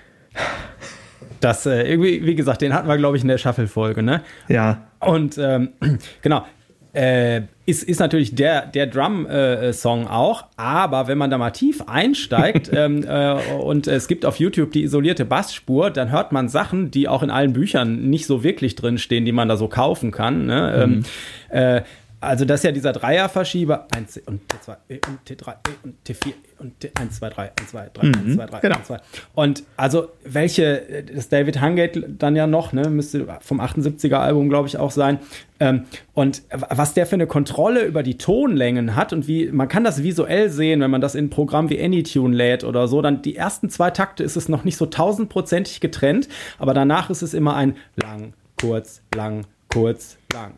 Das 1.41 1.67
äh, 1.67 1.83
irgendwie, 1.83 2.25
wie 2.25 2.35
gesagt, 2.35 2.63
den 2.63 2.73
hatten 2.73 2.89
wir, 2.89 2.97
glaube 2.97 3.17
ich, 3.17 3.23
in 3.23 3.29
der 3.29 3.39
Shuffle-Folge, 3.39 4.03
ne? 4.03 4.23
Ja. 4.49 4.87
Und 5.01 5.39
ähm, 5.39 5.71
genau. 6.23 6.45
Äh, 6.93 7.43
ist, 7.67 7.83
ist 7.83 8.01
natürlich 8.01 8.35
der, 8.35 8.65
der 8.65 8.87
Drum-Song 8.87 10.05
äh, 10.05 10.09
auch, 10.09 10.45
aber 10.57 11.09
wenn 11.09 11.19
man 11.19 11.31
da 11.31 11.37
mal 11.37 11.51
tief 11.51 11.83
einsteigt 11.87 12.71
ähm, 12.73 13.05
äh, 13.07 13.35
und 13.53 13.87
es 13.87 14.09
gibt 14.09 14.25
auf 14.25 14.39
YouTube 14.39 14.73
die 14.73 14.85
isolierte 14.85 15.27
Bassspur, 15.27 15.91
dann 15.91 16.11
hört 16.11 16.33
man 16.33 16.49
Sachen, 16.49 16.91
die 16.91 17.07
auch 17.07 17.23
in 17.23 17.29
allen 17.29 17.53
Büchern 17.53 18.09
nicht 18.09 18.25
so 18.25 18.43
wirklich 18.43 18.77
drinstehen, 18.77 19.27
die 19.27 19.33
man 19.33 19.47
da 19.47 19.59
so 19.59 19.69
kaufen 19.69 20.11
kann. 20.11 20.47
Ne? 20.47 20.75
Ähm, 20.75 20.91
mhm. 20.91 21.05
Ähm, 21.51 21.83
also 22.21 22.45
das 22.45 22.61
ist 22.61 22.65
ja 22.65 22.73
dieser 22.73 22.93
Dreierverschieber. 22.93 23.89
1 23.95 24.23
und 24.27 24.41
T2 24.51 24.77
und 25.09 25.21
T3 25.29 25.55
und 25.83 25.95
T4 26.07 26.33
und 26.59 26.73
T1, 26.83 27.11
2, 27.11 27.29
3, 27.29 27.53
1, 27.61 27.71
2, 27.71 27.91
3, 27.93 28.03
1, 28.03 28.35
2, 28.35 28.47
3, 28.47 28.61
genau. 28.61 28.77
1, 28.77 28.87
2. 28.87 28.99
Und 29.35 29.65
also 29.77 30.09
welche, 30.25 31.05
das 31.15 31.29
David 31.29 31.61
Hungate 31.61 32.01
dann 32.09 32.35
ja 32.35 32.47
noch, 32.47 32.73
ne, 32.73 32.89
müsste 32.89 33.27
vom 33.41 33.61
78er 33.61 34.17
Album, 34.17 34.49
glaube 34.49 34.69
ich, 34.69 34.79
auch 34.79 34.91
sein. 34.91 35.19
Ähm, 35.61 35.85
und 36.15 36.43
was 36.51 36.95
der 36.95 37.07
für 37.07 37.17
eine 37.17 37.27
Kontrolle 37.27 37.85
über 37.85 38.03
die 38.03 38.19
Tonlängen 38.19 38.97
hat 38.97 39.13
und 39.13 39.29
wie, 39.29 39.51
man 39.51 39.69
kann 39.69 39.85
das 39.85 40.03
visuell 40.03 40.51
sehen, 40.51 40.81
wenn 40.81 40.91
man 40.91 41.01
das 41.01 41.15
in 41.15 41.27
ein 41.27 41.31
Programm 41.31 41.69
wie 41.71 41.83
AnyTune 41.83 42.35
lädt 42.35 42.65
oder 42.65 42.89
so, 42.89 43.03
dann 43.03 43.23
die 43.23 43.37
ersten 43.37 43.69
zwei 43.69 43.91
Takte 43.91 44.25
ist 44.25 44.37
es 44.37 44.49
noch 44.49 44.65
nicht 44.65 44.77
so 44.77 44.87
tausendprozentig 44.87 45.81
getrennt, 45.81 46.29
aber 46.59 46.73
danach 46.73 47.11
ist 47.11 47.23
es 47.23 47.35
immer 47.35 47.57
ein 47.57 47.77
lang, 47.97 48.33
kurz, 48.59 49.03
lang, 49.15 49.47
kurz, 49.69 50.17
lang. 50.33 50.55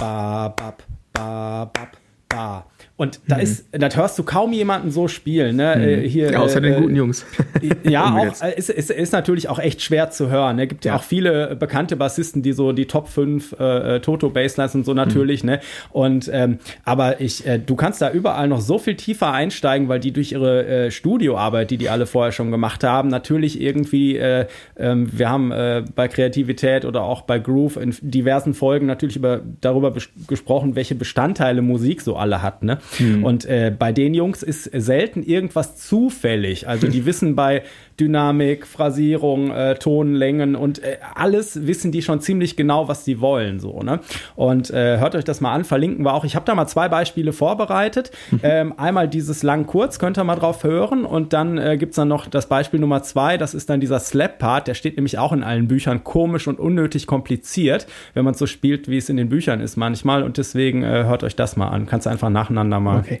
Ba, 0.00 0.48
bab, 0.56 0.80
ba, 1.12 1.68
bab, 1.74 1.92
ba. 2.30 2.64
Und 3.00 3.18
da 3.26 3.36
mhm. 3.36 3.42
ist, 3.44 3.64
das 3.72 3.96
hörst 3.96 4.18
du 4.18 4.24
kaum 4.24 4.52
jemanden 4.52 4.90
so 4.90 5.08
spielen, 5.08 5.56
ne? 5.56 5.74
Mhm. 5.74 5.82
Äh, 5.82 6.06
hier, 6.06 6.32
ja, 6.32 6.40
außer 6.40 6.58
äh, 6.58 6.60
den 6.60 6.82
guten 6.82 6.96
Jungs. 6.96 7.24
ja, 7.82 8.14
auch, 8.14 8.42
äh, 8.42 8.54
ist, 8.58 8.68
ist, 8.68 8.90
ist 8.90 9.12
natürlich 9.14 9.48
auch 9.48 9.58
echt 9.58 9.80
schwer 9.80 10.10
zu 10.10 10.28
hören. 10.28 10.58
Es 10.58 10.60
ne? 10.60 10.66
gibt 10.66 10.84
ja. 10.84 10.92
ja. 10.92 10.98
auch 10.98 11.02
viele 11.02 11.56
bekannte 11.56 11.96
Bassisten, 11.96 12.42
die 12.42 12.52
so 12.52 12.72
die 12.72 12.84
Top 12.84 13.08
5 13.08 13.56
äh, 13.58 13.96
äh, 13.96 14.00
Toto 14.00 14.28
Basslines 14.28 14.74
und 14.74 14.84
so 14.84 14.92
natürlich, 14.92 15.42
mhm. 15.42 15.50
ne? 15.50 15.60
Und 15.92 16.28
ähm, 16.30 16.58
aber 16.84 17.22
ich, 17.22 17.46
äh, 17.46 17.58
du 17.58 17.74
kannst 17.74 18.02
da 18.02 18.10
überall 18.10 18.48
noch 18.48 18.60
so 18.60 18.78
viel 18.78 18.96
tiefer 18.96 19.32
einsteigen, 19.32 19.88
weil 19.88 20.00
die 20.00 20.12
durch 20.12 20.32
ihre 20.32 20.66
äh, 20.66 20.90
Studioarbeit, 20.90 21.70
die 21.70 21.78
die 21.78 21.88
alle 21.88 22.04
vorher 22.04 22.32
schon 22.32 22.50
gemacht 22.50 22.84
haben, 22.84 23.08
natürlich 23.08 23.62
irgendwie, 23.62 24.18
äh, 24.18 24.44
äh, 24.74 24.94
wir 24.94 25.30
haben 25.30 25.52
äh, 25.52 25.84
bei 25.94 26.06
Kreativität 26.06 26.84
oder 26.84 27.04
auch 27.04 27.22
bei 27.22 27.38
Groove 27.38 27.78
in 27.78 27.96
diversen 28.02 28.52
Folgen 28.52 28.84
natürlich 28.84 29.16
über 29.16 29.40
darüber 29.62 29.94
gesprochen, 30.26 30.76
welche 30.76 30.94
Bestandteile 30.94 31.62
Musik 31.62 32.02
so 32.02 32.16
alle 32.16 32.42
hat, 32.42 32.62
ne? 32.62 32.76
Mhm. 32.98 33.24
Und 33.24 33.44
äh, 33.44 33.72
bei 33.76 33.92
den 33.92 34.14
Jungs 34.14 34.42
ist 34.42 34.64
selten 34.64 35.22
irgendwas 35.22 35.76
zufällig. 35.76 36.68
Also 36.68 36.88
die 36.88 37.06
wissen 37.06 37.36
bei 37.36 37.62
Dynamik, 38.00 38.66
Phrasierung, 38.66 39.50
äh, 39.50 39.74
Tonlängen 39.74 40.56
und 40.56 40.82
äh, 40.82 40.96
alles 41.14 41.66
wissen 41.66 41.92
die 41.92 42.00
schon 42.00 42.20
ziemlich 42.20 42.56
genau, 42.56 42.88
was 42.88 43.04
sie 43.04 43.20
wollen. 43.20 43.60
So, 43.60 43.80
ne? 43.80 44.00
Und 44.36 44.70
äh, 44.70 44.98
hört 44.98 45.14
euch 45.14 45.24
das 45.24 45.40
mal 45.40 45.52
an, 45.52 45.64
verlinken 45.64 46.04
wir 46.04 46.14
auch. 46.14 46.24
Ich 46.24 46.34
habe 46.34 46.46
da 46.46 46.54
mal 46.54 46.66
zwei 46.66 46.88
Beispiele 46.88 47.32
vorbereitet. 47.32 48.10
Mhm. 48.30 48.40
Ähm, 48.42 48.74
einmal 48.78 49.06
dieses 49.08 49.42
lang-kurz, 49.42 49.98
könnt 49.98 50.18
ihr 50.18 50.24
mal 50.24 50.36
drauf 50.36 50.64
hören. 50.64 51.04
Und 51.04 51.32
dann 51.34 51.58
äh, 51.58 51.76
gibt 51.76 51.92
es 51.92 51.96
dann 51.96 52.08
noch 52.08 52.26
das 52.26 52.48
Beispiel 52.48 52.80
Nummer 52.80 53.02
zwei, 53.02 53.36
das 53.36 53.54
ist 53.54 53.68
dann 53.68 53.80
dieser 53.80 54.00
Slap-Part, 54.00 54.66
der 54.66 54.74
steht 54.74 54.96
nämlich 54.96 55.18
auch 55.18 55.32
in 55.32 55.42
allen 55.42 55.68
Büchern 55.68 56.02
komisch 56.02 56.48
und 56.48 56.58
unnötig 56.58 57.06
kompliziert, 57.06 57.86
wenn 58.14 58.24
man 58.24 58.34
so 58.34 58.46
spielt, 58.46 58.88
wie 58.88 58.96
es 58.96 59.08
in 59.08 59.16
den 59.16 59.28
Büchern 59.28 59.60
ist 59.60 59.76
manchmal. 59.76 60.22
Und 60.22 60.38
deswegen 60.38 60.82
äh, 60.82 61.04
hört 61.04 61.22
euch 61.22 61.36
das 61.36 61.56
mal 61.56 61.68
an. 61.68 61.86
Kannst 61.86 62.06
du 62.06 62.10
einfach 62.10 62.30
nacheinander 62.30 62.80
mal. 62.80 63.00
Okay. 63.00 63.20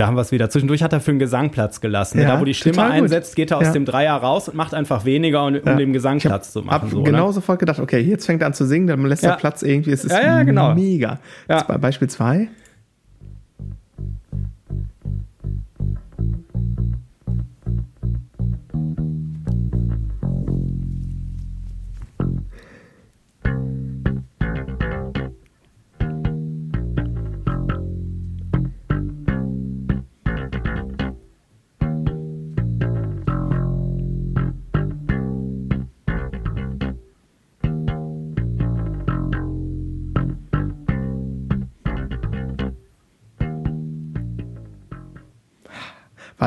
Da 0.00 0.06
haben 0.06 0.14
wir 0.14 0.22
es 0.22 0.32
wieder. 0.32 0.48
Zwischendurch 0.48 0.82
hat 0.82 0.94
er 0.94 1.00
für 1.00 1.10
einen 1.10 1.18
Gesang 1.18 1.50
Platz 1.50 1.82
gelassen. 1.82 2.16
Ne? 2.16 2.22
Ja, 2.22 2.30
da, 2.30 2.40
wo 2.40 2.46
die 2.46 2.54
Stimme 2.54 2.84
einsetzt, 2.84 3.36
geht 3.36 3.50
er 3.50 3.58
aus 3.58 3.64
ja. 3.64 3.72
dem 3.72 3.84
Dreier 3.84 4.16
raus 4.16 4.48
und 4.48 4.54
macht 4.54 4.72
einfach 4.72 5.04
weniger, 5.04 5.44
um 5.44 5.56
ja. 5.56 5.74
dem 5.74 5.92
Gesang 5.92 6.20
Platz 6.20 6.52
zu 6.52 6.62
machen. 6.62 6.68
Ich 6.68 6.72
habe 6.72 6.90
so, 6.90 7.02
genau 7.02 7.26
ne? 7.26 7.32
sofort 7.34 7.58
gedacht, 7.58 7.78
okay, 7.80 8.00
jetzt 8.00 8.24
fängt 8.24 8.40
er 8.40 8.46
an 8.46 8.54
zu 8.54 8.64
singen, 8.64 8.86
dann 8.86 9.04
lässt 9.04 9.24
er 9.24 9.36
Platz 9.36 9.60
irgendwie. 9.60 9.90
Es 9.90 10.02
ist 10.02 10.12
ja, 10.12 10.42
genau. 10.42 10.74
mega. 10.74 11.18
Beispiel 11.78 12.08
zwei. 12.08 12.48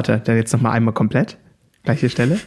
Warte, 0.10 0.22
dann 0.26 0.36
jetzt 0.36 0.52
noch 0.52 0.60
mal 0.60 0.72
einmal 0.72 0.94
komplett. 0.94 1.38
Gleiche 1.84 2.10
Stelle. 2.10 2.38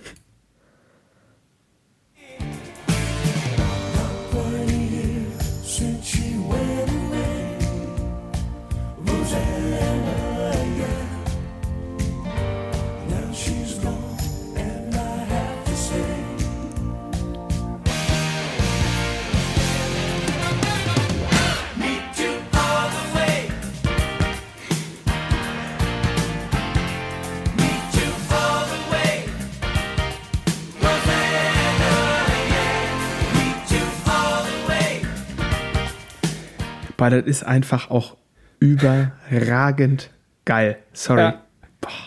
Das 37.16 37.26
ist 37.26 37.44
einfach 37.44 37.90
auch 37.90 38.16
überragend 38.60 40.10
geil. 40.44 40.78
Sorry. 40.92 41.20
Ja. 41.20 41.42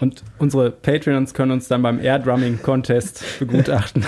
Und 0.01 0.23
unsere 0.37 0.71
Patreons 0.71 1.33
können 1.33 1.51
uns 1.51 1.67
dann 1.67 1.81
beim 1.81 1.99
Air 1.99 2.19
Drumming 2.19 2.61
Contest 2.61 3.23
begutachten. 3.39 4.03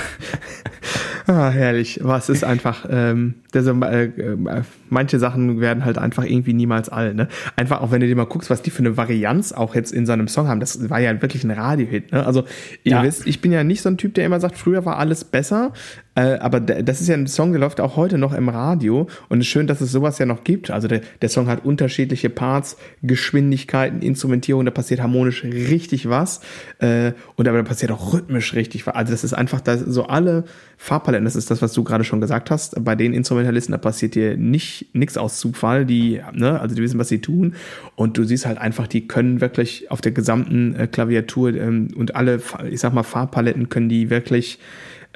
ah, 1.28 1.50
herrlich. 1.50 2.00
Was 2.02 2.28
ist 2.28 2.44
einfach, 2.44 2.86
ähm, 2.90 3.36
also, 3.54 3.72
äh, 3.82 4.06
äh, 4.06 4.64
manche 4.90 5.18
Sachen 5.18 5.62
werden 5.62 5.86
halt 5.86 5.98
einfach 5.98 6.26
irgendwie 6.26 6.54
niemals 6.54 6.90
all. 6.90 7.14
Ne? 7.14 7.30
Einfach 7.56 7.82
auch 7.82 7.92
wenn 7.92 8.02
du 8.02 8.08
dir 8.08 8.16
mal 8.16 8.26
guckst, 8.26 8.50
was 8.50 8.62
die 8.62 8.70
für 8.70 8.80
eine 8.80 8.98
Varianz 8.98 9.54
auch 9.54 9.76
jetzt 9.76 9.94
in 9.94 10.06
seinem 10.06 10.28
Song 10.28 10.50
haben. 10.50 10.60
Das 10.60 10.90
war 10.90 11.00
ja 11.00 11.22
wirklich 11.22 11.46
ein 11.46 11.52
Radiohit. 11.52 12.12
Ne? 12.12 12.26
Also 12.26 12.44
ihr 12.84 12.94
ja. 12.94 13.04
wisst, 13.04 13.26
ich 13.26 13.40
bin 13.40 13.54
ja 13.54 13.64
nicht 13.64 13.82
so 13.82 13.90
ein 13.90 13.98
Typ, 13.98 14.14
der 14.16 14.26
immer 14.26 14.42
sagt, 14.42 14.58
früher 14.58 14.86
war 14.86 14.98
alles 14.98 15.24
besser. 15.24 15.72
Äh, 16.14 16.38
aber 16.40 16.60
das 16.60 17.00
ist 17.00 17.08
ja 17.08 17.16
ein 17.16 17.28
Song, 17.28 17.52
der 17.52 17.62
läuft 17.62 17.80
auch 17.80 17.96
heute 17.96 18.18
noch 18.18 18.34
im 18.34 18.50
Radio. 18.50 19.08
Und 19.30 19.40
es 19.40 19.46
ist 19.46 19.52
schön, 19.52 19.68
dass 19.68 19.80
es 19.80 19.92
sowas 19.92 20.20
ja 20.20 20.26
noch 20.26 20.44
gibt. 20.44 20.70
Also 20.70 20.88
der, 20.88 21.02
der 21.22 21.30
Song 21.30 21.48
hat 21.48 21.64
unterschiedliche 21.64 22.30
Parts, 22.30 22.78
Geschwindigkeiten, 23.02 24.02
Instrumentierung. 24.02 24.66
Da 24.66 24.72
passiert 24.72 25.02
harmonisch 25.02 25.44
richtig 25.44 26.10
was. 26.10 26.42
Äh, 26.80 27.14
und 27.36 27.48
aber 27.48 27.60
da 27.60 27.64
passiert 27.64 27.92
auch 27.92 28.14
rhythmisch 28.14 28.54
richtig 28.56 28.86
was. 28.88 28.96
Also 28.96 29.12
das 29.12 29.24
ist 29.24 29.34
einfach 29.34 29.62
das, 29.62 29.80
so 29.80 30.06
alle 30.08 30.44
Farbpaletten. 30.78 31.24
Das 31.24 31.38
ist 31.38 31.50
das, 31.50 31.62
was 31.62 31.72
du 31.72 31.84
gerade 31.84 32.04
schon 32.04 32.20
gesagt 32.20 32.52
hast. 32.52 32.84
Bei 32.84 32.96
den 32.96 33.14
Instrumentalisten, 33.14 33.72
da 33.72 33.78
passiert 33.78 34.16
dir 34.16 34.36
nicht 34.36 34.94
nichts 34.94 35.18
aus 35.18 35.40
Zufall, 35.40 35.86
die, 35.86 36.22
ne, 36.34 36.60
also 36.60 36.76
die 36.76 36.82
wissen, 36.82 37.00
was 37.00 37.08
sie 37.08 37.20
tun. 37.20 37.56
Und 37.96 38.18
du 38.18 38.26
siehst 38.26 38.46
halt 38.46 38.58
einfach, 38.58 38.88
die 38.88 39.08
können 39.08 39.40
wirklich 39.40 39.90
auf 39.92 40.02
der 40.02 40.12
gesamten 40.12 40.76
äh, 40.76 40.88
Klaviatur 40.88 41.54
ähm, 41.56 41.90
und 41.96 42.16
alle, 42.16 42.42
ich 42.70 42.82
sag 42.82 42.94
mal, 42.94 43.04
Farbpaletten 43.04 43.70
können 43.70 43.88
die 43.88 44.10
wirklich 44.10 44.60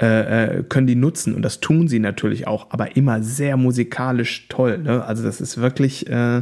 äh, 0.02 0.58
äh, 0.58 0.64
können 0.64 0.88
die 0.88 0.96
nutzen 0.96 1.36
und 1.36 1.42
das 1.42 1.60
tun 1.60 1.88
sie 1.88 2.00
natürlich 2.00 2.48
auch, 2.48 2.68
aber 2.72 2.98
immer 2.98 3.24
sehr 3.24 3.58
musikalisch 3.58 4.48
toll. 4.50 4.78
Ne? 4.78 5.04
Also 5.06 5.24
das 5.24 5.40
ist 5.40 5.58
wirklich, 5.58 6.10
äh, 6.10 6.42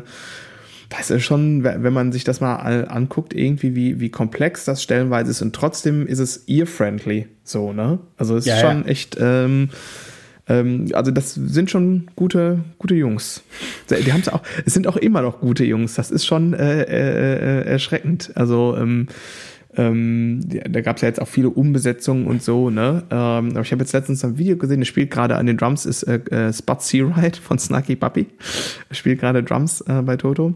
das 0.90 1.10
ist 1.10 1.24
schon, 1.24 1.64
wenn 1.64 1.94
man 1.94 2.12
sich 2.12 2.24
das 2.24 2.42
mal 2.42 2.88
anguckt, 2.88 3.34
irgendwie 3.34 3.76
wie, 3.76 4.00
wie 4.00 4.10
komplex 4.10 4.66
das 4.66 4.82
stellenweise 4.82 5.32
ist 5.32 5.42
und 5.42 5.56
trotzdem 5.56 6.08
ist 6.08 6.20
es 6.20 6.48
ear-friendly, 6.48 7.28
so, 7.44 7.74
ne? 7.74 8.00
Also 8.18 8.38
es 8.38 8.46
ist 8.46 8.52
ja, 8.52 8.60
schon 8.60 8.84
ja. 8.84 8.90
echt, 8.90 9.18
ähm, 9.20 9.70
ähm, 10.48 10.90
also 10.94 11.12
das 11.12 11.34
sind 11.34 11.72
schon 11.72 12.10
gute, 12.16 12.60
gute 12.78 12.96
Jungs. 12.96 13.44
Die 13.90 14.12
haben's 14.12 14.30
auch, 14.30 14.42
es 14.66 14.74
sind 14.74 14.88
auch 14.88 14.98
immer 14.98 15.22
noch 15.22 15.40
gute 15.40 15.64
Jungs. 15.64 15.96
Das 15.96 16.12
ist 16.12 16.26
schon 16.26 16.54
äh, 16.54 16.82
äh, 16.82 17.62
äh 17.62 17.66
erschreckend. 17.66 18.32
Also 18.36 18.76
ähm, 18.78 19.08
ähm, 19.76 20.42
da 20.48 20.82
gab 20.82 20.98
es 20.98 21.02
ja 21.02 21.08
jetzt 21.08 21.22
auch 21.22 21.28
viele 21.28 21.50
Umbesetzungen 21.50 22.28
und 22.28 22.44
so, 22.44 22.70
ne? 22.70 23.04
Ähm, 23.10 23.52
aber 23.52 23.62
ich 23.62 23.72
habe 23.72 23.82
jetzt 23.82 23.94
letztens 23.94 24.24
ein 24.24 24.38
Video 24.38 24.58
gesehen, 24.58 24.80
der 24.80 24.86
spielt 24.86 25.12
gerade 25.12 25.36
an 25.36 25.46
den 25.46 25.58
Drums, 25.58 25.86
ist 25.86 26.04
äh, 26.04 26.20
äh, 26.30 26.54
Spot 26.54 26.78
Searide 26.80 27.40
von 27.40 27.58
Snarky 27.60 27.96
Puppy. 27.96 28.28
Spielt 28.92 29.20
gerade 29.20 29.44
Drums 29.44 29.82
äh, 29.82 30.02
bei 30.02 30.18
Toto. 30.18 30.54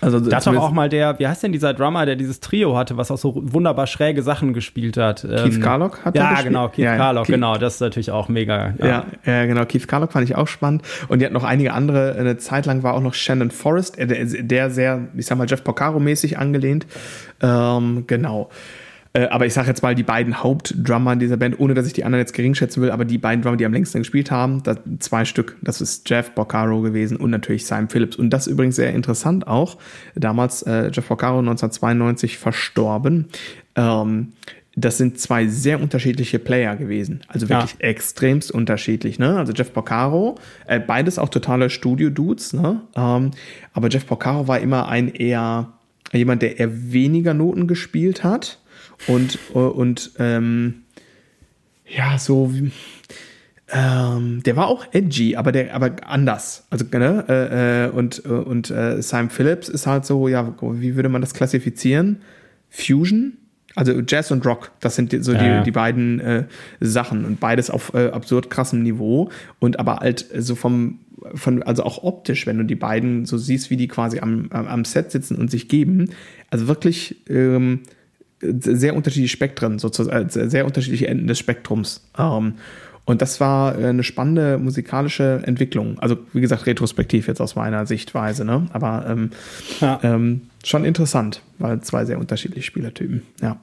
Also 0.00 0.20
da 0.20 0.36
hat 0.36 0.46
doch 0.46 0.56
auch 0.56 0.72
mal 0.72 0.88
der, 0.88 1.18
wie 1.18 1.26
heißt 1.26 1.42
denn 1.42 1.52
dieser 1.52 1.74
Drummer, 1.74 2.06
der 2.06 2.16
dieses 2.16 2.40
Trio 2.40 2.76
hatte, 2.76 2.96
was 2.96 3.10
auch 3.10 3.18
so 3.18 3.34
wunderbar 3.36 3.86
schräge 3.86 4.22
Sachen 4.22 4.52
gespielt 4.52 4.96
hat? 4.96 5.22
Keith 5.22 5.54
ähm, 5.54 5.60
Carlock 5.60 6.04
hat 6.04 6.16
Ja, 6.16 6.42
genau, 6.42 6.68
Keith 6.68 6.84
ja, 6.84 6.96
Carlock, 6.96 7.26
Keith, 7.26 7.34
genau, 7.34 7.56
das 7.56 7.74
ist 7.74 7.80
natürlich 7.80 8.10
auch 8.10 8.28
mega. 8.28 8.74
Ja. 8.78 8.86
ja. 8.86 9.04
Ja, 9.24 9.46
genau, 9.46 9.64
Keith 9.64 9.86
Carlock 9.88 10.12
fand 10.12 10.28
ich 10.28 10.36
auch 10.36 10.48
spannend. 10.48 10.82
Und 11.08 11.20
die 11.20 11.26
hat 11.26 11.32
noch 11.32 11.44
einige 11.44 11.72
andere, 11.72 12.14
eine 12.18 12.36
Zeit 12.36 12.66
lang 12.66 12.82
war 12.82 12.94
auch 12.94 13.00
noch 13.00 13.14
Shannon 13.14 13.50
Forrest, 13.50 13.96
der, 13.98 14.06
der 14.06 14.70
sehr, 14.70 15.08
ich 15.16 15.26
sag 15.26 15.38
mal, 15.38 15.46
Jeff 15.48 15.62
Porcaro-mäßig 15.62 16.36
angelehnt. 16.36 16.86
Ähm, 17.40 18.04
genau. 18.06 18.50
Äh, 19.16 19.28
aber 19.28 19.46
ich 19.46 19.54
sage 19.54 19.68
jetzt 19.68 19.82
mal, 19.82 19.94
die 19.94 20.02
beiden 20.02 20.42
Hauptdrummer 20.42 21.14
in 21.14 21.18
dieser 21.18 21.38
Band, 21.38 21.58
ohne 21.58 21.72
dass 21.72 21.86
ich 21.86 21.94
die 21.94 22.04
anderen 22.04 22.20
jetzt 22.20 22.34
gering 22.34 22.54
schätzen 22.54 22.82
will, 22.82 22.90
aber 22.90 23.06
die 23.06 23.16
beiden 23.16 23.40
Drummer, 23.40 23.56
die 23.56 23.64
am 23.64 23.72
längsten 23.72 23.98
gespielt 24.00 24.30
haben, 24.30 24.62
das, 24.62 24.78
zwei 24.98 25.24
Stück, 25.24 25.56
das 25.62 25.80
ist 25.80 26.08
Jeff 26.08 26.32
Boccaro 26.32 26.82
gewesen 26.82 27.16
und 27.16 27.30
natürlich 27.30 27.64
Simon 27.64 27.88
Phillips. 27.88 28.16
Und 28.16 28.28
das 28.28 28.46
ist 28.46 28.52
übrigens 28.52 28.76
sehr 28.76 28.92
interessant 28.92 29.46
auch. 29.46 29.78
Damals 30.14 30.62
äh, 30.62 30.90
Jeff 30.92 31.08
Boccaro 31.08 31.38
1992 31.38 32.36
verstorben. 32.36 33.28
Ähm, 33.74 34.32
das 34.78 34.98
sind 34.98 35.18
zwei 35.18 35.46
sehr 35.46 35.80
unterschiedliche 35.80 36.38
Player 36.38 36.76
gewesen. 36.76 37.22
Also 37.28 37.48
wirklich 37.48 37.76
ja. 37.80 37.88
extremst 37.88 38.52
unterschiedlich. 38.52 39.18
Ne? 39.18 39.38
Also 39.38 39.54
Jeff 39.54 39.72
Porcaro, 39.72 40.34
äh, 40.66 40.78
beides 40.78 41.18
auch 41.18 41.30
totale 41.30 41.70
Studio-Dudes. 41.70 42.52
Ne? 42.52 42.82
Ähm, 42.94 43.30
aber 43.72 43.88
Jeff 43.88 44.06
Porcaro 44.06 44.46
war 44.46 44.60
immer 44.60 44.88
ein 44.88 45.08
eher 45.08 45.72
jemand, 46.12 46.42
der 46.42 46.58
eher 46.60 46.92
weniger 46.92 47.32
Noten 47.32 47.66
gespielt 47.66 48.22
hat 48.22 48.58
und, 49.06 49.38
und 49.52 50.12
ähm, 50.18 50.82
ja, 51.86 52.18
so 52.18 52.52
ähm, 53.68 54.42
der 54.44 54.56
war 54.56 54.68
auch 54.68 54.86
edgy, 54.92 55.36
aber 55.36 55.50
der, 55.50 55.74
aber 55.74 55.96
anders. 56.06 56.66
Also, 56.70 56.84
ne, 56.92 57.24
äh, 57.28 57.86
äh 57.86 57.90
und, 57.90 58.20
und 58.20 58.70
äh, 58.70 59.02
Simon 59.02 59.30
Phillips 59.30 59.68
ist 59.68 59.86
halt 59.86 60.06
so, 60.06 60.28
ja, 60.28 60.54
wie 60.60 60.94
würde 60.94 61.08
man 61.08 61.20
das 61.20 61.34
klassifizieren? 61.34 62.20
Fusion? 62.70 63.38
Also 63.74 63.92
Jazz 64.06 64.30
und 64.30 64.46
Rock, 64.46 64.70
das 64.80 64.96
sind 64.96 65.14
so 65.22 65.32
ja, 65.32 65.58
die, 65.58 65.64
die 65.64 65.70
beiden 65.70 66.18
äh, 66.20 66.44
Sachen 66.80 67.26
und 67.26 67.40
beides 67.40 67.68
auf 67.68 67.92
äh, 67.92 68.08
absurd 68.08 68.48
krassem 68.48 68.82
Niveau 68.82 69.30
und 69.58 69.78
aber 69.78 69.96
halt 69.96 70.24
so 70.38 70.54
vom, 70.54 71.00
von, 71.34 71.62
also 71.62 71.82
auch 71.82 72.02
optisch, 72.02 72.46
wenn 72.46 72.56
du 72.56 72.64
die 72.64 72.74
beiden 72.74 73.26
so 73.26 73.36
siehst, 73.36 73.68
wie 73.68 73.76
die 73.76 73.86
quasi 73.86 74.20
am, 74.20 74.48
am 74.50 74.86
Set 74.86 75.10
sitzen 75.10 75.36
und 75.36 75.50
sich 75.50 75.68
geben, 75.68 76.10
also 76.48 76.68
wirklich 76.68 77.28
ähm, 77.28 77.80
sehr 78.40 78.94
unterschiedliche 78.94 79.32
Spektren, 79.32 79.78
sozusagen, 79.78 80.28
äh, 80.28 80.48
sehr 80.50 80.66
unterschiedliche 80.66 81.08
Enden 81.08 81.26
des 81.26 81.38
Spektrums. 81.38 82.02
Ähm, 82.18 82.54
und 83.04 83.22
das 83.22 83.40
war 83.40 83.78
äh, 83.78 83.86
eine 83.86 84.02
spannende 84.02 84.58
musikalische 84.58 85.42
Entwicklung. 85.44 85.98
Also, 86.00 86.18
wie 86.32 86.40
gesagt, 86.40 86.66
retrospektiv 86.66 87.28
jetzt 87.28 87.40
aus 87.40 87.54
meiner 87.54 87.86
Sichtweise, 87.86 88.44
ne? 88.44 88.66
Aber 88.72 89.06
ähm, 89.08 89.30
ja. 89.80 90.00
ähm, 90.02 90.42
schon 90.64 90.84
interessant, 90.84 91.40
weil 91.58 91.80
zwei 91.80 92.04
sehr 92.04 92.18
unterschiedliche 92.18 92.66
Spielertypen, 92.66 93.22
ja. 93.40 93.58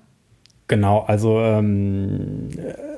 Genau, 0.73 1.05
also, 1.07 1.39
ähm, 1.39 2.49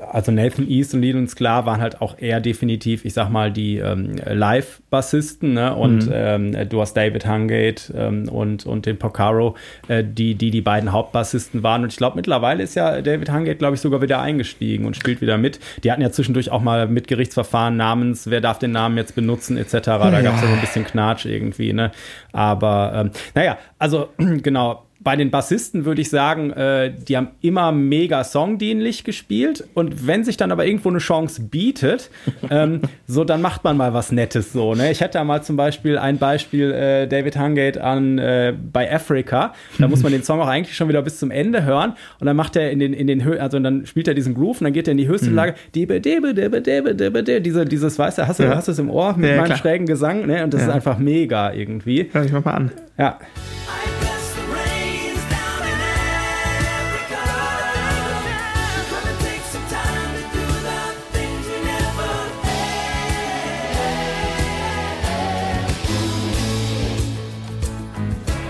also 0.10 0.32
Nathan 0.32 0.66
East 0.70 0.94
und 0.94 1.02
Leland 1.02 1.30
Sklar 1.30 1.66
waren 1.66 1.82
halt 1.82 2.00
auch 2.02 2.18
eher 2.18 2.40
definitiv, 2.40 3.04
ich 3.04 3.14
sag 3.14 3.30
mal, 3.30 3.52
die 3.52 3.80
ähm, 3.80 4.16
Live-Bassisten, 4.26 5.56
ne? 5.56 5.76
Und 5.76 6.06
mhm. 6.06 6.14
ähm, 6.14 6.70
du 6.70 6.80
hast 6.80 6.94
David 6.94 7.28
Hungate 7.28 7.94
ähm, 7.94 8.30
und, 8.30 8.66
und 8.66 8.86
den 8.86 8.98
Porcaro, 8.98 9.58
äh, 9.90 10.06
die, 10.06 10.36
die 10.36 10.52
die 10.52 10.62
beiden 10.62 10.94
Hauptbassisten 10.94 11.64
waren. 11.64 11.84
Und 11.84 11.92
ich 11.92 11.98
glaube, 11.98 12.16
mittlerweile 12.16 12.64
ist 12.64 12.76
ja 12.76 13.02
David 13.02 13.30
Hungate, 13.30 13.58
glaube 13.58 13.76
ich, 13.76 13.82
sogar 13.82 14.02
wieder 14.02 14.22
eingestiegen 14.22 14.86
und 14.86 14.96
spielt 14.96 15.20
wieder 15.20 15.38
mit. 15.38 15.60
Die 15.84 15.92
hatten 15.92 16.02
ja 16.02 16.12
zwischendurch 16.12 16.52
auch 16.52 16.62
mal 16.62 16.88
mit 16.88 17.10
Gerichtsverfahren 17.10 17.76
namens, 17.76 18.30
wer 18.30 18.40
darf 18.40 18.58
den 18.58 18.72
Namen 18.72 18.96
jetzt 18.96 19.16
benutzen, 19.16 19.58
etc. 19.58 19.82
Da 19.82 20.12
ja. 20.12 20.22
gab 20.22 20.36
es 20.36 20.42
ja 20.44 20.48
so 20.48 20.54
ein 20.54 20.62
bisschen 20.62 20.86
Knatsch 20.86 21.26
irgendwie, 21.26 21.74
ne? 21.74 21.92
Aber 22.32 22.94
ähm, 22.96 23.12
naja, 23.34 23.58
also 23.80 24.12
genau 24.18 24.85
bei 25.06 25.16
den 25.16 25.30
Bassisten 25.30 25.86
würde 25.86 26.02
ich 26.02 26.10
sagen, 26.10 26.50
äh, 26.50 26.92
die 26.92 27.16
haben 27.16 27.28
immer 27.40 27.72
mega 27.72 28.24
songdienlich 28.24 29.04
gespielt. 29.04 29.64
Und 29.76 30.08
wenn 30.08 30.24
sich 30.24 30.36
dann 30.36 30.52
aber 30.52 30.66
irgendwo 30.66 30.90
eine 30.90 30.98
Chance 30.98 31.44
bietet, 31.44 32.10
ähm, 32.50 32.82
so 33.06 33.24
dann 33.24 33.40
macht 33.40 33.64
man 33.64 33.78
mal 33.78 33.94
was 33.94 34.12
Nettes 34.12 34.52
so. 34.52 34.74
Ne? 34.74 34.92
Ich 34.92 35.02
hätte 35.02 35.20
da 35.20 35.24
mal 35.24 35.44
zum 35.44 35.58
Beispiel 35.58 36.00
ein 36.00 36.18
Beispiel 36.18 36.72
äh, 36.72 37.08
David 37.08 37.38
Hungate 37.38 37.84
an 37.84 38.18
äh, 38.18 38.56
bei 38.74 38.92
Africa. 38.92 39.54
Da 39.78 39.88
muss 39.88 40.02
man 40.02 40.12
den 40.12 40.24
Song 40.24 40.42
auch 40.42 40.48
eigentlich 40.48 40.76
schon 40.76 40.90
wieder 40.90 41.04
bis 41.04 41.20
zum 41.20 41.30
Ende 41.30 41.64
hören. 41.64 41.94
Und 42.20 42.26
dann 42.26 42.36
macht 42.36 42.56
er 42.56 42.72
in 42.72 42.80
den, 42.80 42.94
in 42.94 43.06
den 43.06 43.24
Hö 43.24 43.38
also 43.38 43.60
dann 43.60 43.86
spielt 43.86 44.08
er 44.08 44.16
diesen 44.16 44.34
Groove 44.34 44.62
und 44.62 44.64
dann 44.64 44.74
geht 44.74 44.88
er 44.88 44.94
in 44.94 44.98
die 44.98 45.08
höchste 45.08 45.30
mhm. 45.30 45.36
Lage. 45.36 45.54
Diebe, 45.76 46.02
diese, 46.02 47.66
dieses, 47.66 48.00
weißt 48.00 48.18
du, 48.18 48.28
hast 48.28 48.40
du, 48.40 48.44
ja. 48.44 48.56
hast 48.56 48.70
du 48.70 48.72
es 48.72 48.80
im 48.80 48.90
Ohr 48.90 49.16
mit 49.16 49.30
ja, 49.30 49.36
meinem 49.36 49.46
klar. 49.46 49.58
schrägen 49.60 49.86
Gesang, 49.86 50.26
ne? 50.26 50.44
Und 50.44 50.52
das 50.52 50.62
ja. 50.62 50.70
ist 50.70 50.74
einfach 50.74 50.98
mega 50.98 51.54
irgendwie. 51.54 52.10
Hör 52.12 52.26
ich 52.26 52.32
mal 52.32 52.44
an. 52.48 52.72
Ja. 52.98 53.20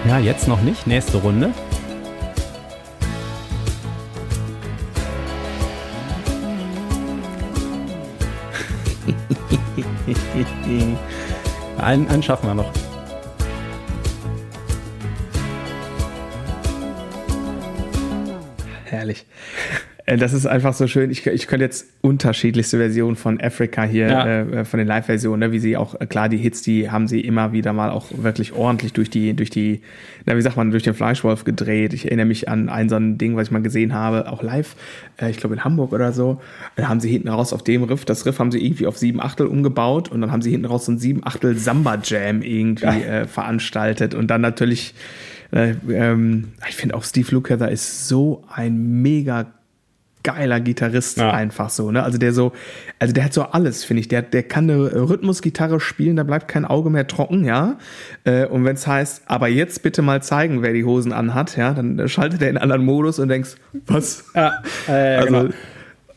Ja, 0.08 0.20
jetzt 0.20 0.48
noch 0.48 0.62
nicht. 0.62 0.86
Nächste 0.86 1.18
Runde. 1.18 1.52
einen, 11.78 12.08
einen 12.08 12.24
schaffen 12.24 12.48
wir 12.48 12.54
noch. 12.54 12.72
Das 20.18 20.34
ist 20.34 20.46
einfach 20.46 20.74
so 20.74 20.88
schön. 20.88 21.10
Ich, 21.10 21.26
ich 21.26 21.48
könnte 21.48 21.66
jetzt 21.66 21.88
unterschiedlichste 22.02 22.78
Versionen 22.78 23.16
von 23.16 23.42
Africa 23.42 23.84
hier, 23.84 24.08
ja. 24.08 24.42
äh, 24.42 24.66
von 24.66 24.78
den 24.78 24.88
Live-Versionen, 24.88 25.40
ne, 25.40 25.52
wie 25.52 25.60
sie 25.60 25.78
auch, 25.78 26.00
äh, 26.00 26.06
klar, 26.06 26.30
die 26.30 26.38
Hits, 26.38 26.62
die 26.62 26.92
haben 26.92 27.08
sie 27.08 27.22
immer 27.22 27.54
wieder 27.54 27.74
mal 27.74 27.90
auch 27.90 28.08
wirklich 28.16 28.54
ordentlich 28.54 28.94
durch 28.94 29.10
die, 29.10 29.34
durch 29.34 29.50
die, 29.50 29.82
na, 30.26 30.38
wie 30.38 30.42
sagt 30.42 30.58
man, 30.58 30.72
durch 30.72 30.84
den 30.84 30.94
Fleischwolf 30.94 31.44
gedreht. 31.44 31.94
Ich 31.94 32.06
erinnere 32.06 32.28
mich 32.28 32.50
an 32.50 32.70
ein 32.70 32.90
so 32.90 32.96
ein 32.96 33.18
Ding, 33.18 33.36
was 33.36 33.48
ich 33.48 33.52
mal 33.52 33.62
gesehen 33.62 33.94
habe, 33.94 34.32
auch 34.32 34.44
live, 34.44 34.76
äh, 35.20 35.30
ich 35.30 35.38
glaube 35.38 35.56
in 35.56 35.64
Hamburg 35.64 35.92
oder 35.92 36.12
so. 36.12 36.40
Da 36.76 36.88
haben 36.88 37.00
sie 37.00 37.10
hinten 37.10 37.30
raus 37.30 37.52
auf 37.52 37.64
dem 37.64 37.84
Riff, 37.84 38.06
das 38.06 38.26
Riff 38.26 38.40
haben 38.40 38.52
sie 38.52 38.64
irgendwie 38.64 38.88
auf 38.88 38.98
sieben 38.98 39.20
Achtel 39.22 39.48
umgebaut 39.48 40.10
und 40.12 40.22
dann 40.22 40.32
haben 40.32 40.42
sie 40.42 40.52
hinten 40.52 40.66
raus 40.66 40.86
so 40.86 40.92
ein 40.92 41.00
sieben 41.00 41.26
Achtel 41.26 41.58
Samba-Jam 41.58 42.42
irgendwie 42.42 42.86
äh, 42.86 43.26
veranstaltet 43.26 44.14
und 44.14 44.28
dann 44.28 44.42
natürlich, 44.42 44.94
äh, 45.52 45.74
ähm, 45.90 46.50
ich 46.70 46.76
finde 46.76 46.96
auch 46.96 47.04
Steve 47.04 47.28
Lukather 47.32 47.72
ist 47.72 48.08
so 48.08 48.44
ein 48.54 49.02
mega 49.02 49.48
geiler 50.26 50.60
Gitarrist 50.60 51.18
ja. 51.18 51.32
einfach 51.32 51.70
so, 51.70 51.92
ne? 51.92 52.04
Also 52.04 52.18
der 52.18 52.34
so, 52.34 52.52
also 53.00 53.14
der 53.14 53.24
hat 53.24 53.34
so 53.34 53.44
alles, 53.44 53.86
finde 53.86 54.02
ich. 54.02 54.10
Der, 54.10 54.22
der 54.22 54.44
kann 54.44 54.70
eine 54.70 55.10
Rhythmusgitarre 55.10 55.80
spielen, 55.80 56.18
da 56.18 56.24
bleibt 56.24 56.50
kein 56.50 56.66
Auge 56.66 56.90
mehr 56.90 57.08
trocken, 57.08 57.46
ja. 57.46 57.78
Äh, 58.26 58.48
und 58.48 58.66
wenn 58.66 58.76
es 58.76 58.86
heißt, 58.86 59.24
aber 59.28 59.48
jetzt 59.48 59.84
bitte 59.84 60.02
mal 60.02 60.22
zeigen, 60.22 60.62
wer 60.62 60.74
die 60.74 60.84
Hosen 60.84 61.14
anhat, 61.14 61.56
ja, 61.56 61.74
dann 61.74 62.10
schaltet 62.10 62.42
er 62.42 62.50
in 62.50 62.58
anderen 62.58 62.84
Modus 62.84 63.20
und 63.20 63.30
denkst, 63.30 63.56
was? 63.86 64.26
Ja, 64.36 64.62
äh, 64.88 64.92
also, 64.92 65.26
genau. 65.28 65.54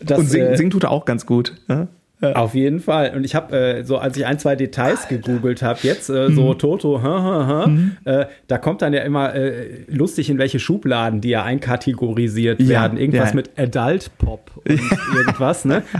Das, 0.00 0.18
und 0.18 0.26
singen, 0.26 0.46
äh, 0.48 0.56
singen 0.56 0.70
tut 0.70 0.84
er 0.84 0.90
auch 0.90 1.04
ganz 1.04 1.26
gut. 1.26 1.54
Ja? 1.68 1.88
Ja. 2.20 2.32
Auf 2.32 2.54
jeden 2.54 2.80
Fall. 2.80 3.12
Und 3.14 3.24
ich 3.24 3.36
habe, 3.36 3.56
äh, 3.56 3.84
so 3.84 3.98
als 3.98 4.16
ich 4.16 4.26
ein, 4.26 4.40
zwei 4.40 4.56
Details 4.56 5.02
Alter. 5.04 5.16
gegoogelt 5.16 5.62
habe, 5.62 5.78
jetzt 5.82 6.10
äh, 6.10 6.30
so 6.32 6.52
mhm. 6.52 6.58
Toto, 6.58 7.00
ha, 7.00 7.22
ha, 7.22 7.46
ha, 7.46 7.66
mhm. 7.68 7.96
äh, 8.04 8.26
da 8.48 8.58
kommt 8.58 8.82
dann 8.82 8.92
ja 8.92 9.02
immer 9.02 9.34
äh, 9.34 9.84
lustig, 9.86 10.28
in 10.28 10.38
welche 10.38 10.58
Schubladen 10.58 11.20
die 11.20 11.28
ja 11.28 11.44
einkategorisiert 11.44 12.60
ja, 12.60 12.68
werden. 12.68 12.98
Irgendwas 12.98 13.30
ja. 13.30 13.36
mit 13.36 13.50
Adult 13.56 14.10
Pop 14.18 14.50
und 14.56 14.80
irgendwas, 15.14 15.64
ne? 15.64 15.82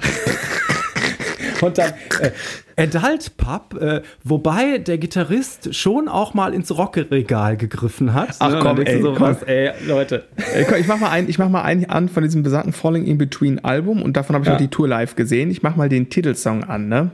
Und 1.61 1.77
dann 1.77 1.91
äh, 2.21 2.31
Adult 2.79 3.37
Pub, 3.37 3.81
äh, 3.81 4.03
wobei 4.25 4.79
der 4.79 4.99
Gitarrist 4.99 5.75
schon 5.75 6.09
auch 6.09 6.35
mal 6.35 6.55
ins 6.55 6.77
Rockeregal 6.77 7.57
gegriffen 7.57 8.15
hat. 8.15 8.37
Ach 8.39 8.53
ne? 8.53 8.59
komm, 8.61 8.81
ey, 8.81 9.03
sowas, 9.03 9.39
komm. 9.41 9.49
ey, 9.49 9.71
Leute. 9.87 10.25
Ey, 10.55 10.65
komm, 10.65 10.79
ich 10.79 10.87
mach 10.87 10.99
mal 10.99 11.11
ein, 11.11 11.29
ich 11.29 11.39
mach 11.39 11.49
mal 11.49 11.63
einen 11.63 11.87
an 11.87 12.09
von 12.09 12.23
diesem 12.23 12.43
besagten 12.43 12.73
Falling 12.73 13.05
in 13.05 13.19
Between 13.19 13.65
Album 13.65 14.03
und 14.03 14.17
davon 14.17 14.35
habe 14.35 14.45
ich 14.45 14.49
ja. 14.49 14.55
auch 14.55 14.59
die 14.59 14.69
Tour 14.69 14.89
live 14.89 15.17
gesehen. 15.17 15.51
Ich 15.51 15.63
mach 15.63 15.77
mal 15.77 15.89
den 15.89 16.09
Titelsong 16.09 16.65
an, 16.65 16.89
ne? 16.89 17.11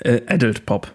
Äh, 0.00 0.20
Adult 0.28 0.64
Pop. 0.64 0.92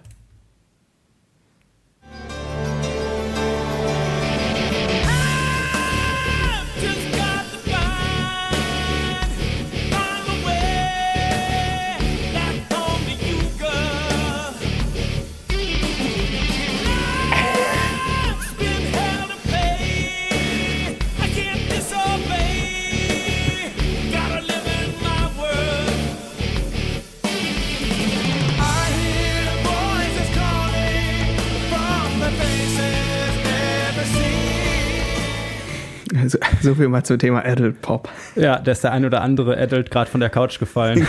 So, 36.63 36.75
viel 36.75 36.87
mal 36.87 37.03
zum 37.03 37.19
Thema 37.19 37.43
Adult 37.45 37.81
Pop. 37.81 38.07
Ja, 38.37 38.57
da 38.57 38.71
ist 38.71 38.85
der 38.85 38.93
ein 38.93 39.03
oder 39.03 39.19
andere 39.21 39.57
Adult 39.57 39.91
gerade 39.91 40.09
von 40.09 40.21
der 40.21 40.29
Couch 40.29 40.59
gefallen. 40.59 41.05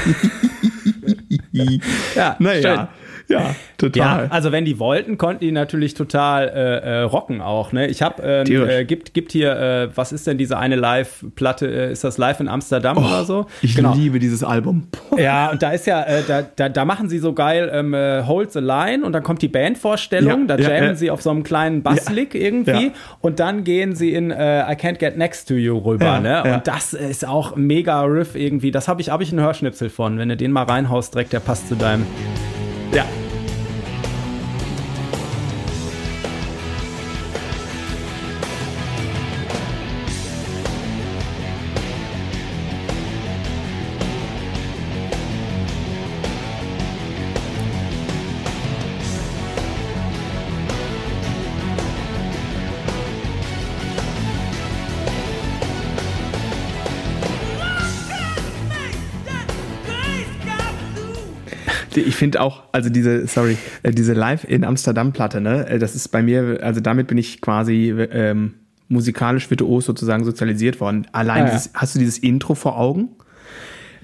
ja, 1.53 2.35
naja. 2.41 2.89
Ja, 3.29 3.55
total. 3.79 4.25
Ja, 4.25 4.31
also 4.31 4.53
wenn 4.53 4.65
die 4.65 4.79
wollten, 4.79 5.17
konnten 5.19 5.41
die 5.41 5.53
natürlich 5.53 5.95
total 5.95 6.49
äh, 6.49 7.01
äh, 7.01 7.01
rocken 7.03 7.41
auch. 7.41 7.73
Ne? 7.73 7.87
Ich 7.87 8.03
habe 8.03 8.23
ähm, 8.23 8.69
äh, 8.69 8.85
gibt 8.85 9.15
gibt 9.15 9.33
hier 9.33 9.57
äh, 9.57 9.89
was 9.97 10.13
ist 10.13 10.27
denn 10.27 10.37
diese 10.37 10.59
eine 10.59 10.77
Live-Platte? 10.77 11.67
Äh, 11.67 11.93
ist 11.93 12.05
das 12.05 12.19
Live 12.19 12.41
in 12.41 12.49
Amsterdam 12.49 12.99
oh, 12.99 13.01
oder 13.01 13.25
so? 13.25 13.47
Ich 13.63 13.75
genau. 13.75 13.95
liebe 13.95 14.19
dieses 14.19 14.45
Album. 14.45 14.89
Ja, 15.17 15.51
und 15.51 15.63
da 15.63 15.71
ist 15.71 15.87
ja 15.87 16.03
äh, 16.03 16.23
da, 16.27 16.43
da, 16.43 16.69
da 16.69 16.85
machen 16.85 17.09
sie 17.09 17.19
so 17.19 17.33
geil 17.33 17.71
ähm, 17.73 17.95
Hold 18.27 18.53
the 18.53 18.61
Line 18.61 19.05
und 19.05 19.13
dann 19.13 19.23
kommt 19.23 19.43
die 19.43 19.49
Bandvorstellung. 19.49 20.47
Ja, 20.49 20.57
da 20.57 20.63
jammen 20.63 20.89
ja, 20.91 20.95
sie 20.95 21.11
auf 21.11 21.23
so 21.23 21.31
einem 21.31 21.45
kleinen 21.45 21.83
Basslick 21.83 22.35
irgendwie 22.35 22.93
und 23.21 23.41
dann 23.41 23.65
gehen 23.65 23.95
sie 23.95 24.13
in 24.13 24.31
I 24.31 24.35
Can't 24.75 24.99
Get 24.99 25.17
Next 25.17 25.49
to 25.49 25.55
You 25.55 25.79
rüber. 25.79 26.21
ne? 26.21 26.43
Und 26.55 26.67
das 26.67 26.93
ist 26.93 27.27
auch 27.27 27.57
mega 27.57 28.03
Riff 28.03 28.35
irgendwie. 28.35 28.71
Das 28.71 28.89
habe 28.89 29.01
ich 29.01 29.11
habe 29.11 29.23
ich 29.23 29.31
einen 29.33 29.41
Hörschnipsel 29.41 29.89
von. 29.89 30.19
Wenn 30.19 30.29
du 30.29 30.37
den 30.37 30.53
mal 30.53 30.65
reinhaust, 30.65 31.15
direkt 31.15 31.33
der 31.33 31.41
passt 31.41 31.69
zu 31.69 31.77
deinem 31.77 32.05
ja. 32.95 33.24
Ich 62.15 62.19
finde 62.19 62.41
auch, 62.41 62.63
also 62.71 62.91
diese, 62.91 63.27
sorry, 63.27 63.59
äh, 63.83 63.91
diese 63.91 64.13
Live 64.13 64.45
in 64.45 64.63
Amsterdam 64.63 65.13
Platte, 65.13 65.41
ne, 65.41 65.67
äh, 65.67 65.79
das 65.81 65.97
ist 65.97 66.09
bei 66.09 66.23
mir, 66.23 66.61
also 66.63 66.81
damit 66.81 67.09
bin 67.09 67.19
ich 67.19 67.41
quasi 67.41 67.91
ähm, 67.91 68.55
musikalisch 68.89 69.51
virtuos 69.51 69.85
sozusagen 69.85 70.25
sozialisiert 70.25 70.81
worden. 70.81 71.09
Allein, 71.11 71.43
ah, 71.43 71.47
ja. 71.47 71.53
dieses, 71.55 71.71
hast 71.75 71.97
du 71.97 71.99
dieses 71.99 72.19
Intro 72.19 72.55
vor 72.55 72.79
Augen? 72.79 73.09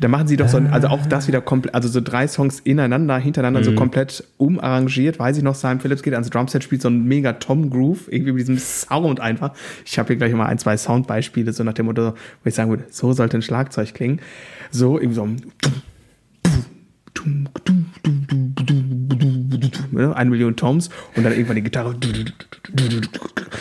Da 0.00 0.08
machen 0.08 0.26
sie 0.26 0.36
doch 0.36 0.48
so, 0.48 0.58
also 0.58 0.88
auch 0.88 1.06
das 1.06 1.28
wieder 1.28 1.40
komplett, 1.40 1.74
also 1.74 1.86
so 1.86 2.00
drei 2.00 2.26
Songs 2.26 2.58
ineinander, 2.58 3.16
hintereinander 3.18 3.60
mhm. 3.60 3.64
so 3.64 3.74
komplett 3.74 4.24
umarrangiert. 4.38 5.18
Weiß 5.20 5.36
ich 5.36 5.44
noch, 5.44 5.54
Simon 5.54 5.78
Phillips 5.78 6.02
geht 6.02 6.14
ans 6.14 6.30
Drumset, 6.30 6.64
spielt 6.64 6.82
so 6.82 6.88
ein 6.88 7.04
mega 7.04 7.34
Tom 7.34 7.70
Groove, 7.70 8.10
irgendwie 8.10 8.32
mit 8.32 8.40
diesem 8.40 8.58
Sound 8.58 9.20
einfach. 9.20 9.52
Ich 9.84 9.98
habe 10.00 10.08
hier 10.08 10.16
gleich 10.16 10.32
mal 10.32 10.46
ein, 10.46 10.58
zwei 10.58 10.76
Soundbeispiele, 10.76 11.52
so 11.52 11.62
nach 11.62 11.74
dem 11.74 11.86
Motto, 11.86 12.14
wo 12.14 12.48
ich 12.48 12.54
sagen 12.54 12.70
würde, 12.70 12.86
so 12.90 13.12
sollte 13.12 13.36
ein 13.36 13.42
Schlagzeug 13.42 13.94
klingen. 13.94 14.20
So, 14.72 14.98
irgendwie 14.98 15.14
so 15.14 15.24
ein 15.24 15.42
eine 20.14 20.30
Million 20.30 20.56
Toms 20.56 20.90
und 21.16 21.24
dann 21.24 21.32
irgendwann 21.32 21.56
die 21.56 21.62
Gitarre. 21.62 21.94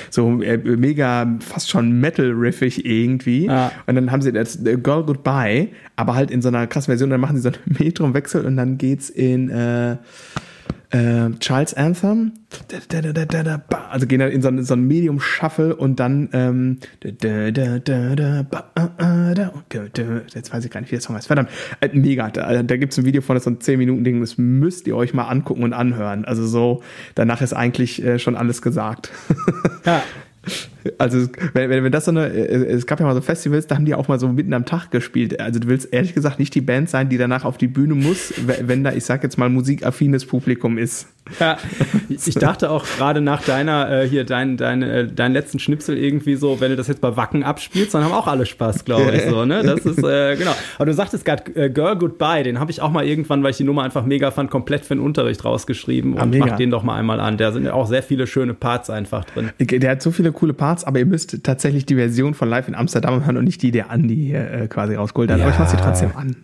So 0.10 0.30
mega 0.30 1.38
fast 1.39 1.70
schon 1.70 1.99
Metal-riffig 1.99 2.86
irgendwie. 2.86 3.49
Ah. 3.49 3.72
und 3.88 3.95
dann 3.95 4.12
haben 4.12 4.22
sie 4.22 4.32
das 4.32 4.60
Girl 4.64 5.03
Goodbye 5.03 5.70
aber 5.99 6.16
halt 6.16 6.32
in 6.32 6.41
so 6.41 6.47
einer 6.47 6.66
krassen 6.66 6.91
Version. 6.91 7.10
Dann 7.10 7.20
machen 7.20 7.36
sie 7.36 7.41
so 7.41 7.49
einen 7.49 7.78
Metrum-Wechsel 7.78 8.45
und 8.45 8.55
dann 8.55 8.78
geht's 8.78 9.10
in 9.10 9.49
äh, 9.49 9.97
äh, 10.91 11.29
Charles 11.39 11.73
Anthem, 11.75 12.33
also 13.89 14.07
gehen 14.07 14.19
dann 14.19 14.31
in 14.31 14.41
so, 14.41 14.49
so 14.61 14.73
ein 14.73 14.87
Medium 14.87 15.19
Shuffle 15.19 15.75
und 15.75 15.99
dann 15.99 16.29
ähm, 16.33 16.79
jetzt 17.03 17.23
weiß 20.53 20.65
ich 20.65 20.71
gar 20.71 20.81
nicht, 20.81 20.91
wie 20.91 20.95
der 20.95 21.01
Song 21.01 21.15
heißt. 21.15 21.27
Verdammt, 21.27 21.49
äh, 21.81 21.89
mega. 21.93 22.29
Da, 22.29 22.63
da 22.63 22.77
gibt 22.77 22.93
es 22.93 22.97
ein 22.97 23.05
Video 23.05 23.21
von, 23.21 23.35
das 23.35 23.43
so 23.43 23.51
ein 23.51 23.61
10 23.61 23.77
Minuten 23.77 24.03
Ding, 24.03 24.19
das 24.19 24.37
müsst 24.37 24.87
ihr 24.87 24.95
euch 24.95 25.13
mal 25.13 25.27
angucken 25.27 25.63
und 25.63 25.73
anhören. 25.73 26.25
Also 26.25 26.47
so, 26.47 26.81
danach 27.15 27.41
ist 27.41 27.53
eigentlich 27.53 28.03
äh, 28.03 28.17
schon 28.17 28.35
alles 28.35 28.61
gesagt. 28.61 29.11
Ja. 29.85 30.01
Also, 30.97 31.27
wenn, 31.53 31.69
wenn, 31.69 31.83
wenn 31.83 31.91
das 31.91 32.05
so 32.05 32.11
eine, 32.11 32.27
äh, 32.27 32.71
es 32.71 32.85
gab 32.85 32.99
ja 32.99 33.05
mal 33.05 33.13
so 33.13 33.21
Festivals, 33.21 33.67
da 33.67 33.75
haben 33.75 33.85
die 33.85 33.95
auch 33.95 34.07
mal 34.07 34.19
so 34.19 34.29
mitten 34.29 34.53
am 34.53 34.65
Tag 34.65 34.91
gespielt. 34.91 35.39
Also, 35.39 35.59
du 35.59 35.67
willst 35.67 35.91
ehrlich 35.91 36.13
gesagt 36.13 36.39
nicht 36.39 36.55
die 36.55 36.61
Band 36.61 36.89
sein, 36.89 37.09
die 37.09 37.17
danach 37.17 37.43
auf 37.45 37.57
die 37.57 37.67
Bühne 37.67 37.95
muss, 37.95 38.33
wenn 38.61 38.83
da, 38.83 38.93
ich 38.93 39.03
sag 39.03 39.23
jetzt 39.23 39.37
mal, 39.37 39.49
musikaffines 39.49 40.25
Publikum 40.25 40.77
ist. 40.77 41.07
Ja, 41.39 41.57
ich 42.09 42.36
dachte 42.36 42.71
auch 42.71 42.86
gerade 42.86 43.21
nach 43.21 43.43
deiner, 43.43 43.89
äh, 43.89 44.07
hier, 44.07 44.23
dein, 44.23 44.57
dein, 44.57 44.82
äh, 44.82 45.07
deinen 45.07 45.34
letzten 45.34 45.59
Schnipsel 45.59 45.97
irgendwie 45.97 46.36
so, 46.36 46.59
wenn 46.59 46.71
du 46.71 46.75
das 46.75 46.88
jetzt 46.88 47.01
bei 47.01 47.15
Wacken 47.15 47.43
abspielst, 47.43 47.93
dann 47.93 48.03
haben 48.03 48.13
auch 48.13 48.27
alle 48.27 48.45
Spaß, 48.45 48.86
glaube 48.86 49.11
ich, 49.11 49.23
so, 49.23 49.45
ne? 49.45 49.63
Das 49.63 49.86
ist, 49.86 50.03
äh, 50.03 50.36
genau. 50.36 50.51
Aber 50.77 50.86
du 50.86 50.93
sagtest 50.93 51.25
gerade 51.25 51.55
äh, 51.55 51.69
Girl 51.69 51.97
Goodbye, 51.97 52.43
den 52.43 52.59
habe 52.59 52.71
ich 52.71 52.82
auch 52.82 52.91
mal 52.91 53.05
irgendwann, 53.05 53.43
weil 53.43 53.51
ich 53.51 53.57
die 53.57 53.63
Nummer 53.63 53.84
einfach 53.84 54.05
mega 54.05 54.32
fand, 54.32 54.49
komplett 54.49 54.86
für 54.86 54.95
den 54.95 55.03
Unterricht 55.03 55.45
rausgeschrieben 55.45 56.17
ah, 56.17 56.23
und 56.23 56.38
mach 56.38 56.57
den 56.57 56.71
doch 56.71 56.84
mal 56.84 56.95
einmal 56.95 57.19
an. 57.19 57.38
Da 57.38 57.51
sind 57.51 57.65
ja 57.65 57.73
auch 57.73 57.88
sehr 57.88 58.03
viele 58.03 58.27
schöne 58.27 58.53
Parts 58.53 58.89
einfach 58.89 59.25
drin. 59.25 59.51
Der 59.59 59.91
hat 59.91 60.01
so 60.01 60.11
viele 60.11 60.32
coole 60.32 60.53
Parts, 60.53 60.84
aber 60.84 60.99
ihr 60.99 61.05
müsst 61.05 61.43
tatsächlich 61.43 61.86
die 61.86 61.95
Version 61.95 62.34
von 62.34 62.49
Live 62.49 62.67
in 62.67 62.75
Amsterdam 62.75 63.25
hören 63.25 63.38
und 63.38 63.45
nicht 63.45 63.61
die, 63.61 63.71
der 63.71 63.91
Andi 63.91 64.15
hier 64.15 64.51
äh, 64.51 64.67
quasi 64.67 64.95
rausgeholt 64.95 65.32
hat. 65.32 65.39
Ja. 65.39 65.45
Aber 65.45 65.53
ich 65.53 65.59
mach 65.59 65.69
sie 65.69 65.77
trotzdem 65.77 66.11
an. 66.15 66.36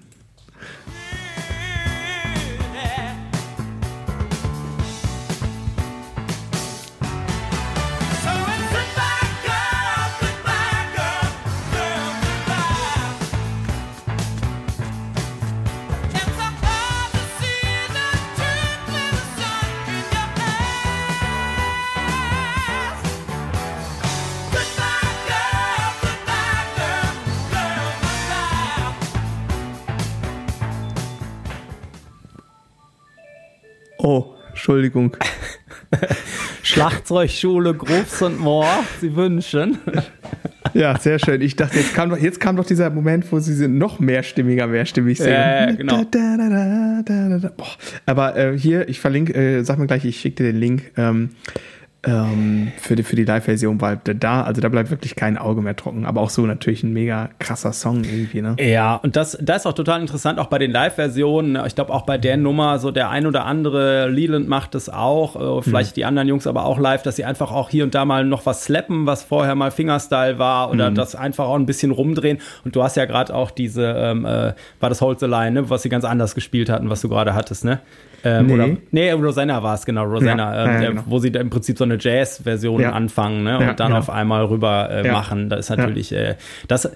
Entschuldigung. 34.50 35.18
Schlagzeugschule 36.64 37.74
Grobs 37.74 38.22
und 38.22 38.40
Moor, 38.40 38.68
Sie 39.02 39.16
wünschen. 39.16 39.78
Ja, 40.74 41.00
sehr 41.00 41.20
schön. 41.20 41.40
Ich 41.40 41.56
dachte, 41.56 41.78
jetzt 41.78 41.94
kam 41.94 42.10
doch, 42.10 42.18
jetzt 42.18 42.42
kam 42.42 42.58
doch 42.58 42.66
dieser 42.66 42.90
Moment, 42.90 43.32
wo 43.32 43.40
sie 43.40 43.66
noch 43.70 44.00
mehrstimmiger, 44.00 44.68
mehrstimmig 44.68 45.20
singen. 45.20 45.32
Ja, 45.32 45.72
genau. 45.72 46.04
Da, 46.04 46.36
da, 47.06 47.40
da, 47.40 47.52
Aber 48.06 48.36
äh, 48.36 48.58
hier, 48.58 48.90
ich 48.90 49.00
verlinke, 49.00 49.34
äh, 49.34 49.64
sag 49.64 49.80
mir 49.80 49.88
gleich, 49.88 50.04
ich 50.04 50.20
schicke 50.20 50.44
dir 50.44 50.52
den 50.52 50.60
Link. 50.60 50.92
Ähm, 50.98 51.30
ähm, 52.06 52.72
für 52.78 52.96
die, 52.96 53.04
für 53.04 53.16
die 53.16 53.24
Live-Version, 53.24 53.82
weil 53.82 54.00
da, 54.04 54.44
also 54.44 54.62
da 54.62 54.70
bleibt 54.70 54.92
wirklich 54.92 55.16
kein 55.16 55.38
Auge 55.38 55.62
mehr 55.62 55.76
trocken. 55.76 56.06
Aber 56.06 56.22
auch 56.22 56.30
so 56.30 56.46
natürlich 56.46 56.84
ein 56.84 56.94
mega 56.94 57.30
krasser 57.40 57.74
Song 57.74 58.04
irgendwie, 58.04 58.42
ne? 58.42 58.56
Ja, 58.60 58.96
und 58.96 59.16
das, 59.16 59.38
das 59.42 59.58
ist 59.58 59.66
auch 59.66 59.74
total 59.74 60.02
interessant, 60.02 60.40
auch 60.40 60.48
bei 60.48 60.60
den 60.60 60.72
Live-Versionen. 60.72 61.58
Ich 61.66 61.76
glaube, 61.76 61.94
auch 61.94 62.04
bei 62.04 62.18
der 62.18 62.38
Nummer, 62.38 62.80
so 62.80 62.92
der 62.92 63.10
ein 63.10 63.26
oder 63.26 63.46
andere 63.46 64.08
Leland 64.10 64.48
macht 64.48 64.76
das 64.76 64.90
auch, 64.90 65.60
äh, 65.60 65.62
vielleicht 65.64 65.92
hm. 65.92 65.96
die 65.96 66.06
anderen 66.06 66.28
Jungs 66.28 66.48
aber 66.48 66.66
auch 66.66 66.80
live, 66.80 67.04
dass 67.04 67.16
sie 67.16 67.26
einfach 67.26 67.52
auch 67.52 67.70
hier 67.70 67.84
und 67.84 67.96
da 67.96 68.06
mal 68.06 68.26
noch 68.26 68.46
was 68.46 68.66
slappen, 68.66 69.06
was 69.06 69.24
vorher 69.24 69.56
mal 69.56 69.72
Fingerstyle 69.72 70.38
war 70.38 70.72
oder 70.72 70.88
hm. 70.88 70.96
das 70.96 71.16
einfach 71.16 71.46
auch 71.46 71.56
ein 71.56 71.66
bisschen 71.66 71.92
rumdrehen. 71.92 72.40
Und 72.64 72.76
du 72.76 72.84
hast 72.84 72.96
ja 72.96 73.06
gerade 73.06 73.34
auch 73.34 73.52
diese, 73.52 73.86
ähm, 73.98 74.26
äh, 74.26 74.54
war 74.80 74.90
das 74.90 75.02
Hold 75.02 75.20
the 75.20 75.26
Line, 75.26 75.52
ne, 75.52 75.70
was 75.70 75.82
sie 75.82 75.90
ganz 75.90 76.06
anders 76.06 76.36
gespielt 76.36 76.70
hatten, 76.70 76.90
was 76.90 77.02
du 77.02 77.10
gerade 77.10 77.34
hattest, 77.34 77.66
ne? 77.66 77.80
Ähm, 78.26 78.48
nee. 78.48 78.54
Oder, 78.54 78.70
nee, 78.92 79.12
Rosanna 79.12 79.62
war 79.62 79.76
es, 79.76 79.86
genau, 79.86 80.04
Rosanna, 80.04 80.56
ja, 80.56 80.66
ähm, 80.66 80.82
der, 80.82 80.90
genau. 80.90 81.04
wo 81.06 81.20
sie 81.20 81.32
da 81.32 81.40
im 81.40 81.52
Prinzip 81.52 81.78
so 81.78 81.84
eine 81.84 81.98
Jazz-Version 82.00 82.82
ja. 82.82 82.92
anfangen 82.92 83.44
ne, 83.44 83.60
und 83.60 83.80
dann 83.80 83.94
auf 83.94 84.10
einmal 84.10 84.46
rüber 84.46 84.90
äh, 84.90 85.12
machen. 85.12 85.50
Das 85.50 85.60
ist 85.60 85.70
natürlich, 85.70 86.12
äh, 86.12 86.36
das, 86.68 86.90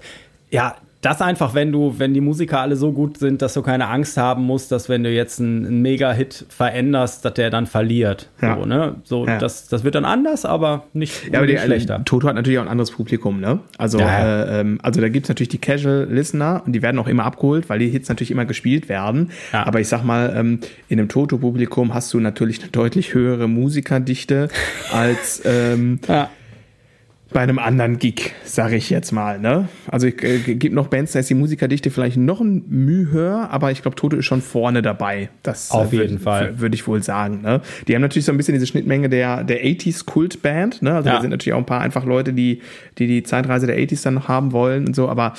ja, 0.49 0.75
das 1.01 1.21
einfach, 1.21 1.53
wenn 1.53 1.71
du, 1.71 1.95
wenn 1.97 2.13
die 2.13 2.19
Musiker 2.19 2.59
alle 2.59 2.75
so 2.75 2.91
gut 2.91 3.17
sind, 3.17 3.41
dass 3.41 3.53
du 3.53 3.61
keine 3.61 3.87
Angst 3.87 4.17
haben 4.17 4.43
musst, 4.43 4.71
dass 4.71 4.89
wenn 4.89 5.03
du 5.03 5.09
jetzt 5.09 5.39
einen, 5.39 5.81
Mega-Hit 5.81 6.45
veränderst, 6.49 7.23
dass 7.23 7.33
der 7.35 7.49
dann 7.49 7.67
verliert. 7.67 8.29
Ja. 8.41 8.57
So, 8.57 8.65
ne? 8.65 8.95
so 9.03 9.25
ja. 9.25 9.37
das, 9.37 9.69
das 9.69 9.85
wird 9.85 9.95
dann 9.95 10.03
anders, 10.03 10.43
aber 10.43 10.83
nicht, 10.91 11.31
ja, 11.31 11.39
aber 11.39 11.47
nicht 11.47 11.59
die, 11.59 11.65
schlechter. 11.65 12.03
Toto 12.03 12.27
hat 12.27 12.35
natürlich 12.35 12.59
auch 12.59 12.63
ein 12.63 12.69
anderes 12.69 12.91
Publikum, 12.91 13.39
ne? 13.39 13.59
Also, 13.77 13.99
ja, 13.99 14.43
äh, 14.43 14.59
ähm, 14.59 14.79
also 14.83 14.99
da 14.99 15.07
gibt 15.07 15.25
es 15.25 15.29
natürlich 15.29 15.49
die 15.49 15.57
Casual-Listener 15.57 16.63
und 16.65 16.73
die 16.73 16.81
werden 16.81 16.99
auch 16.99 17.07
immer 17.07 17.23
abgeholt, 17.23 17.69
weil 17.69 17.79
die 17.79 17.87
Hits 17.87 18.09
natürlich 18.09 18.31
immer 18.31 18.45
gespielt 18.45 18.89
werden. 18.89 19.31
Aber 19.53 19.79
ich 19.79 19.87
sag 19.87 20.03
mal, 20.03 20.33
ähm, 20.35 20.59
in 20.89 20.99
einem 20.99 21.07
Toto-Publikum 21.07 21.93
hast 21.93 22.13
du 22.13 22.19
natürlich 22.19 22.61
eine 22.61 22.71
deutlich 22.71 23.13
höhere 23.13 23.47
Musikerdichte 23.47 24.49
als 24.91 25.41
ähm, 25.45 25.99
ja 26.07 26.29
bei 27.31 27.41
einem 27.41 27.59
anderen 27.59 27.99
Gig, 27.99 28.33
sage 28.43 28.75
ich 28.75 28.89
jetzt 28.89 29.11
mal. 29.11 29.39
Ne? 29.39 29.67
Also 29.87 30.07
ich 30.07 30.23
äh, 30.23 30.39
gibt 30.55 30.73
noch 30.73 30.87
Bands, 30.87 31.11
da 31.11 31.19
ist 31.19 31.29
die 31.29 31.35
Musikerdichte 31.35 31.91
vielleicht 31.91 32.17
noch 32.17 32.41
ein 32.41 32.63
Mühe 32.67 33.11
höher, 33.11 33.49
aber 33.51 33.71
ich 33.71 33.83
glaube, 33.83 33.95
Toto 33.95 34.17
ist 34.17 34.25
schon 34.25 34.41
vorne 34.41 34.81
dabei. 34.81 35.29
Das 35.43 35.69
äh, 35.69 35.73
auf 35.73 35.93
jeden 35.93 36.13
würd, 36.13 36.21
Fall 36.21 36.59
würde 36.59 36.75
ich 36.75 36.87
wohl 36.87 37.03
sagen. 37.03 37.41
Ne? 37.41 37.61
Die 37.87 37.93
haben 37.93 38.01
natürlich 38.01 38.25
so 38.25 38.31
ein 38.31 38.37
bisschen 38.37 38.55
diese 38.55 38.65
Schnittmenge 38.65 39.09
der 39.09 39.43
der 39.43 39.63
80s 39.63 40.05
Kultband. 40.05 40.81
Ne? 40.81 40.95
Also 40.95 41.09
ja. 41.09 41.15
da 41.15 41.21
sind 41.21 41.29
natürlich 41.29 41.53
auch 41.53 41.59
ein 41.59 41.67
paar 41.67 41.81
einfach 41.81 42.03
Leute, 42.03 42.33
die 42.33 42.61
die 42.97 43.05
die 43.05 43.21
Zeitreise 43.21 43.67
der 43.67 43.77
80s 43.77 44.03
dann 44.03 44.15
noch 44.15 44.27
haben 44.27 44.51
wollen 44.51 44.87
und 44.87 44.95
so. 44.95 45.07
Aber 45.07 45.33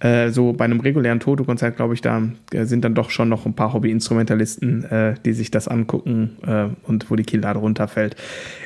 äh, 0.00 0.30
so 0.30 0.52
bei 0.52 0.64
einem 0.64 0.80
regulären 0.80 1.20
Toto-Konzert 1.20 1.76
glaube 1.76 1.94
ich, 1.94 2.00
da 2.00 2.22
äh, 2.52 2.64
sind 2.64 2.84
dann 2.84 2.94
doch 2.94 3.10
schon 3.10 3.28
noch 3.28 3.46
ein 3.46 3.54
paar 3.54 3.72
Hobby-Instrumentalisten, 3.72 4.84
äh, 4.84 5.14
die 5.24 5.32
sich 5.32 5.52
das 5.52 5.68
angucken 5.68 6.38
äh, 6.44 6.66
und 6.88 7.08
wo 7.08 7.14
die 7.14 7.24
Kinnlade 7.24 7.60
runterfällt. 7.60 8.16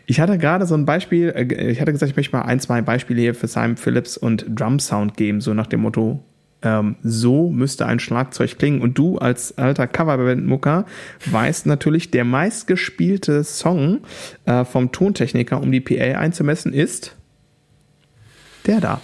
Ich 0.07 0.19
hatte 0.19 0.39
gerade 0.39 0.65
so 0.65 0.75
ein 0.75 0.87
Beispiel. 0.87 1.29
Äh, 1.29 1.71
ich 1.71 1.81
hatte 1.81 1.93
gesagt, 1.93 2.11
ich 2.11 2.17
möchte 2.17 2.35
mal 2.35 2.43
eins 2.43 2.70
zwei 2.71 2.83
Beispiele 2.83 3.21
hier 3.21 3.35
für 3.35 3.49
Simon 3.49 3.77
Phillips 3.77 4.17
und 4.17 4.47
Drum 4.49 4.79
Sound 4.79 5.17
geben, 5.17 5.41
so 5.41 5.55
nach 5.55 5.67
dem 5.67 5.81
Motto, 5.81 6.23
ähm, 6.63 6.95
so 7.03 7.51
müsste 7.51 7.85
ein 7.85 7.99
Schlagzeug 7.99 8.59
klingen. 8.59 8.81
Und 8.81 8.97
du 8.97 9.19
als 9.19 9.59
alter 9.59 9.89
Coverband-Mucker 9.89 10.87
weißt 11.27 11.67
natürlich, 11.67 12.13
der 12.13 12.23
meistgespielte 12.23 13.43
Song 13.43 14.03
äh, 14.45 14.65
vom 14.65 14.93
Tontechniker, 14.93 15.61
um 15.61 15.73
die 15.73 15.81
PA 15.81 16.21
einzumessen, 16.21 16.73
ist 16.73 17.17
der 18.69 18.81
da. 18.81 19.01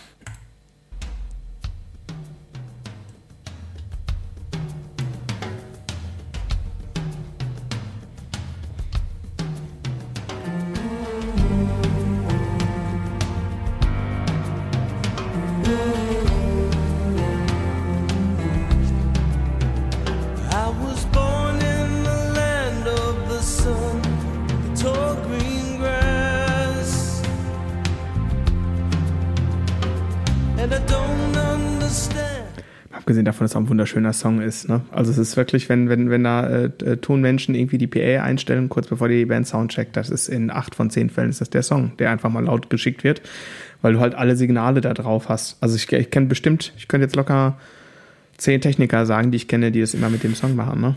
Auch 33.57 33.61
ein 33.61 33.69
wunderschöner 33.69 34.13
Song 34.13 34.41
ist. 34.41 34.69
Ne? 34.69 34.83
Also 34.91 35.11
es 35.11 35.19
ist 35.19 35.37
wirklich, 35.37 35.69
wenn, 35.69 35.89
wenn, 35.89 36.11
wenn 36.11 36.25
da 36.25 36.47
äh, 36.47 36.65
äh 36.85 36.97
Tonmenschen 36.97 37.55
irgendwie 37.55 37.79
die 37.79 37.87
PA 37.87 38.23
einstellen, 38.23 38.69
kurz 38.69 38.87
bevor 38.87 39.09
die 39.09 39.25
Band 39.25 39.47
Soundcheckt, 39.47 39.97
das 39.97 40.11
ist 40.11 40.29
in 40.29 40.51
acht 40.51 40.75
von 40.75 40.91
zehn 40.91 41.11
Fällen 41.11 41.31
ist 41.31 41.41
das 41.41 41.51
der 41.51 41.63
Song, 41.63 41.93
der 41.99 42.11
einfach 42.11 42.31
mal 42.31 42.45
laut 42.45 42.71
geschickt 42.71 43.05
wird, 43.05 43.23
weil 43.83 43.95
du 43.95 44.01
halt 44.01 44.15
alle 44.15 44.37
Signale 44.37 44.81
da 44.81 44.95
drauf 44.95 45.29
hast. 45.29 45.57
Also 45.61 45.77
ich, 45.77 45.91
ich 45.91 46.11
kenne 46.11 46.27
bestimmt, 46.27 46.73
ich 46.77 46.89
könnte 46.89 47.05
jetzt 47.05 47.17
locker 47.17 47.59
zehn 48.37 48.61
Techniker 48.61 49.07
sagen, 49.07 49.31
die 49.31 49.37
ich 49.37 49.49
kenne, 49.49 49.73
die 49.73 49.81
das 49.81 49.95
immer 49.95 50.11
mit 50.11 50.23
dem 50.23 50.35
Song 50.35 50.55
machen. 50.57 50.81
Ne? 50.81 50.97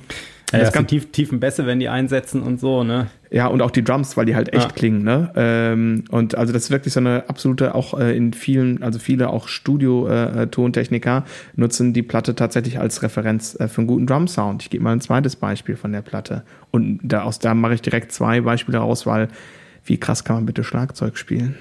Ja, 0.51 0.59
das, 0.59 0.71
das 0.71 0.85
tief, 0.87 1.11
tiefen 1.11 1.39
Bässe, 1.39 1.65
wenn 1.65 1.79
die 1.79 1.89
einsetzen 1.89 2.41
und 2.41 2.59
so, 2.59 2.83
ne? 2.83 3.07
Ja, 3.31 3.45
und 3.47 3.61
auch 3.61 3.69
die 3.69 3.83
Drums, 3.83 4.17
weil 4.17 4.25
die 4.25 4.35
halt 4.35 4.53
echt 4.53 4.69
ja. 4.69 4.71
klingen, 4.71 5.03
ne? 5.03 5.31
Ähm, 5.35 6.03
und 6.09 6.35
also 6.35 6.51
das 6.51 6.63
ist 6.63 6.71
wirklich 6.71 6.93
so 6.93 6.99
eine 6.99 7.29
absolute, 7.29 7.75
auch 7.75 7.99
äh, 7.99 8.15
in 8.17 8.33
vielen, 8.33 8.81
also 8.81 8.97
viele 8.97 9.29
auch 9.29 9.47
Studio-Tontechniker 9.47 11.17
äh, 11.17 11.59
nutzen 11.59 11.93
die 11.93 12.01
Platte 12.01 12.33
tatsächlich 12.33 12.79
als 12.79 13.03
Referenz 13.03 13.55
äh, 13.59 13.67
für 13.67 13.81
einen 13.81 13.87
guten 13.87 14.07
Drum-Sound. 14.07 14.63
Ich 14.63 14.71
gebe 14.71 14.83
mal 14.83 14.93
ein 14.93 15.01
zweites 15.01 15.35
Beispiel 15.35 15.75
von 15.75 15.91
der 15.91 16.01
Platte. 16.01 16.43
Und 16.71 16.99
da, 17.03 17.21
aus 17.21 17.37
da 17.37 17.53
mache 17.53 17.75
ich 17.75 17.81
direkt 17.83 18.11
zwei 18.11 18.41
Beispiele 18.41 18.79
raus, 18.79 19.05
weil 19.05 19.27
wie 19.85 19.99
krass 19.99 20.23
kann 20.23 20.37
man 20.37 20.45
bitte 20.47 20.63
Schlagzeug 20.63 21.17
spielen? 21.17 21.55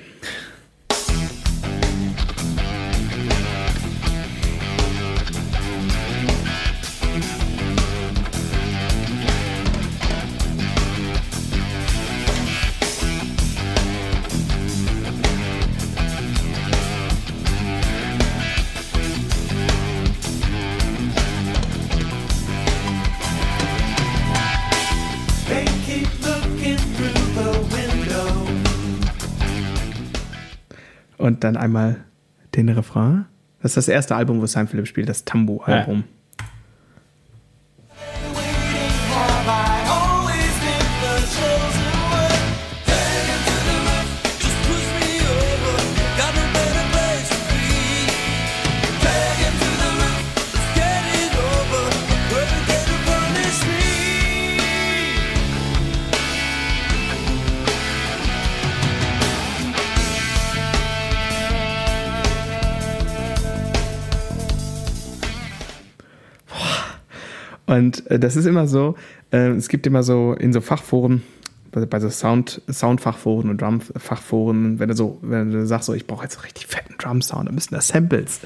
Dann 31.41 31.57
einmal 31.57 31.97
den 32.55 32.69
Refrain. 32.69 33.27
Das 33.63 33.73
ist 33.73 33.77
das 33.77 33.89
erste 33.89 34.17
Album, 34.17 34.41
wo 34.41 34.47
Sam 34.47 34.69
Phillips 34.69 34.89
spielt, 34.89 35.09
das 35.09 35.25
Tambo-Album. 35.25 35.97
Ja. 35.99 36.05
Und 67.79 68.11
äh, 68.11 68.19
das 68.19 68.37
ist 68.37 68.47
immer 68.47 68.67
so, 68.67 68.97
äh, 69.31 69.51
es 69.51 69.69
gibt 69.69 69.87
immer 69.87 70.03
so 70.03 70.35
in 70.35 70.53
so 70.53 70.61
Fachforen, 70.61 71.23
bei, 71.71 72.01
so 72.01 72.11
Sound, 72.11 72.61
Soundfachforen 72.71 73.51
und 73.51 73.61
Drumfachforen, 73.61 74.79
wenn 74.79 74.89
du 74.89 74.97
so, 74.97 75.19
wenn 75.23 75.53
du 75.53 75.67
sagst, 75.67 75.87
so, 75.87 75.95
ich 75.95 76.07
brauche 76.07 76.25
jetzt 76.25 76.45
richtig 76.45 76.67
fetten 76.67 76.95
Drum-Sound, 76.99 77.47
dann 77.47 77.55
müssen 77.55 77.75
das 77.75 77.89
Samples. 77.89 78.41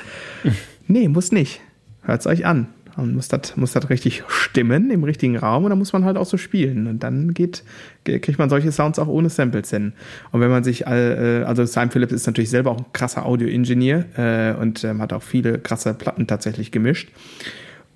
nee, 0.87 1.09
muss 1.09 1.33
nicht. 1.33 1.61
Hört 2.03 2.20
es 2.20 2.26
euch 2.26 2.45
an. 2.45 2.68
Und 2.95 3.14
muss 3.14 3.28
das 3.28 3.57
muss 3.57 3.72
das 3.72 3.89
richtig 3.89 4.22
stimmen 4.28 4.91
im 4.91 5.03
richtigen 5.03 5.39
Raum 5.39 5.64
und 5.64 5.70
dann 5.70 5.78
muss 5.78 5.95
man 5.95 6.05
halt 6.05 6.18
auch 6.18 6.26
so 6.26 6.37
spielen. 6.37 6.87
Und 6.87 7.03
dann 7.03 7.33
geht, 7.33 7.64
kriegt 8.05 8.39
man 8.39 8.51
solche 8.51 8.70
Sounds 8.70 8.99
auch 8.99 9.09
ohne 9.09 9.30
Samples 9.30 9.70
hin. 9.70 9.95
Und 10.30 10.43
wenn 10.43 10.51
man 10.51 10.62
sich, 10.62 10.87
äh, 10.87 11.43
also 11.47 11.64
Simon 11.64 11.91
Phillips 11.91 12.12
ist 12.12 12.26
natürlich 12.26 12.51
selber 12.51 12.70
auch 12.70 12.78
ein 12.78 12.85
krasser 12.93 13.24
Audio-Ingenieur 13.24 14.05
äh, 14.18 14.61
und 14.61 14.85
ähm, 14.85 15.01
hat 15.01 15.14
auch 15.14 15.22
viele 15.22 15.59
krasse 15.59 15.95
Platten 15.95 16.26
tatsächlich 16.26 16.70
gemischt. 16.70 17.09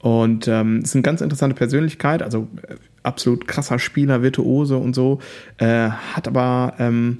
Und 0.01 0.47
ähm, 0.47 0.83
ist 0.83 0.95
eine 0.95 1.03
ganz 1.03 1.21
interessante 1.21 1.57
Persönlichkeit, 1.57 2.23
also 2.23 2.49
äh, 2.69 2.75
absolut 3.03 3.49
krasser 3.49 3.79
Spieler, 3.79 4.23
Virtuose 4.23 4.77
und 4.77 4.95
so, 4.95 5.21
äh, 5.59 5.89
hat 5.89 6.29
aber 6.29 6.75
ähm, 6.79 7.19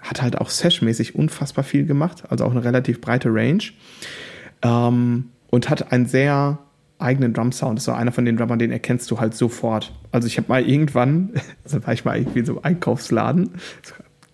hat 0.00 0.22
halt 0.22 0.38
auch 0.38 0.50
seshmäßig 0.50 1.14
unfassbar 1.14 1.64
viel 1.64 1.86
gemacht, 1.86 2.24
also 2.28 2.44
auch 2.44 2.50
eine 2.50 2.64
relativ 2.64 3.00
breite 3.00 3.30
Range 3.32 3.62
ähm, 4.62 5.30
und 5.50 5.70
hat 5.70 5.92
einen 5.92 6.06
sehr 6.06 6.58
eigenen 6.98 7.32
Drum-Sound. 7.32 7.78
Das 7.78 7.86
war 7.88 7.96
einer 7.96 8.12
von 8.12 8.24
den 8.24 8.36
Drummern, 8.36 8.58
den 8.58 8.72
erkennst 8.72 9.10
du 9.10 9.20
halt 9.20 9.34
sofort. 9.34 9.92
Also 10.12 10.26
ich 10.26 10.36
habe 10.36 10.48
mal 10.48 10.62
irgendwann, 10.62 11.30
also 11.64 11.84
war 11.86 11.92
ich 11.92 12.04
mal 12.04 12.18
irgendwie 12.18 12.44
so 12.44 12.54
im 12.54 12.64
Einkaufsladen, 12.64 13.50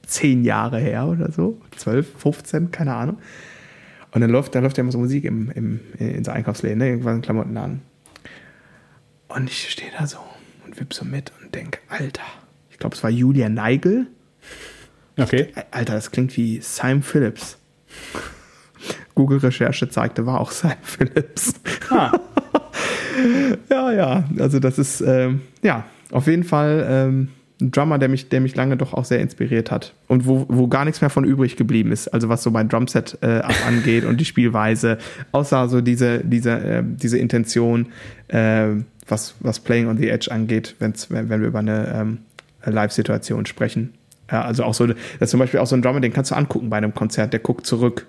zehn 0.07 0.45
Jahre 0.45 0.78
her 0.78 1.07
oder 1.07 1.30
so, 1.32 1.61
zwölf, 1.76 2.07
15, 2.18 2.70
keine 2.70 2.95
Ahnung. 2.95 3.18
Und 4.15 4.21
dann 4.21 4.31
läuft, 4.31 4.55
da 4.55 4.61
läuft 4.61 4.79
ja 4.79 4.83
immer 4.83 4.93
so 4.93 4.99
Musik 4.99 5.25
im, 5.25 5.51
im, 5.51 5.81
in 5.99 6.23
so 6.23 6.31
Einkaufsläden, 6.31 6.79
ne? 6.79 6.89
irgendwann 6.89 7.21
Klamottenladen. 7.21 7.83
Und 9.27 9.51
ich 9.51 9.69
stehe 9.69 9.91
da 9.99 10.07
so 10.07 10.19
und 10.65 10.79
wipp 10.79 10.95
so 10.95 11.05
mit 11.05 11.33
und 11.43 11.53
denke, 11.53 11.81
Alter, 11.89 12.23
ich 12.71 12.79
glaube, 12.79 12.95
es 12.95 13.03
war 13.03 13.11
Julia 13.11 13.49
Neigel. 13.49 14.07
Okay. 15.19 15.49
Alter, 15.73 15.95
das 15.95 16.12
klingt 16.12 16.37
wie 16.37 16.61
Simon 16.61 17.03
Phillips. 17.03 17.59
Google-Recherche 19.17 19.89
zeigte, 19.89 20.27
war 20.27 20.41
auch 20.41 20.53
Simon 20.53 20.77
Phillips. 20.83 21.55
Ah. 21.91 22.12
ja, 23.69 23.93
ja, 23.93 24.29
also 24.39 24.61
das 24.61 24.79
ist, 24.79 25.01
ähm, 25.01 25.43
ja, 25.62 25.87
auf 26.12 26.29
jeden 26.29 26.45
Fall 26.45 26.87
ähm, 26.89 27.29
ein 27.61 27.71
Drummer, 27.71 27.99
der 27.99 28.09
mich, 28.09 28.29
der 28.29 28.41
mich 28.41 28.57
lange 28.57 28.77
doch 28.77 28.95
auch 28.95 29.05
sehr 29.05 29.21
inspiriert 29.21 29.71
hat. 29.71 29.95
Und 30.09 30.27
wo, 30.27 30.47
wo 30.49 30.67
gar 30.67 30.85
nichts 30.85 31.01
mehr 31.01 31.11
von 31.11 31.25
übrig 31.25 31.57
geblieben 31.57 31.93
ist. 31.93 32.09
Also 32.09 32.29
was 32.29 32.43
so 32.43 32.51
mein 32.51 32.69
Drumset 32.69 33.19
äh, 33.23 33.43
angeht 33.67 34.05
und 34.05 34.21
die 34.21 34.25
Spielweise. 34.25 34.99
Außer 35.33 35.69
so 35.69 35.81
diese, 35.81 36.19
diese, 36.25 36.51
äh, 36.51 36.83
diese 36.85 37.19
Intention, 37.19 37.87
äh, 38.29 38.69
was, 39.07 39.35
was 39.41 39.61
Playing 39.61 39.89
on 39.89 39.99
the 39.99 40.09
Edge 40.09 40.31
angeht, 40.33 40.75
wenn's, 40.81 41.11
wenn, 41.11 41.29
wenn 41.29 41.41
wir 41.41 41.49
über 41.49 41.61
eine 41.61 41.95
ähm, 41.95 42.19
Live-Situation 42.65 43.47
sprechen. 43.47 43.95
Ja, 44.31 44.43
also 44.43 44.65
auch 44.65 44.75
so, 44.75 44.87
das 44.87 44.97
ist 45.21 45.31
zum 45.31 45.41
Beispiel 45.41 45.61
auch 45.61 45.67
so 45.67 45.77
ein 45.77 45.83
Drummer, 45.83 46.01
den 46.01 46.13
kannst 46.13 46.31
du 46.31 46.35
angucken 46.35 46.71
bei 46.71 46.79
einem 46.79 46.95
Konzert, 46.95 47.33
der 47.33 47.41
guckt 47.41 47.67
zurück. 47.67 48.07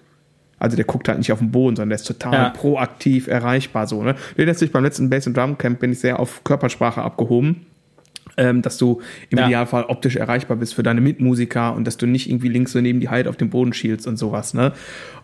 Also 0.58 0.78
der 0.78 0.86
guckt 0.86 1.10
halt 1.10 1.18
nicht 1.18 1.34
auf 1.34 1.40
den 1.40 1.52
Boden, 1.52 1.76
sondern 1.76 1.90
der 1.90 1.98
ist 1.98 2.08
total 2.08 2.34
ja. 2.34 2.50
proaktiv 2.50 3.28
erreichbar 3.28 3.88
so. 3.88 4.02
Ne? 4.02 4.16
Den 4.38 4.48
lässt 4.48 4.62
sich 4.62 4.72
beim 4.72 4.84
letzten 4.84 5.10
Bass 5.10 5.28
und 5.28 5.36
Drum 5.36 5.58
Camp 5.58 5.80
bin 5.80 5.92
ich 5.92 6.00
sehr 6.00 6.20
auf 6.20 6.44
Körpersprache 6.46 7.02
abgehoben 7.02 7.68
ähm, 8.38 8.62
dass 8.62 8.78
du 8.78 9.02
im 9.30 9.38
ja. 9.38 9.46
Idealfall 9.46 9.86
optisch 9.86 10.16
erreichbar 10.16 10.58
bist 10.58 10.76
für 10.76 10.84
deine 10.84 11.02
Mitmusiker 11.02 11.74
und 11.74 11.86
dass 11.86 11.98
du 11.98 12.06
nicht 12.06 12.30
irgendwie 12.30 12.50
links 12.50 12.72
so 12.72 12.82
neben 12.82 13.00
die 13.00 13.10
Halt 13.10 13.28
auf 13.28 13.38
dem 13.38 13.50
Boden 13.50 13.74
schielst 13.74 14.08
und 14.08 14.18
sowas. 14.18 14.54
Ne? 14.54 14.74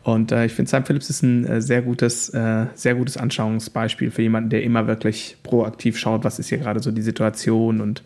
Und 0.03 0.32
äh, 0.32 0.45
ich 0.45 0.53
finde, 0.53 0.70
Sam 0.70 0.86
Phillips 0.86 1.09
ist 1.09 1.24
ein 1.24 1.45
äh, 1.45 1.62
sehr 1.62 1.82
gutes, 1.82 2.30
äh, 2.30 2.66
sehr 2.74 2.95
gutes 2.95 3.18
Anschauungsbeispiel 3.18 4.12
für 4.12 4.22
jemanden, 4.22 4.49
der 4.49 4.64
immer 4.64 4.88
wirklich 4.88 5.38
proaktiv 5.43 5.97
schaut, 5.97 6.24
was 6.24 6.39
ist 6.39 6.49
hier 6.49 6.57
gerade 6.57 6.82
so 6.82 6.91
die 6.91 7.01
Situation 7.01 7.82
und 7.82 8.03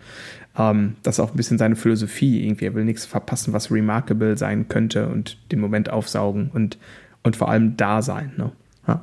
ähm, 0.58 0.96
das 1.04 1.16
ist 1.16 1.20
auch 1.20 1.32
ein 1.32 1.38
bisschen 1.38 1.58
seine 1.58 1.76
Philosophie 1.76 2.46
irgendwie. 2.46 2.66
Er 2.66 2.76
will 2.76 2.86
nichts 2.86 3.06
verpassen, 3.06 3.54
was 3.54 3.72
remarkable 3.72 4.38
sein 4.38 4.68
könnte 4.68 5.08
und 5.08 5.38
den 5.52 5.60
Moment 5.60 5.90
aufsaugen 5.90 6.50
und, 6.54 6.78
und 7.24 7.36
vor 7.36 7.50
allem 7.50 7.78
da 7.78 8.02
sein. 8.02 8.32
Ne? 8.38 8.52
Ja. 8.88 9.02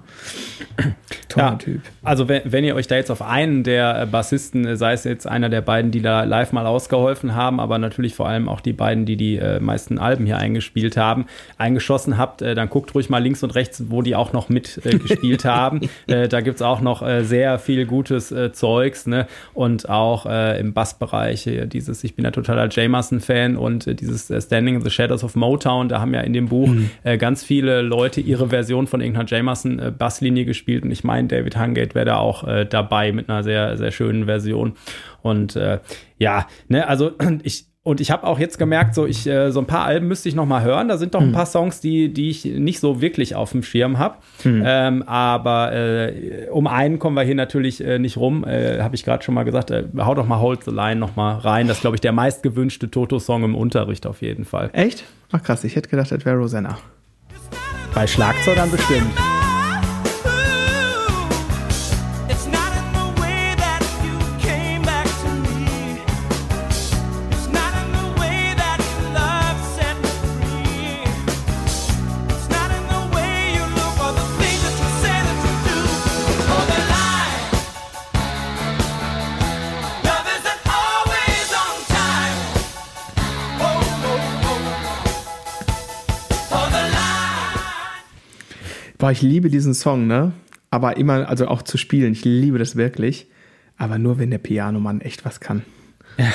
Toller 1.29 1.51
ja, 1.51 1.57
Typ. 1.57 1.81
Also 2.03 2.29
wenn, 2.29 2.43
wenn, 2.45 2.65
ihr 2.65 2.75
euch 2.75 2.87
da 2.87 2.97
jetzt 2.97 3.11
auf 3.11 3.23
einen 3.23 3.63
der 3.63 4.07
Bassisten, 4.07 4.67
äh, 4.67 4.77
sei 4.77 4.93
es 4.93 5.05
jetzt 5.05 5.27
einer 5.27 5.49
der 5.49 5.61
beiden, 5.61 5.91
die 5.91 6.03
da 6.03 6.25
live 6.25 6.53
mal 6.53 6.67
ausgeholfen 6.67 7.35
haben, 7.35 7.61
aber 7.61 7.79
natürlich 7.79 8.15
vor 8.15 8.29
allem 8.29 8.49
auch 8.49 8.61
die 8.61 8.73
beiden, 8.73 9.07
die 9.07 9.17
die 9.17 9.37
äh, 9.37 9.61
meisten 9.61 9.99
Alben 9.99 10.27
hier 10.27 10.39
eingespielt 10.39 10.97
haben, 10.97 11.27
eingeschossen 11.59 12.19
habt, 12.19 12.43
äh, 12.43 12.55
dann 12.55 12.69
guckt 12.69 12.95
ruhig 12.95 13.09
mal 13.09 13.19
links 13.19 13.43
und 13.43 13.55
rechts, 13.55 13.85
wo 13.89 14.03
die 14.03 14.15
auch 14.15 14.33
noch 14.33 14.49
mitgespielt 14.49 15.45
äh, 15.45 15.49
haben. 15.49 15.81
Äh, 16.07 16.29
da 16.29 16.41
gibt 16.41 16.57
es 16.57 16.63
auch 16.63 16.81
noch 16.81 17.03
äh, 17.03 17.23
sehr 17.23 17.59
viel 17.59 17.87
gutes 17.87 18.35
Zeugs 18.53 19.07
ne? 19.07 19.27
und 19.55 19.89
auch 19.89 20.27
im 20.27 20.73
Bassbereich 20.73 21.49
dieses, 21.67 22.03
ich 22.03 22.17
bin 22.17 22.25
ja 22.25 22.31
totaler 22.31 22.69
Jamerson-Fan 22.69 23.57
und 23.57 24.01
dieses 24.01 24.33
Standing 24.45 24.77
in 24.77 24.83
the 24.83 24.91
Shadows 24.91 25.23
of 25.23 25.37
Motown, 25.37 25.89
da 25.89 26.01
haben 26.01 26.13
ja 26.15 26.21
in 26.21 26.33
dem 26.33 26.49
Buch 26.49 26.69
mhm. 26.69 26.91
ganz 27.19 27.45
viele 27.45 27.83
Leute 27.83 28.21
ihre 28.21 28.49
Version 28.49 28.87
von 28.87 29.01
irgendeiner 29.01 29.27
Jamerson-Basslinie 29.79 30.45
gespielt 30.45 30.85
und 30.85 30.91
ich 30.91 31.05
meine, 31.05 31.29
David 31.29 31.59
Hungate 31.59 31.95
wäre 31.95 32.07
da 32.07 32.19
auch 32.19 32.47
äh, 32.47 32.67
dabei 32.67 33.13
mit 33.13 33.29
einer 33.29 33.43
sehr, 33.43 33.77
sehr 33.77 33.91
schönen 33.91 34.27
Version. 34.27 34.75
Und 35.23 35.57
äh, 35.57 35.79
ja, 36.19 36.47
ne, 36.69 36.87
also 36.87 37.13
ich, 37.43 37.67
und 37.85 38.01
ich 38.01 38.13
habe 38.13 38.25
auch 38.29 38.39
jetzt 38.39 38.59
gemerkt, 38.61 38.95
so 38.95 39.07
ich 39.07 39.27
äh, 39.27 39.51
so 39.51 39.59
ein 39.59 39.67
paar 39.67 39.85
Alben 39.85 40.07
müsste 40.07 40.29
ich 40.29 40.37
noch 40.37 40.47
mal 40.47 40.63
hören. 40.63 40.87
Da 40.87 40.99
sind 40.99 41.15
doch 41.15 41.21
ein 41.21 41.27
hm. 41.27 41.33
paar 41.33 41.47
Songs, 41.47 41.81
die 41.81 42.13
die 42.13 42.31
ich 42.31 42.45
nicht 42.45 42.79
so 42.79 43.01
wirklich 43.01 43.35
auf 43.35 43.51
dem 43.51 43.65
Schirm 43.65 43.99
habe. 43.99 44.19
Hm. 44.45 44.63
Ähm, 44.65 45.03
aber 45.03 45.73
äh, 45.73 46.49
um 46.53 46.69
einen 46.69 47.01
kommen 47.01 47.17
wir 47.17 47.25
hier 47.25 47.35
natürlich 47.35 47.85
äh, 47.85 47.99
nicht 47.99 48.19
rum. 48.19 48.45
Äh, 48.45 48.81
habe 48.83 48.95
ich 48.95 49.05
gerade 49.05 49.25
schon 49.25 49.35
mal 49.35 49.43
gesagt. 49.43 49.73
Äh, 49.73 49.83
hau 49.99 50.15
doch 50.15 50.29
mal 50.29 50.39
Hold 50.39 50.63
the 50.63 50.71
Line 50.71 51.01
noch 51.01 51.17
mal 51.17 51.39
rein. 51.39 51.67
Das 51.67 51.79
ist 51.79 51.81
glaube 51.81 51.97
ich 51.97 52.01
der 52.01 52.13
meistgewünschte 52.13 52.89
Toto-Song 52.89 53.43
im 53.43 53.57
Unterricht 53.57 54.07
auf 54.07 54.23
jeden 54.23 54.45
Fall. 54.45 54.71
Echt? 54.75 55.03
Ach 55.33 55.43
krass. 55.43 55.65
Ich 55.65 55.75
hätte 55.75 55.89
gedacht, 55.89 56.13
das 56.13 56.25
wäre 56.25 56.37
Rosanna. 56.37 56.79
Bei 57.95 58.07
Schlagzeugern 58.07 58.71
bestimmt. 58.71 59.13
Boah, 89.03 89.11
ich 89.11 89.21
liebe 89.21 89.51
diesen 89.51 89.75
Song, 89.75 90.07
ne? 90.07 90.31
Aber 90.71 90.97
immer, 90.97 91.29
also 91.29 91.49
auch 91.49 91.63
zu 91.63 91.77
spielen, 91.77 92.13
ich 92.13 92.25
liebe 92.25 92.61
das 92.61 92.77
wirklich. 92.77 93.27
Aber 93.77 93.99
nur, 93.99 94.21
wenn 94.21 94.31
der 94.31 94.39
Pianomann 94.39 95.01
echt 95.01 95.25
was 95.25 95.41
kann. 95.41 95.65
Ja. 96.19 96.27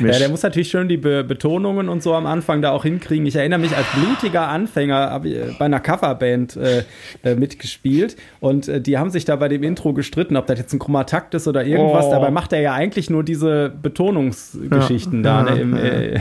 ja, 0.00 0.18
der 0.18 0.30
muss 0.30 0.42
natürlich 0.42 0.70
schön 0.70 0.88
die 0.88 0.96
Be 0.96 1.22
Betonungen 1.22 1.90
und 1.90 2.02
so 2.02 2.14
am 2.14 2.24
Anfang 2.24 2.62
da 2.62 2.70
auch 2.70 2.84
hinkriegen. 2.84 3.26
Ich 3.26 3.36
erinnere 3.36 3.58
mich 3.58 3.76
als 3.76 3.84
blutiger 3.92 4.48
Anfänger 4.48 5.10
habe 5.10 5.28
ich 5.28 5.58
bei 5.58 5.66
einer 5.66 5.80
Coverband 5.80 6.56
äh, 6.56 6.84
äh, 7.24 7.34
mitgespielt 7.34 8.16
und 8.40 8.68
äh, 8.68 8.80
die 8.80 8.96
haben 8.96 9.10
sich 9.10 9.26
da 9.26 9.36
bei 9.36 9.48
dem 9.48 9.62
Intro 9.62 9.92
gestritten, 9.92 10.38
ob 10.38 10.46
das 10.46 10.58
jetzt 10.58 10.72
ein 10.72 10.78
Chromatakt 10.78 11.34
ist 11.34 11.46
oder 11.46 11.66
irgendwas. 11.66 12.06
Oh. 12.06 12.10
Dabei 12.10 12.30
macht 12.30 12.54
er 12.54 12.62
ja 12.62 12.72
eigentlich 12.72 13.10
nur 13.10 13.22
diese 13.22 13.70
Betonungsgeschichten 13.82 15.22
ja. 15.22 15.42
da. 15.42 15.50
Ne, 15.50 15.60
im, 15.60 15.76
äh, 15.76 16.20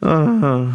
Ah. 0.00 0.66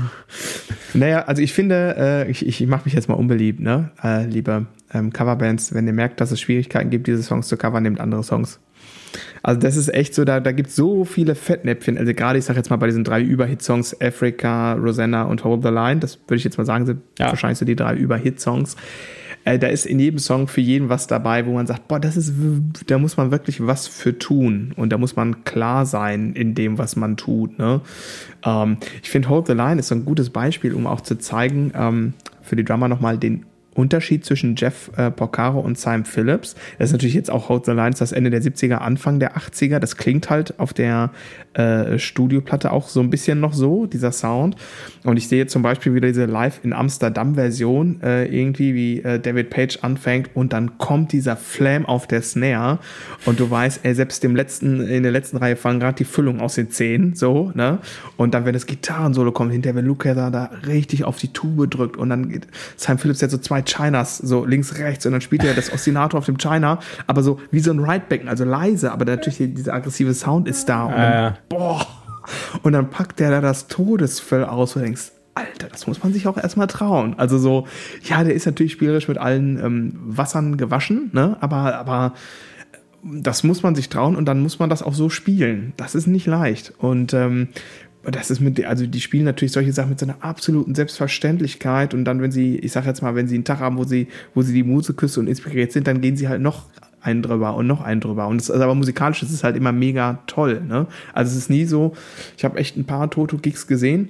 Naja, 0.94 1.24
also 1.24 1.42
ich 1.42 1.54
finde, 1.54 1.96
äh, 1.98 2.32
ich, 2.32 2.46
ich 2.46 2.66
mache 2.68 2.86
mich 2.86 2.94
jetzt 2.94 3.08
mal 3.08 3.16
unbeliebt, 3.16 3.60
ne? 3.60 3.92
Äh, 4.04 4.26
liebe 4.26 4.66
ähm, 4.94 5.14
Coverbands, 5.14 5.74
wenn 5.74 5.88
ihr 5.88 5.94
merkt, 5.94 6.22
dass 6.22 6.32
es 6.32 6.42
Schwierigkeiten 6.42 6.90
gibt, 6.90 7.08
diese 7.08 7.24
Songs 7.24 7.48
zu 7.48 7.58
covern, 7.58 7.84
nehmt 7.84 8.00
andere 8.00 8.24
Songs. 8.24 8.60
Also 9.44 9.60
das 9.60 9.76
ist 9.76 9.94
echt 9.94 10.14
so, 10.14 10.24
da, 10.24 10.40
da 10.40 10.52
gibt 10.52 10.70
es 10.70 10.76
so 10.76 11.04
viele 11.06 11.36
Fettnäpfchen. 11.36 11.98
Also 11.98 12.14
gerade, 12.14 12.40
ich 12.40 12.46
sage 12.46 12.58
jetzt 12.58 12.70
mal 12.70 12.78
bei 12.78 12.88
diesen 12.88 13.04
drei 13.04 13.22
Überhit-Songs, 13.22 14.00
Africa, 14.02 14.74
Rosanna 14.74 15.24
und 15.24 15.44
Hold 15.44 15.64
the 15.64 15.70
Line, 15.70 16.00
das 16.00 16.18
würde 16.28 16.38
ich 16.38 16.44
jetzt 16.44 16.58
mal 16.58 16.66
sagen, 16.66 16.86
sind 16.86 17.02
ja. 17.20 17.28
wahrscheinlich 17.28 17.58
so 17.58 17.66
die 17.66 17.76
drei 17.76 17.96
Überhit-Songs. 17.96 18.76
Äh, 19.44 19.60
da 19.60 19.68
ist 19.68 19.86
in 19.86 20.00
jedem 20.00 20.20
Song 20.20 20.48
für 20.48 20.62
jeden 20.62 20.90
was 20.90 21.08
dabei, 21.08 21.46
wo 21.46 21.54
man 21.54 21.68
sagt, 21.68 21.88
boah, 21.88 22.00
das 22.00 22.18
ist, 22.18 22.34
da 22.88 22.98
muss 22.98 23.18
man 23.18 23.32
wirklich 23.32 23.66
was 23.66 23.88
für 23.88 24.18
tun 24.18 24.74
und 24.76 24.92
da 24.92 24.98
muss 24.98 25.16
man 25.16 25.44
klar 25.44 25.86
sein 25.86 26.34
in 26.34 26.54
dem, 26.54 26.78
was 26.78 26.96
man 26.96 27.18
tut. 27.18 27.58
Ne? 27.58 27.82
Ähm, 28.44 28.78
ich 29.02 29.10
finde 29.10 29.30
Hold 29.30 29.48
the 29.48 29.54
Line 29.54 29.80
ist 29.80 29.88
so 29.88 29.96
ein 29.96 30.06
gutes 30.06 30.30
Beispiel, 30.30 30.74
um 30.74 30.86
auch 30.86 31.02
zu 31.02 31.18
zeigen, 31.18 31.72
ähm, 31.76 32.14
für 32.42 32.56
die 32.56 32.64
Drummer 32.64 32.88
nochmal 32.88 33.18
den 33.18 33.46
Unterschied 33.74 34.26
zwischen 34.26 34.56
Jeff 34.56 34.92
äh, 34.98 35.12
Porcaro 35.12 35.60
und 35.60 35.78
Simon 35.78 36.06
Phillips. 36.06 36.56
Das 36.78 36.90
ist 36.90 36.94
natürlich 36.94 37.16
jetzt 37.16 37.32
auch 37.32 37.50
Hold 37.50 37.66
the 37.66 37.72
Lines 37.72 38.00
das 38.00 38.12
Ende 38.12 38.30
der 38.30 38.42
70er, 38.42 38.76
Anfang 38.76 39.20
der 39.20 39.38
80er. 39.38 39.80
Das 39.80 39.96
klingt 39.96 40.30
halt 40.30 40.60
auf 40.60 40.74
der 40.74 41.12
äh, 41.54 41.98
Studioplatte 41.98 42.72
auch 42.72 42.90
so 42.90 43.00
ein 43.00 43.10
bisschen 43.10 43.40
noch 43.40 43.54
so, 43.54 43.86
dieser 43.86 44.12
Sound. 44.12 44.56
Und 45.04 45.18
ich 45.18 45.28
sehe 45.28 45.48
zum 45.48 45.62
Beispiel 45.62 45.94
wieder 45.94 46.08
diese 46.08 46.26
Live 46.26 46.60
in 46.64 46.74
Amsterdam 46.74 47.36
Version, 47.36 48.02
äh, 48.02 48.26
irgendwie 48.26 48.76
wie 48.76 49.02
äh, 49.02 49.20
David 49.20 49.50
Page 49.50 49.80
anfängt 49.82 50.32
und 50.34 50.54
dann 50.54 50.78
kommt 50.78 51.14
dieser 51.14 51.38
Flam 51.38 51.86
auf 51.86 52.08
der 52.08 52.22
Snare 52.22 52.80
und 53.26 53.40
du 53.40 53.50
weißt, 53.50 53.82
ey, 53.84 53.96
selbst 53.96 54.24
dem 54.24 54.36
letzten, 54.36 54.82
in 54.82 55.04
der 55.04 55.12
letzten 55.12 55.38
Reihe 55.38 55.56
fangen 55.56 55.80
gerade 55.80 55.96
die 55.96 56.06
Füllung 56.06 56.42
aus 56.42 56.56
den 56.56 56.70
Zähnen, 56.72 57.16
so, 57.16 57.52
ne? 57.56 57.80
Und 58.18 58.34
dann, 58.34 58.46
wenn 58.46 58.54
das 58.54 58.66
Gitarrensolo 58.66 59.32
kommt, 59.32 59.52
hinterher, 59.52 59.76
wenn 59.76 59.86
Luke 59.86 60.14
da, 60.14 60.30
da 60.30 60.52
richtig 60.68 61.04
auf 61.04 61.18
die 61.18 61.34
Tube 61.34 61.70
drückt 61.70 61.98
und 61.98 62.10
dann 62.10 62.30
geht 62.30 62.48
Simon 62.76 62.98
Phillips 62.98 63.22
jetzt 63.22 63.32
so 63.32 63.38
zwei 63.38 63.61
Chinas, 63.64 64.18
so 64.18 64.46
links, 64.46 64.78
rechts 64.78 65.06
und 65.06 65.12
dann 65.14 65.22
spielt 65.22 65.44
er 65.44 65.54
das 65.54 65.72
Ostinator 65.72 66.18
auf 66.18 66.26
dem 66.26 66.38
China, 66.38 66.80
aber 67.08 67.24
so 67.24 67.40
wie 67.52 67.60
so 67.60 67.72
ein 67.72 67.80
Ridebecken, 67.80 68.28
also 68.28 68.44
leise, 68.44 68.92
aber 68.92 69.06
natürlich 69.06 69.54
dieser 69.54 69.74
aggressive 69.74 70.14
Sound 70.14 70.48
ist 70.48 70.68
da 70.70 70.86
und 70.86 70.94
dann, 70.94 71.38
boah. 71.50 71.86
Und 72.62 72.74
dann 72.74 72.90
packt 72.90 73.20
der 73.20 73.32
da 73.32 73.42
das 73.42 73.68
Todesfell 73.68 74.46
aus 74.46 74.76
und 74.76 74.84
denkst, 74.84 75.12
Alter, 75.34 75.68
das 75.70 75.88
muss 75.88 76.04
man 76.04 76.14
sich 76.14 76.28
auch 76.28 76.38
erstmal 76.38 76.68
trauen. 76.68 77.16
Also 77.18 77.38
so, 77.38 77.68
ja, 78.04 78.24
der 78.24 78.34
ist 78.34 78.46
natürlich 78.46 78.74
spielerisch 78.74 79.08
mit 79.08 79.18
allen 79.18 79.58
ähm, 79.64 80.00
Wassern 80.04 80.58
gewaschen, 80.58 81.10
ne? 81.14 81.38
Aber, 81.40 81.76
aber 81.76 82.14
das 83.04 83.44
muss 83.44 83.64
man 83.64 83.74
sich 83.74 83.90
trauen 83.90 84.16
und 84.16 84.26
dann 84.26 84.42
muss 84.42 84.60
man 84.60 84.70
das 84.70 84.84
auch 84.84 84.94
so 84.94 85.10
spielen. 85.10 85.74
Das 85.78 85.96
ist 85.96 86.08
nicht 86.08 86.28
leicht. 86.28 86.74
Und 86.78 87.14
ähm, 87.14 87.48
das 88.04 88.32
ist 88.32 88.40
mit, 88.40 88.64
also 88.66 88.88
die 88.88 89.02
spielen 89.02 89.26
natürlich 89.26 89.52
solche 89.52 89.74
Sachen 89.74 89.90
mit 89.90 90.00
so 90.00 90.06
einer 90.06 90.18
absoluten 90.22 90.74
Selbstverständlichkeit 90.74 91.94
und 91.94 92.06
dann, 92.06 92.22
wenn 92.22 92.32
sie, 92.32 92.58
ich 92.58 92.72
sag 92.72 92.86
jetzt 92.86 93.02
mal, 93.02 93.14
wenn 93.14 93.28
sie 93.28 93.36
einen 93.36 93.44
Tag 93.44 93.60
haben, 93.60 93.78
wo 93.78 93.84
sie, 93.84 94.08
wo 94.34 94.42
sie 94.42 94.54
die 94.54 94.64
Muse 94.64 94.94
küssen 94.94 95.22
und 95.22 95.28
inspiriert 95.28 95.72
sind, 95.72 95.88
dann 95.88 96.02
gehen 96.02 96.18
sie 96.18 96.28
halt 96.28 96.42
noch 96.42 96.66
einen 97.02 97.22
drüber 97.22 97.56
und 97.56 97.68
noch 97.68 97.82
einen 97.82 98.02
drüber. 98.02 98.28
Und 98.28 98.42
es 98.42 98.50
ist 98.50 98.62
aber 98.62 98.76
musikalisch, 98.76 99.20
das 99.20 99.32
ist 99.32 99.44
halt 99.44 99.56
immer 99.56 99.72
mega 99.72 100.20
toll. 100.28 100.62
Ne? 100.68 100.88
Also 101.14 101.32
es 101.32 101.38
ist 101.38 101.50
nie 101.50 101.66
so, 101.66 101.94
ich 102.38 102.44
habe 102.44 102.58
echt 102.58 102.78
ein 102.78 102.86
paar 102.86 103.10
Toto-Gigs 103.10 103.68
gesehen 103.68 104.10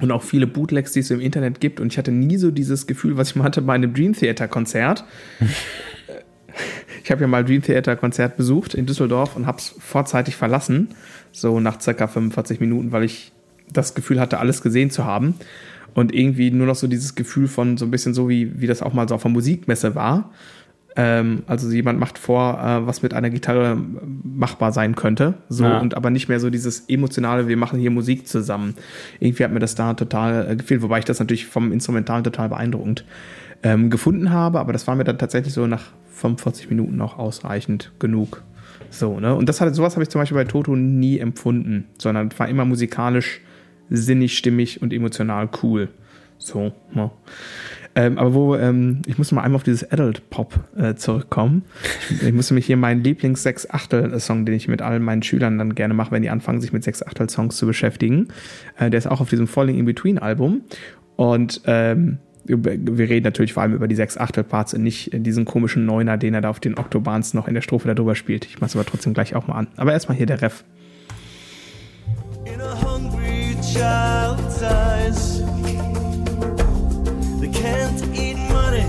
und 0.00 0.10
auch 0.10 0.22
viele 0.22 0.46
Bootlegs, 0.46 0.92
die 0.92 1.00
es 1.00 1.10
im 1.10 1.20
Internet 1.20 1.60
gibt. 1.60 1.80
Und 1.80 1.92
ich 1.92 1.98
hatte 1.98 2.12
nie 2.12 2.36
so 2.36 2.50
dieses 2.50 2.86
Gefühl, 2.86 3.16
was 3.16 3.30
ich 3.30 3.36
mal 3.36 3.44
hatte 3.44 3.62
bei 3.62 3.74
einem 3.74 3.94
Dream 3.94 4.12
Theater 4.12 4.48
Konzert. 4.48 5.04
ich 7.04 7.10
habe 7.10 7.20
ja 7.20 7.26
mal 7.26 7.44
Dream 7.44 7.60
Theater 7.60 7.96
Konzert 7.96 8.38
besucht 8.38 8.72
in 8.72 8.86
Düsseldorf 8.86 9.36
und 9.36 9.46
habe 9.46 9.58
es 9.58 9.74
vorzeitig 9.78 10.36
verlassen, 10.36 10.88
so 11.32 11.60
nach 11.60 11.78
circa 11.78 12.06
45 12.06 12.60
Minuten, 12.60 12.92
weil 12.92 13.04
ich 13.04 13.30
das 13.70 13.94
Gefühl 13.94 14.18
hatte, 14.18 14.38
alles 14.38 14.62
gesehen 14.62 14.90
zu 14.90 15.04
haben. 15.04 15.34
Und 15.92 16.14
irgendwie 16.14 16.50
nur 16.50 16.66
noch 16.66 16.74
so 16.74 16.86
dieses 16.86 17.14
Gefühl 17.14 17.46
von 17.46 17.76
so 17.76 17.84
ein 17.84 17.90
bisschen 17.90 18.14
so, 18.14 18.28
wie, 18.30 18.58
wie 18.58 18.66
das 18.66 18.82
auch 18.82 18.94
mal 18.94 19.06
so 19.06 19.14
auf 19.14 19.22
der 19.22 19.30
Musikmesse 19.30 19.94
war. 19.94 20.30
Ähm, 20.96 21.42
also 21.46 21.70
jemand 21.70 22.00
macht 22.00 22.18
vor, 22.18 22.58
äh, 22.58 22.86
was 22.86 23.02
mit 23.02 23.12
einer 23.12 23.28
Gitarre 23.28 23.76
machbar 24.22 24.72
sein 24.72 24.94
könnte. 24.94 25.34
So 25.50 25.64
ja. 25.64 25.78
und 25.80 25.96
aber 25.96 26.08
nicht 26.08 26.30
mehr 26.30 26.40
so 26.40 26.48
dieses 26.48 26.88
emotionale, 26.88 27.48
wir 27.48 27.58
machen 27.58 27.78
hier 27.78 27.90
Musik 27.90 28.26
zusammen. 28.26 28.76
Irgendwie 29.20 29.44
hat 29.44 29.52
mir 29.52 29.60
das 29.60 29.74
da 29.74 29.92
total 29.92 30.52
äh, 30.52 30.56
gefehlt, 30.56 30.80
wobei 30.80 31.00
ich 31.00 31.04
das 31.04 31.18
natürlich 31.18 31.46
vom 31.46 31.70
Instrumentalen 31.70 32.24
total 32.24 32.48
beeindruckend 32.48 33.04
ähm, 33.64 33.90
gefunden 33.90 34.30
habe, 34.30 34.60
aber 34.60 34.72
das 34.72 34.86
war 34.86 34.94
mir 34.94 35.04
dann 35.04 35.18
tatsächlich 35.18 35.54
so 35.54 35.66
nach 35.66 35.86
45 36.10 36.68
Minuten 36.68 37.00
auch 37.00 37.18
ausreichend 37.18 37.92
genug. 37.98 38.44
So, 38.90 39.18
ne? 39.18 39.34
Und 39.34 39.48
das 39.48 39.60
hatte, 39.60 39.74
sowas 39.74 39.94
habe 39.94 40.04
ich 40.04 40.10
zum 40.10 40.20
Beispiel 40.20 40.36
bei 40.36 40.44
Toto 40.44 40.76
nie 40.76 41.18
empfunden, 41.18 41.86
sondern 41.98 42.30
war 42.38 42.48
immer 42.48 42.64
musikalisch 42.64 43.40
sinnig, 43.90 44.38
stimmig 44.38 44.82
und 44.82 44.92
emotional 44.92 45.48
cool. 45.62 45.88
So, 46.38 46.72
ne? 46.92 47.10
Ähm, 47.96 48.18
aber 48.18 48.34
wo, 48.34 48.56
ähm, 48.56 49.02
ich 49.06 49.18
muss 49.18 49.30
mal 49.30 49.42
einmal 49.42 49.56
auf 49.56 49.62
dieses 49.62 49.90
Adult 49.90 50.28
Pop 50.28 50.58
äh, 50.76 50.94
zurückkommen. 50.94 51.62
Ich, 52.10 52.24
ich 52.24 52.32
musste 52.32 52.52
mich 52.54 52.66
hier 52.66 52.76
meinen 52.76 53.04
Lieblings-Sechs-Achtel-Song, 53.04 54.44
den 54.44 54.54
ich 54.54 54.66
mit 54.66 54.82
allen 54.82 55.02
meinen 55.02 55.22
Schülern 55.22 55.58
dann 55.58 55.76
gerne 55.76 55.94
mache, 55.94 56.10
wenn 56.10 56.22
die 56.22 56.30
anfangen, 56.30 56.60
sich 56.60 56.72
mit 56.72 56.82
Sechs-Achtel-Songs 56.82 57.56
zu 57.56 57.66
beschäftigen. 57.66 58.28
Äh, 58.78 58.90
der 58.90 58.98
ist 58.98 59.06
auch 59.06 59.20
auf 59.20 59.30
diesem 59.30 59.46
Falling 59.46 59.78
in 59.78 59.84
Between-Album. 59.84 60.62
Und 61.16 61.62
ähm, 61.66 62.18
wir 62.46 63.08
reden 63.08 63.24
natürlich 63.24 63.54
vor 63.54 63.62
allem 63.62 63.74
über 63.74 63.88
die 63.88 63.94
sechs 63.94 64.18
Achtel-Parts 64.18 64.74
und 64.74 64.82
nicht 64.82 65.10
diesen 65.12 65.44
komischen 65.44 65.86
Neuner, 65.86 66.18
den 66.18 66.34
er 66.34 66.42
da 66.42 66.50
auf 66.50 66.60
den 66.60 66.78
Octobahns 66.78 67.34
noch 67.34 67.48
in 67.48 67.54
der 67.54 67.62
Strophe 67.62 67.92
darüber 67.92 68.14
spielt. 68.14 68.44
Ich 68.44 68.60
mach's 68.60 68.76
aber 68.76 68.84
trotzdem 68.84 69.14
gleich 69.14 69.34
auch 69.34 69.46
mal 69.46 69.54
an. 69.54 69.68
Aber 69.76 69.92
erstmal 69.92 70.16
hier 70.16 70.26
der 70.26 70.42
Ref. 70.42 70.64
In 72.44 72.60
a 72.60 72.74
hungry 72.74 73.56
child's 73.62 74.62
eyes 74.62 75.42
They 77.40 77.48
can't 77.48 78.02
eat 78.14 78.36
money 78.50 78.84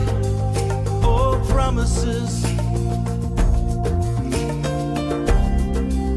or 1.03 1.39
promises 1.47 2.43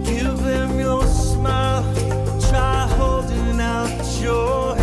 Give 0.05 0.37
them 0.43 0.81
your 0.81 1.07
smile 1.07 1.85
Try 2.41 2.89
holding 2.99 3.61
out 3.61 3.89
your 4.21 4.77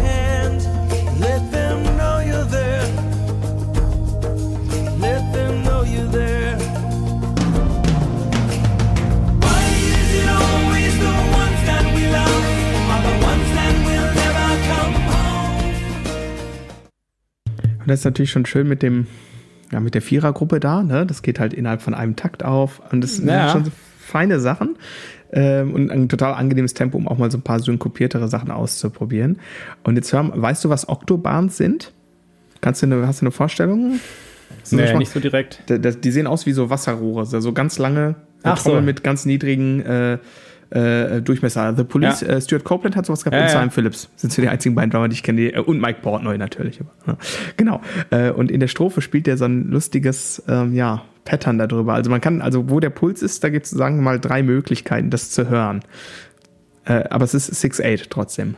Und 17.85 17.91
das 17.91 17.99
ist 17.99 18.05
natürlich 18.05 18.31
schon 18.31 18.47
schön 18.47 18.67
mit 18.67 18.81
dem, 18.81 19.05
ja, 19.71 19.79
mit 19.79 19.93
der 19.93 20.01
Vierergruppe 20.01 20.59
da, 20.59 20.81
ne? 20.81 21.05
Das 21.05 21.21
geht 21.21 21.39
halt 21.39 21.53
innerhalb 21.53 21.83
von 21.83 21.93
einem 21.93 22.15
Takt 22.15 22.43
auf. 22.43 22.81
Und 22.91 23.01
das 23.01 23.17
sind 23.17 23.27
ja. 23.27 23.49
schon 23.51 23.65
so 23.65 23.71
feine 23.99 24.39
Sachen. 24.39 24.75
Ähm, 25.31 25.73
und 25.73 25.91
ein 25.91 26.09
total 26.09 26.33
angenehmes 26.33 26.73
Tempo, 26.73 26.97
um 26.97 27.07
auch 27.07 27.19
mal 27.19 27.29
so 27.29 27.37
ein 27.37 27.41
paar 27.43 27.59
synkopiertere 27.59 28.27
Sachen 28.27 28.49
auszuprobieren. 28.49 29.37
Und 29.83 29.97
jetzt 29.97 30.11
hör, 30.13 30.31
weißt 30.33 30.65
du, 30.65 30.69
was 30.69 30.89
Octobahns 30.89 31.57
sind? 31.57 31.93
Kannst 32.61 32.81
du 32.81 32.87
eine, 32.87 33.05
hast 33.05 33.21
du 33.21 33.25
eine 33.25 33.31
Vorstellung? 33.31 33.99
Nee, 34.71 34.93
mal, 34.93 34.97
nicht 34.97 35.11
so 35.11 35.19
direkt. 35.19 35.61
Die, 35.69 36.11
sehen 36.11 36.25
aus 36.25 36.45
wie 36.45 36.51
so 36.51 36.69
Wasserrohre, 36.69 37.25
so 37.25 37.53
ganz 37.53 37.77
lange 37.77 38.15
Ach 38.41 38.57
Trommel 38.57 38.79
so. 38.79 38.85
mit 38.85 39.03
ganz 39.03 39.25
niedrigen 39.25 39.81
äh, 39.81 40.17
äh, 40.69 41.21
Durchmesser. 41.21 41.75
The 41.75 41.83
Police, 41.83 42.21
ja. 42.21 42.27
äh, 42.29 42.41
Stuart 42.41 42.63
Copeland 42.63 42.95
hat 42.95 43.05
sowas 43.05 43.23
gehabt 43.23 43.35
ja, 43.35 43.43
und 43.43 43.49
Simon 43.49 43.65
ja. 43.65 43.71
Phillips 43.71 44.09
sind 44.15 44.33
so 44.33 44.41
die 44.41 44.49
einzigen 44.49 44.75
beiden 44.75 44.91
Drummer, 44.91 45.07
die 45.07 45.13
ich 45.13 45.23
kenne. 45.23 45.53
Äh, 45.53 45.59
und 45.59 45.79
Mike 45.79 45.99
Portnoy 46.01 46.37
natürlich. 46.37 46.79
Aber, 47.05 47.17
genau. 47.57 47.81
Äh, 48.09 48.31
und 48.31 48.51
in 48.51 48.59
der 48.59 48.67
Strophe 48.67 49.01
spielt 49.01 49.27
er 49.27 49.37
so 49.37 49.45
ein 49.45 49.69
lustiges, 49.69 50.43
ähm, 50.47 50.73
ja, 50.73 51.03
Pattern 51.25 51.57
darüber. 51.57 51.95
Also 51.95 52.09
man 52.09 52.21
kann, 52.21 52.41
also 52.41 52.69
wo 52.69 52.79
der 52.79 52.91
Puls 52.91 53.21
ist, 53.21 53.43
da 53.43 53.49
gibt 53.49 53.65
es, 53.65 53.71
sagen 53.71 53.97
wir 53.97 54.03
mal, 54.03 54.19
drei 54.19 54.43
Möglichkeiten, 54.43 55.09
das 55.09 55.31
zu 55.31 55.49
hören. 55.49 55.81
Äh, 56.85 57.03
aber 57.09 57.25
es 57.25 57.33
ist 57.33 57.51
6-8 57.51 58.05
trotzdem. 58.09 58.55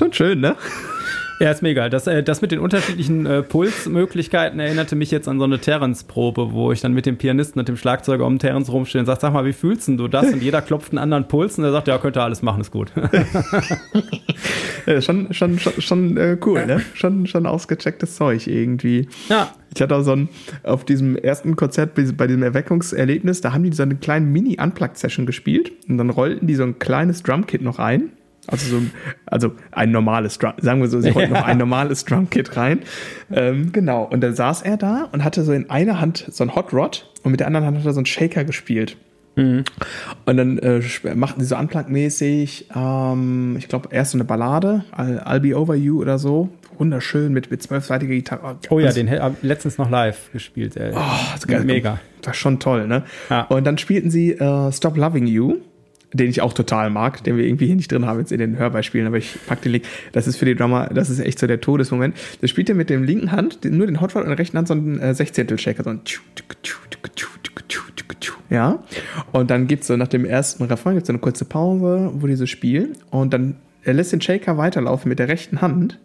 Schon 0.00 0.14
schön, 0.14 0.40
ne? 0.40 0.56
Ja, 1.40 1.50
ist 1.50 1.60
mega. 1.60 1.90
Das, 1.90 2.06
äh, 2.06 2.22
das 2.22 2.40
mit 2.40 2.52
den 2.52 2.58
unterschiedlichen 2.58 3.26
äh, 3.26 3.42
Pulsmöglichkeiten 3.42 4.58
erinnerte 4.58 4.96
mich 4.96 5.10
jetzt 5.10 5.28
an 5.28 5.38
so 5.38 5.44
eine 5.44 5.58
Terrence-Probe, 5.58 6.52
wo 6.52 6.72
ich 6.72 6.80
dann 6.80 6.94
mit 6.94 7.04
dem 7.04 7.18
Pianisten 7.18 7.58
und 7.58 7.68
dem 7.68 7.76
Schlagzeuger 7.76 8.24
um 8.24 8.38
Terrence 8.38 8.72
rumstehe 8.72 9.00
und 9.00 9.04
sage, 9.04 9.20
sag 9.20 9.34
mal, 9.34 9.44
wie 9.44 9.52
fühlst 9.52 9.88
du 9.88 10.08
das? 10.08 10.32
Und 10.32 10.42
jeder 10.42 10.62
klopft 10.62 10.92
einen 10.92 11.00
anderen 11.00 11.28
Puls 11.28 11.58
und 11.58 11.64
er 11.64 11.72
sagt, 11.72 11.86
ja, 11.88 11.98
könnte 11.98 12.22
alles 12.22 12.40
machen, 12.40 12.62
ist 12.62 12.70
gut. 12.70 12.92
ja, 14.86 15.00
schon 15.02 15.34
schon, 15.34 15.58
schon, 15.58 15.82
schon 15.82 16.16
äh, 16.16 16.38
cool, 16.46 16.64
ne? 16.64 16.80
Schon, 16.94 17.26
schon 17.26 17.44
ausgechecktes 17.44 18.16
Zeug 18.16 18.46
irgendwie. 18.46 19.06
Ja. 19.28 19.52
Ich 19.74 19.82
hatte 19.82 19.96
auch 19.96 20.02
so 20.02 20.12
ein, 20.12 20.30
auf 20.62 20.86
diesem 20.86 21.14
ersten 21.14 21.56
Konzert 21.56 21.94
bei 21.94 22.26
diesem 22.26 22.42
Erweckungserlebnis, 22.42 23.42
da 23.42 23.52
haben 23.52 23.64
die 23.64 23.72
so 23.74 23.82
eine 23.82 23.96
kleine 23.96 24.24
Mini-Unplugged-Session 24.24 25.26
gespielt 25.26 25.72
und 25.90 25.98
dann 25.98 26.08
rollten 26.08 26.46
die 26.46 26.54
so 26.54 26.62
ein 26.62 26.78
kleines 26.78 27.22
Drumkit 27.22 27.60
noch 27.60 27.78
ein 27.78 28.12
Also, 28.50 28.78
so, 28.78 28.86
also 29.26 29.52
ein 29.72 29.90
normales 29.90 30.38
Drum, 30.38 30.52
sagen 30.58 30.80
wir 30.80 30.88
so, 30.88 31.00
sie 31.00 31.14
wollten 31.14 31.34
ja. 31.34 31.40
noch 31.40 31.46
ein 31.46 31.58
normales 31.66 32.04
Drumkit 32.04 32.56
rein. 32.56 32.80
Ähm, 33.32 33.72
genau. 33.72 34.04
Und 34.04 34.20
dann 34.22 34.34
saß 34.34 34.62
er 34.62 34.76
da 34.76 35.08
und 35.12 35.24
hatte 35.24 35.44
so 35.44 35.52
in 35.52 35.70
einer 35.70 36.00
Hand 36.00 36.26
so 36.30 36.44
ein 36.44 36.54
Hot 36.54 36.72
Rod 36.72 37.10
und 37.22 37.30
mit 37.30 37.40
der 37.40 37.46
anderen 37.46 37.66
Hand 37.66 37.78
hat 37.78 37.86
er 37.86 37.92
so 37.92 37.98
einen 37.98 38.06
Shaker 38.06 38.44
gespielt. 38.44 38.96
Mhm. 39.36 39.64
Und 40.26 40.36
dann 40.36 40.58
äh, 40.58 40.82
machten 41.14 41.40
sie 41.40 41.46
so 41.46 41.56
unplugged-mäßig, 41.56 42.66
ähm, 42.74 43.56
ich 43.58 43.68
glaube, 43.68 43.88
erst 43.92 44.12
so 44.12 44.18
eine 44.18 44.24
Ballade, 44.24 44.84
I'll, 44.96 45.40
Be 45.40 45.56
Over 45.56 45.74
You 45.74 46.00
oder 46.00 46.18
so. 46.18 46.50
Wunderschön 46.78 47.32
mit, 47.32 47.50
mit 47.50 47.62
zwölfseitiger 47.62 48.14
Gitarre. 48.14 48.56
Oh 48.70 48.78
ja, 48.78 48.90
den 48.90 49.10
habe 49.10 49.36
letztens 49.42 49.76
noch 49.76 49.90
live 49.90 50.32
gespielt. 50.32 50.76
Ey. 50.76 50.92
Oh, 50.94 51.00
das 51.34 51.46
geil. 51.46 51.64
Mega. 51.64 52.00
Das 52.22 52.36
ist 52.36 52.40
schon 52.40 52.58
toll, 52.58 52.86
ne? 52.86 53.04
Ja. 53.28 53.42
Und 53.42 53.66
dann 53.66 53.76
spielten 53.76 54.10
sie 54.10 54.32
äh, 54.32 54.72
Stop 54.72 54.96
Loving 54.96 55.26
You 55.26 55.58
den 56.12 56.28
ich 56.28 56.40
auch 56.40 56.52
total 56.52 56.90
mag, 56.90 57.22
den 57.24 57.36
wir 57.36 57.44
irgendwie 57.44 57.66
hier 57.66 57.76
nicht 57.76 57.90
drin 57.92 58.06
haben 58.06 58.18
jetzt 58.18 58.32
in 58.32 58.38
den 58.38 58.58
Hörbeispielen, 58.58 59.06
aber 59.06 59.18
ich 59.18 59.36
pack 59.46 59.62
den 59.62 59.72
Link. 59.72 59.84
Das 60.12 60.26
ist 60.26 60.36
für 60.36 60.44
die 60.44 60.54
Drummer, 60.54 60.88
das 60.92 61.10
ist 61.10 61.20
echt 61.20 61.38
so 61.38 61.46
der 61.46 61.60
Todesmoment. 61.60 62.16
Da 62.40 62.48
spielt 62.48 62.68
er 62.68 62.74
mit 62.74 62.90
dem 62.90 63.04
linken 63.04 63.32
Hand, 63.32 63.64
nur 63.64 63.86
den 63.86 64.00
Hotford 64.00 64.24
und 64.24 64.30
der 64.30 64.38
rechten 64.38 64.58
Hand 64.58 64.68
so 64.68 64.74
einen 64.74 64.98
äh, 64.98 65.14
Sechzehntel-Shaker, 65.14 65.84
so 65.84 65.90
ein 65.90 66.00
ja. 68.50 68.82
Und 69.30 69.50
dann 69.50 69.68
gibt's 69.68 69.86
so 69.86 69.96
nach 69.96 70.08
dem 70.08 70.24
ersten 70.24 70.64
Refrain 70.64 70.94
gibt's 70.94 71.06
so 71.06 71.12
eine 71.12 71.20
kurze 71.20 71.44
Pause, 71.44 72.10
wo 72.14 72.26
die 72.26 72.34
so 72.34 72.46
spielen 72.46 72.96
und 73.10 73.32
dann 73.32 73.56
er 73.82 73.94
lässt 73.94 74.12
den 74.12 74.20
Shaker 74.20 74.58
weiterlaufen 74.58 75.08
mit 75.08 75.18
der 75.18 75.28
rechten 75.28 75.62
Hand 75.62 75.98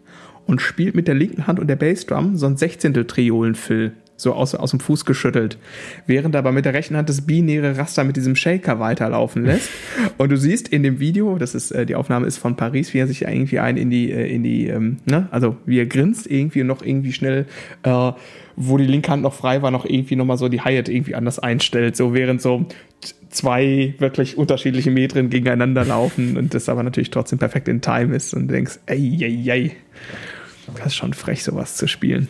und 0.46 0.62
spielt 0.62 0.94
mit 0.94 1.08
der 1.08 1.14
linken 1.14 1.46
Hand 1.46 1.60
und 1.60 1.66
der 1.66 1.76
Bassdrum 1.76 2.36
so 2.36 2.46
ein 2.46 2.56
Sechzehntel-Triolen-Fill 2.56 3.92
so 4.16 4.32
aus, 4.32 4.54
aus 4.54 4.70
dem 4.70 4.80
Fuß 4.80 5.04
geschüttelt, 5.04 5.58
während 6.06 6.34
er 6.34 6.40
aber 6.40 6.52
mit 6.52 6.64
der 6.64 6.74
rechten 6.74 6.96
Hand 6.96 7.08
das 7.08 7.20
binäre 7.20 7.76
Raster 7.76 8.04
mit 8.04 8.16
diesem 8.16 8.34
Shaker 8.34 8.80
weiterlaufen 8.80 9.44
lässt. 9.44 9.70
Und 10.16 10.30
du 10.30 10.36
siehst 10.36 10.68
in 10.68 10.82
dem 10.82 11.00
Video, 11.00 11.36
das 11.38 11.54
ist 11.54 11.70
äh, 11.70 11.86
die 11.86 11.94
Aufnahme 11.94 12.26
ist 12.26 12.38
von 12.38 12.56
Paris, 12.56 12.94
wie 12.94 12.98
er 12.98 13.06
sich 13.06 13.22
irgendwie 13.22 13.58
ein 13.58 13.76
in 13.76 13.90
die 13.90 14.10
äh, 14.10 14.26
in 14.26 14.42
die 14.42 14.68
ähm, 14.68 14.98
ne, 15.04 15.28
also 15.30 15.56
wie 15.66 15.78
er 15.78 15.86
grinst 15.86 16.30
irgendwie 16.30 16.62
und 16.62 16.66
noch 16.66 16.82
irgendwie 16.82 17.12
schnell 17.12 17.46
äh, 17.82 18.12
wo 18.56 18.78
die 18.78 18.86
linke 18.86 19.10
Hand 19.10 19.22
noch 19.22 19.34
frei 19.34 19.60
war, 19.60 19.70
noch 19.70 19.84
irgendwie 19.84 20.16
nochmal 20.16 20.38
so 20.38 20.48
die 20.48 20.64
Hyatt 20.64 20.88
irgendwie 20.88 21.14
anders 21.14 21.38
einstellt, 21.38 21.94
so 21.94 22.14
während 22.14 22.40
so 22.40 22.64
zwei 23.28 23.94
wirklich 23.98 24.38
unterschiedliche 24.38 24.90
Metren 24.90 25.28
gegeneinander 25.28 25.84
laufen 25.84 26.38
und 26.38 26.54
das 26.54 26.70
aber 26.70 26.82
natürlich 26.82 27.10
trotzdem 27.10 27.38
perfekt 27.38 27.68
in 27.68 27.82
Time 27.82 28.16
ist 28.16 28.32
und 28.32 28.48
du 28.48 28.54
denkst, 28.54 28.78
ey, 28.86 29.18
ey, 29.20 29.50
ey, 29.50 29.72
das 30.78 30.86
ist 30.86 30.94
schon 30.94 31.12
frech, 31.12 31.44
sowas 31.44 31.76
zu 31.76 31.86
spielen 31.86 32.28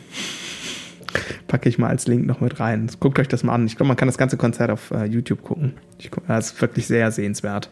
packe 1.49 1.69
ich 1.69 1.79
mal 1.79 1.89
als 1.89 2.07
Link 2.07 2.27
noch 2.27 2.41
mit 2.41 2.61
rein. 2.61 2.91
Guckt 3.01 3.19
euch 3.19 3.29
das 3.29 3.43
mal 3.43 3.55
an. 3.55 3.67
Ich 3.67 3.77
glaube, 3.77 3.89
man 3.89 3.97
kann 3.97 4.09
das 4.09 4.19
ganze 4.19 4.37
Konzert 4.37 4.71
auf 4.71 4.91
äh, 4.91 5.05
YouTube 5.05 5.43
gucken. 5.43 5.75
Ich, 5.99 6.11
das 6.29 6.53
ist 6.53 6.61
wirklich 6.61 6.87
sehr 6.87 7.11
sehenswert. 7.11 7.71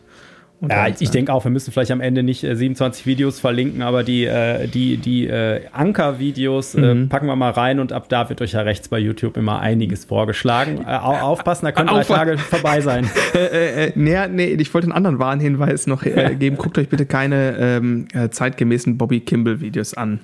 Ja, 0.68 0.86
ich 0.88 1.10
denke 1.10 1.32
auch, 1.32 1.44
wir 1.44 1.50
müssen 1.50 1.72
vielleicht 1.72 1.90
am 1.90 2.00
Ende 2.00 2.22
nicht 2.22 2.44
äh, 2.44 2.54
27 2.54 3.06
Videos 3.06 3.40
verlinken, 3.40 3.82
aber 3.82 4.02
die, 4.02 4.24
äh, 4.24 4.66
die, 4.66 4.96
die 4.96 5.26
äh, 5.26 5.62
Anker-Videos 5.72 6.74
äh, 6.74 6.94
mhm. 6.94 7.08
packen 7.08 7.26
wir 7.26 7.36
mal 7.36 7.50
rein 7.50 7.80
und 7.80 7.92
ab 7.92 8.08
da 8.08 8.28
wird 8.28 8.40
euch 8.40 8.52
ja 8.52 8.60
rechts 8.60 8.88
bei 8.88 8.98
YouTube 8.98 9.36
immer 9.36 9.60
einiges 9.60 10.06
vorgeschlagen. 10.06 10.84
Äh, 10.86 10.96
aufpassen, 10.96 11.66
da 11.66 11.72
können 11.72 11.88
drei 11.88 12.04
Tage 12.04 12.38
vorbei 12.38 12.80
sein. 12.80 13.08
äh, 13.34 13.92
nee, 13.94 14.16
nee, 14.28 14.46
ich 14.58 14.72
wollte 14.72 14.86
einen 14.86 14.92
anderen 14.92 15.18
Warnhinweis 15.18 15.86
noch 15.86 16.02
geben. 16.02 16.56
Guckt 16.56 16.78
euch 16.78 16.88
bitte 16.88 17.06
keine 17.06 17.56
ähm, 17.58 18.06
zeitgemäßen 18.30 18.96
Bobby 18.96 19.20
Kimball-Videos 19.20 19.94
an. 19.94 20.20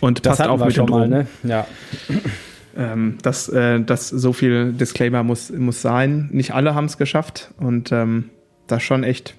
Und 0.00 0.26
das 0.26 0.38
passt 0.38 0.50
auf 0.50 0.64
mit 0.64 0.74
schon 0.74 0.90
mal, 0.90 1.08
ne? 1.08 1.26
Ja 1.44 1.66
ähm, 2.76 3.18
das, 3.22 3.48
äh, 3.48 3.80
das 3.80 4.08
so 4.08 4.32
viel 4.32 4.72
Disclaimer 4.72 5.22
muss, 5.22 5.50
muss 5.50 5.82
sein. 5.82 6.28
Nicht 6.32 6.54
alle 6.54 6.74
haben 6.74 6.86
es 6.86 6.98
geschafft 6.98 7.52
und 7.58 7.92
ähm, 7.92 8.30
das 8.66 8.82
schon 8.82 9.04
echt. 9.04 9.34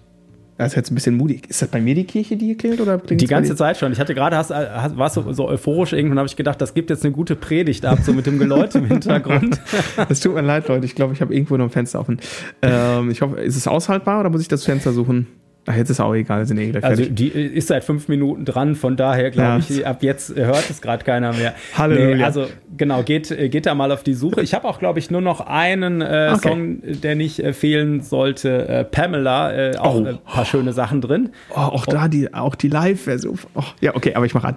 Das 0.58 0.70
ist 0.70 0.76
jetzt 0.76 0.92
ein 0.92 0.96
bisschen 0.96 1.16
mutig. 1.16 1.48
Ist 1.50 1.62
das 1.62 1.70
bei 1.70 1.80
mir 1.80 1.94
die 1.94 2.06
Kirche, 2.06 2.36
die 2.36 2.56
klingelt? 2.56 2.82
Oder 2.82 2.98
die 2.98 3.28
ganze 3.28 3.56
Zeit 3.56 3.78
schon. 3.78 3.92
Ich 3.92 4.00
hatte 4.00 4.16
gerade, 4.16 4.38
hast, 4.38 4.50
hast, 4.50 4.98
warst 4.98 5.16
du 5.18 5.32
so 5.32 5.48
euphorisch 5.48 5.94
irgendwann, 5.94 6.18
habe 6.18 6.28
ich 6.28 6.36
gedacht, 6.36 6.60
das 6.60 6.74
gibt 6.74 6.90
jetzt 6.90 7.06
eine 7.06 7.14
gute 7.14 7.36
Predigt 7.36 7.86
ab, 7.86 8.00
so 8.02 8.12
mit 8.12 8.26
dem 8.26 8.40
Geläute 8.40 8.80
im 8.80 8.86
Hintergrund. 8.86 9.62
Es 10.10 10.20
tut 10.20 10.34
mir 10.34 10.42
leid, 10.42 10.68
Leute. 10.68 10.86
Ich 10.86 10.96
glaube, 10.96 11.14
ich 11.14 11.22
habe 11.22 11.34
irgendwo 11.34 11.58
noch 11.58 11.66
ein 11.66 11.70
Fenster 11.70 12.00
offen. 12.00 12.20
Ähm, 12.64 13.12
ich 13.12 13.22
hoffe, 13.22 13.40
ist 13.40 13.56
es 13.56 13.68
aushaltbar 13.68 14.20
oder 14.20 14.30
muss 14.30 14.42
ich 14.42 14.48
das 14.48 14.64
Fenster 14.64 14.94
suchen? 14.94 15.28
Ach, 15.70 15.76
jetzt 15.76 15.90
ist 15.90 16.00
auch 16.00 16.14
egal, 16.14 16.46
sind 16.46 16.58
eh 16.60 16.72
gleich 16.72 16.84
Also 16.84 17.04
die 17.06 17.28
ist 17.28 17.68
seit 17.68 17.84
fünf 17.84 18.08
Minuten 18.08 18.46
dran, 18.46 18.76
von 18.76 18.96
daher 18.96 19.32
glaube 19.32 19.62
ja. 19.68 19.76
ich, 19.78 19.86
ab 19.86 20.02
jetzt 20.02 20.34
hört 20.34 20.70
es 20.70 20.82
gerade 20.82 21.04
keiner 21.04 21.34
mehr. 21.34 21.56
Halleluja. 21.78 22.16
Nee, 22.16 22.24
also 22.24 22.48
genau, 22.78 23.04
geht, 23.04 23.36
geht 23.52 23.66
da 23.66 23.76
mal 23.76 23.92
auf 23.92 24.02
die 24.02 24.14
Suche. 24.14 24.42
Ich 24.42 24.54
habe 24.54 24.66
auch, 24.66 24.80
glaube 24.80 25.00
ich, 25.00 25.12
nur 25.12 25.20
noch 25.20 25.42
einen 25.42 26.02
äh, 26.02 26.32
okay. 26.34 26.48
Song, 26.48 26.78
der 26.84 27.16
nicht 27.16 27.40
äh, 27.40 27.52
fehlen 27.52 28.02
sollte. 28.02 28.66
Äh, 28.70 28.84
Pamela, 28.86 29.54
äh, 29.54 29.78
auch 29.78 29.96
oh. 29.96 30.06
ein 30.06 30.18
paar 30.20 30.46
schöne 30.46 30.72
Sachen 30.72 31.02
drin. 31.02 31.32
Oh, 31.50 31.58
auch 31.58 31.86
da 31.86 32.08
die, 32.08 32.34
auch 32.34 32.56
die 32.56 32.70
Live-Version. 32.70 33.38
Oh, 33.54 33.64
ja, 33.82 33.94
okay, 33.94 34.14
aber 34.16 34.26
ich 34.26 34.34
mache 34.34 34.48
an. 34.48 34.56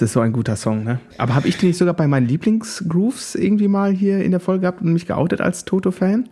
Das 0.00 0.10
ist 0.10 0.12
so 0.14 0.20
ein 0.20 0.32
guter 0.32 0.56
Song, 0.56 0.84
ne? 0.84 1.00
Aber 1.18 1.34
habe 1.34 1.48
ich 1.48 1.58
den 1.58 1.68
nicht 1.68 1.78
sogar 1.78 1.94
bei 1.94 2.06
meinen 2.06 2.26
Lieblingsgrooves 2.26 3.34
irgendwie 3.34 3.68
mal 3.68 3.92
hier 3.92 4.22
in 4.24 4.30
der 4.30 4.40
Folge 4.40 4.62
gehabt 4.62 4.80
und 4.80 4.92
mich 4.92 5.06
geoutet 5.06 5.40
als 5.40 5.64
Toto-Fan? 5.64 6.28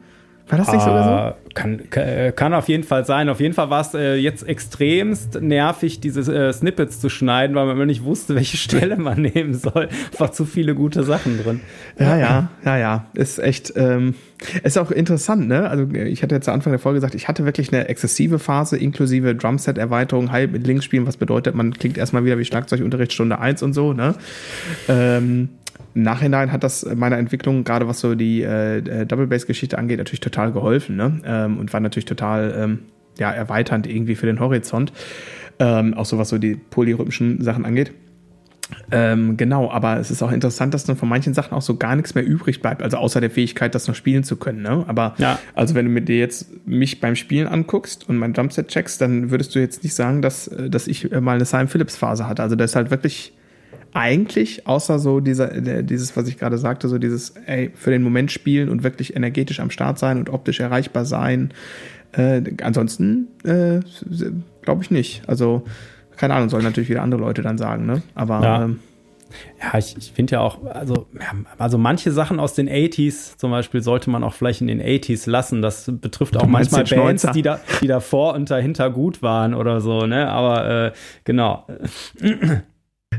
War 0.49 0.59
das 0.59 0.71
nicht 0.71 0.83
sogar 0.83 1.03
so? 1.03 1.11
Ah, 1.11 1.37
kann, 1.55 1.81
äh, 1.91 2.31
kann 2.31 2.55
auf 2.55 2.69
jeden 2.69 2.85
Fall 2.85 3.05
sein. 3.05 3.29
Auf 3.29 3.41
jeden 3.41 3.53
Fall 3.53 3.69
war 3.69 3.81
es 3.81 3.95
äh, 3.95 4.15
jetzt 4.15 4.49
extremst 4.49 5.41
nervig, 5.41 5.99
diese 5.99 6.21
äh, 6.33 6.53
Snippets 6.53 7.01
zu 7.01 7.09
schneiden, 7.09 7.57
weil 7.57 7.67
man 7.67 7.75
immer 7.75 7.87
nicht 7.87 8.05
wusste, 8.05 8.37
welche 8.37 8.57
Stelle 8.57 8.97
man 8.97 9.23
nehmen 9.23 9.55
soll. 9.55 9.89
Einfach 10.13 10.31
zu 10.31 10.45
viele 10.45 10.77
gute 10.77 11.03
Sachen 11.03 11.43
drin. 11.43 11.63
Ja, 11.99 12.17
ja, 12.17 12.51
ja, 12.65 12.77
ja. 12.79 13.07
Ist 13.15 13.41
echt, 13.41 13.73
ähm, 13.75 14.15
ist 14.63 14.79
auch 14.79 14.93
interessant, 14.93 15.49
ne? 15.49 15.69
Also 15.69 15.89
ich 15.93 16.23
hatte 16.23 16.37
jetzt 16.37 16.49
am 16.49 16.55
Anfang 16.55 16.73
der 16.73 16.79
Folge 16.79 16.99
gesagt, 16.99 17.17
ich 17.17 17.27
hatte 17.27 17.45
wirklich 17.45 17.73
eine 17.73 17.89
exzessive 17.89 18.39
Phase 18.39 18.77
inklusive 18.77 19.35
Drumset-Erweiterung, 19.35 20.31
High 20.31 20.53
mit 20.53 20.65
Links 20.65 20.85
spielen, 20.85 21.09
was 21.09 21.17
bedeutet, 21.17 21.57
man 21.57 21.73
klingt 21.73 21.99
erstmal 21.99 22.25
wieder 22.25 22.39
wie 22.39 22.45
Schlagzeugunterricht 22.45 23.13
Stunde 23.13 23.41
1 23.41 23.65
und 23.65 23.73
so, 23.73 23.93
ne? 23.93 24.15
Ähm, 24.89 25.49
im 25.97 26.03
Nachhinein 26.03 26.53
hat 26.53 26.63
das 26.63 26.87
meiner 26.95 27.17
Entwicklung, 27.17 27.65
gerade 27.65 27.89
was 27.89 28.01
so 28.01 28.15
die 28.15 28.43
äh, 28.43 28.79
äh, 28.79 29.07
Double 29.07 29.27
Bass-Geschichte 29.27 29.79
angeht, 29.79 29.97
natürlich 29.97 30.21
total 30.21 30.53
geholfen. 30.53 30.95
Ne? 30.97 31.23
Ähm, 31.25 31.59
und 31.59 31.73
war 31.73 31.81
natürlich 31.81 32.05
total 32.05 32.55
ähm, 32.57 32.79
ja, 33.19 33.33
erweiternd 33.33 33.87
irgendwie 33.87 34.15
für 34.15 34.27
den 34.27 34.39
Horizont. 34.39 34.93
Ähm, 35.59 35.95
auch 35.95 36.05
so 36.05 36.19
was 36.19 36.29
so 36.29 36.37
die 36.37 36.55
polyrhythmischen 36.55 37.43
Sachen 37.43 37.65
angeht. 37.65 37.93
Ähm, 38.91 39.37
genau, 39.37 39.71
aber 39.71 39.99
es 39.99 40.11
ist 40.11 40.23
auch 40.23 40.33
interessant, 40.33 40.75
dass 40.75 40.85
dann 40.85 40.97
von 40.97 41.09
manchen 41.09 41.33
Sachen 41.33 41.55
auch 41.55 41.63
so 41.63 41.77
gar 41.77 41.97
nichts 41.97 42.15
mehr 42.15 42.27
übrig 42.27 42.61
bleibt, 42.61 42.83
also 42.83 42.97
außer 42.97 43.21
der 43.21 43.31
Fähigkeit, 43.31 43.75
das 43.75 43.87
noch 43.87 43.95
spielen 43.95 44.25
zu 44.25 44.37
können. 44.37 44.61
Ne? 44.61 44.85
Aber 44.89 45.15
ja. 45.19 45.39
also 45.55 45.75
wenn 45.75 45.87
du 45.87 45.91
mit 45.91 46.09
dir 46.09 46.19
jetzt 46.19 46.67
mich 46.67 47.01
beim 47.01 47.17
Spielen 47.17 47.47
anguckst 47.47 48.09
und 48.09 48.19
mein 48.19 48.35
Jumpset 48.35 48.69
checkst, 48.69 49.01
dann 49.01 49.31
würdest 49.31 49.55
du 49.55 49.61
jetzt 49.61 49.83
nicht 49.85 49.95
sagen, 49.95 50.21
dass, 50.21 50.49
äh, 50.49 50.69
dass 50.69 50.89
ich 50.89 51.11
äh, 51.11 51.21
mal 51.21 51.37
eine 51.37 51.45
Simon 51.45 51.69
Phillips 51.69 51.97
Phase 51.97 52.29
hatte. 52.29 52.43
Also 52.43 52.57
das 52.57 52.73
ist 52.73 52.77
halt 52.77 52.91
wirklich 52.91 53.33
eigentlich, 53.97 54.67
außer 54.67 54.99
so 54.99 55.21
dieser, 55.21 55.83
dieses, 55.83 56.17
was 56.17 56.29
ich 56.29 56.39
gerade 56.39 56.59
sagte, 56.59 56.87
so 56.89 56.99
dieses, 56.99 57.31
ey, 57.47 57.71
für 57.75 57.91
den 57.91 58.03
Moment 58.03 58.31
spielen 58.31 58.69
und 58.69 58.83
wirklich 58.83 59.17
energetisch 59.17 59.59
am 59.59 59.71
Start 59.71 59.99
sein 59.99 60.19
und 60.19 60.29
optisch 60.29 60.61
erreichbar 60.61 61.07
sein. 61.07 61.53
Äh, 62.13 62.43
ansonsten 62.63 63.29
äh, 63.45 63.81
glaube 64.63 64.83
ich 64.83 64.91
nicht. 64.91 65.23
Also, 65.27 65.65
keine 66.17 66.35
Ahnung, 66.35 66.51
sollen 66.51 66.65
natürlich 66.65 66.91
wieder 66.91 67.03
andere 67.03 67.21
Leute 67.21 67.41
dann 67.41 67.57
sagen, 67.57 67.87
ne? 67.87 68.03
Aber 68.15 68.43
ja. 68.43 68.65
Ähm, 68.65 68.81
ja, 69.61 69.79
ich, 69.79 69.97
ich 69.97 70.13
finde 70.13 70.35
ja 70.35 70.41
auch, 70.41 70.65
also, 70.67 71.07
also 71.59 71.79
manche 71.79 72.13
Sachen 72.13 72.39
aus 72.39 72.55
den 72.55 72.69
80s 72.69 73.37
zum 73.37 73.51
Beispiel 73.51 73.83
sollte 73.83 74.09
man 74.09 74.23
auch 74.23 74.35
vielleicht 74.35 74.61
in 74.61 74.69
den 74.69 74.81
80s 74.81 75.29
lassen. 75.29 75.63
Das 75.63 75.91
betrifft 75.93 76.37
auch 76.37 76.47
manchmal 76.47 76.85
Bands, 76.85 77.27
die 77.35 77.43
da, 77.43 77.61
die 77.83 77.89
davor 77.89 78.35
und 78.35 78.51
dahinter 78.51 78.91
gut 78.91 79.23
waren 79.23 79.55
oder 79.55 79.81
so, 79.81 80.07
ne? 80.07 80.29
Aber 80.31 80.87
äh, 80.87 80.93
genau. 81.25 81.67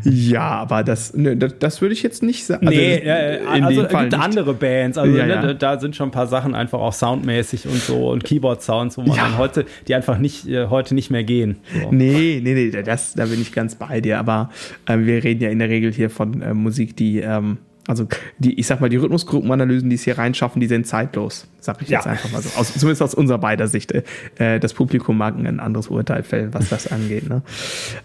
Ja, 0.04 0.50
aber 0.50 0.84
das, 0.84 1.14
ne, 1.14 1.38
das, 1.38 1.56
das, 1.60 1.82
würde 1.82 1.94
ich 1.94 2.04
jetzt 2.04 2.24
nicht 2.24 2.46
sagen. 2.46 2.68
Also 2.68 2.80
nee, 2.80 2.96
äh, 2.96 3.40
also 3.46 3.82
es 3.82 3.90
gibt 3.90 4.02
nicht. 4.02 4.14
andere 4.14 4.54
Bands. 4.54 4.98
Also 4.98 5.16
ja, 5.16 5.26
ne, 5.26 5.34
ja. 5.34 5.54
da 5.54 5.80
sind 5.80 5.96
schon 5.96 6.10
ein 6.10 6.12
paar 6.12 6.28
Sachen 6.28 6.56
einfach 6.56 6.80
auch 6.80 6.94
soundmäßig 6.94 7.68
und 7.68 7.82
so 7.82 8.10
und 8.10 8.24
Keyboard-Sounds, 8.24 8.98
wo 8.98 9.02
man 9.02 9.18
ja. 9.18 9.24
dann 9.24 9.38
heute, 9.38 9.66
die 9.88 9.96
einfach 9.96 10.18
nicht, 10.18 10.48
äh, 10.48 10.68
heute 10.68 10.96
nicht 10.96 11.10
mehr 11.10 11.24
gehen. 11.24 11.58
So. 11.82 11.92
Nee, 11.92 12.42
nee, 12.44 12.54
nee, 12.54 12.84
das, 12.84 13.14
da 13.14 13.26
bin 13.26 13.42
ich 13.42 13.52
ganz 13.52 13.76
bei 13.76 14.02
dir. 14.02 14.20
Aber 14.20 14.50
äh, 14.86 14.98
wir 14.98 15.24
reden 15.24 15.42
ja 15.42 15.50
in 15.50 15.60
der 15.60 15.70
Regel 15.70 15.92
hier 15.92 16.10
von 16.10 16.42
äh, 16.42 16.54
Musik, 16.54 16.96
die 16.96 17.20
ähm, 17.20 17.58
Also 17.88 18.08
die, 18.38 18.60
ich 18.60 18.68
sag 18.68 18.82
mal, 18.82 18.90
die 18.90 18.98
Rhythmusgruppenanalysen, 18.98 19.90
die 19.90 19.96
es 19.96 20.04
hier 20.04 20.18
reinschaffen, 20.18 20.60
die 20.60 20.68
sind 20.68 20.86
zeitlos, 20.86 21.48
sag 21.60 21.82
ich 21.82 21.90
ja. 21.90 22.00
jetzt 22.00 22.08
einfach 22.08 22.32
mal 22.32 22.42
so. 22.42 22.60
Aus, 22.60 22.74
zumindest 22.74 23.02
aus 23.02 23.16
unserer 23.16 23.40
beider 23.40 23.68
Sicht. 23.68 23.94
Äh, 24.36 24.60
das 24.60 24.74
Publikum 24.74 25.18
mag 25.18 25.36
ein 25.38 25.60
anderes 25.60 25.88
Urteil 25.88 26.24
fällen, 26.24 26.54
was 26.54 26.70
das 26.70 26.92
angeht. 26.92 27.30
Ne? 27.30 27.42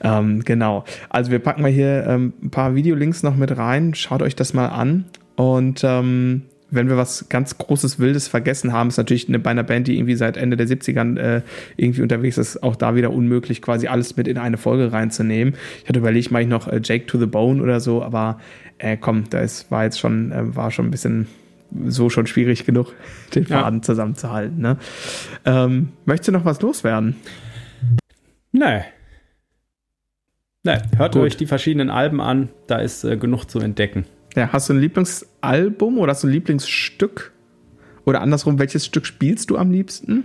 Ähm, 0.03 0.45
genau. 0.45 0.85
Also 1.11 1.31
wir 1.31 1.41
packen 1.41 1.63
mal 1.63 1.71
hier 1.71 2.07
ähm, 2.07 2.33
ein 2.43 2.51
paar 2.51 2.75
Videolinks 2.75 3.23
noch 3.23 3.37
mit 3.37 3.57
rein. 3.57 3.95
Schaut 3.95 4.23
euch 4.23 4.37
das 4.37 4.55
mal 4.55 4.69
an. 4.69 5.05
Und 5.35 5.83
ähm, 5.83 6.43
wenn 6.73 6.89
wir 6.89 6.97
was 6.97 7.29
ganz 7.29 7.59
Großes, 7.59 7.99
Wildes 7.99 8.29
vergessen 8.29 8.73
haben, 8.73 8.89
ist 8.89 8.97
natürlich 8.97 9.29
eine, 9.29 9.39
bei 9.39 9.51
einer 9.51 9.63
Band, 9.63 9.87
die 9.87 9.97
irgendwie 9.97 10.15
seit 10.15 10.37
Ende 10.37 10.57
der 10.57 10.67
70ern 10.67 11.19
äh, 11.19 11.43
irgendwie 11.77 12.03
unterwegs 12.03 12.39
ist, 12.39 12.63
auch 12.63 12.77
da 12.77 12.95
wieder 12.95 13.13
unmöglich, 13.13 13.61
quasi 13.61 13.89
alles 13.89 14.17
mit 14.17 14.27
in 14.27 14.39
eine 14.39 14.57
Folge 14.57 14.91
reinzunehmen. 14.91 15.55
Ich 15.83 15.89
hatte 15.89 15.99
überlegt, 15.99 16.31
mache 16.31 16.43
ich 16.43 16.49
noch 16.49 16.69
äh, 16.69 16.81
Jake 16.83 17.07
to 17.07 17.19
the 17.19 17.27
Bone 17.27 17.63
oder 17.63 17.79
so, 17.79 18.03
aber 18.03 18.41
äh, 18.83 18.97
komm, 18.97 19.31
da 19.31 19.45
war 19.71 19.85
jetzt 19.85 20.01
schon, 20.01 20.33
äh, 20.33 20.57
war 20.57 20.71
schon 20.71 20.87
ein 20.87 20.91
bisschen 20.91 21.29
so 21.87 22.11
schon 22.11 22.27
schwierig 22.27 22.67
genug, 22.67 22.93
den 23.35 23.47
Faden 23.47 23.79
ja. 23.79 23.83
zusammenzuhalten. 23.83 24.59
Ne? 24.61 24.77
Ähm, 25.45 25.91
möchtest 26.05 26.29
du 26.29 26.33
noch 26.33 26.45
was 26.45 26.61
loswerden? 26.61 27.17
Nee. 28.51 28.83
Nee, 30.65 30.79
hört 30.97 31.15
Gut. 31.15 31.23
euch 31.23 31.37
die 31.37 31.47
verschiedenen 31.47 31.91
Alben 31.91 32.21
an, 32.21 32.49
da 32.67 32.77
ist 32.79 33.05
äh, 33.05 33.17
genug 33.17 33.47
zu 33.47 33.61
entdecken. 33.61 34.05
Ja, 34.35 34.53
hast 34.53 34.69
du 34.69 34.75
ein 34.75 34.81
Lieblingsalbum 34.81 35.99
oder 35.99 36.11
hast 36.11 36.23
du 36.25 36.29
ein 36.29 36.33
Lieblingsstück? 36.33 37.33
Oder 38.05 38.21
andersrum, 38.21 38.59
welches 38.59 38.85
Stück 38.85 39.07
spielst 39.07 39.51
du 39.51 39.59
am 39.59 39.71
liebsten? 39.71 40.25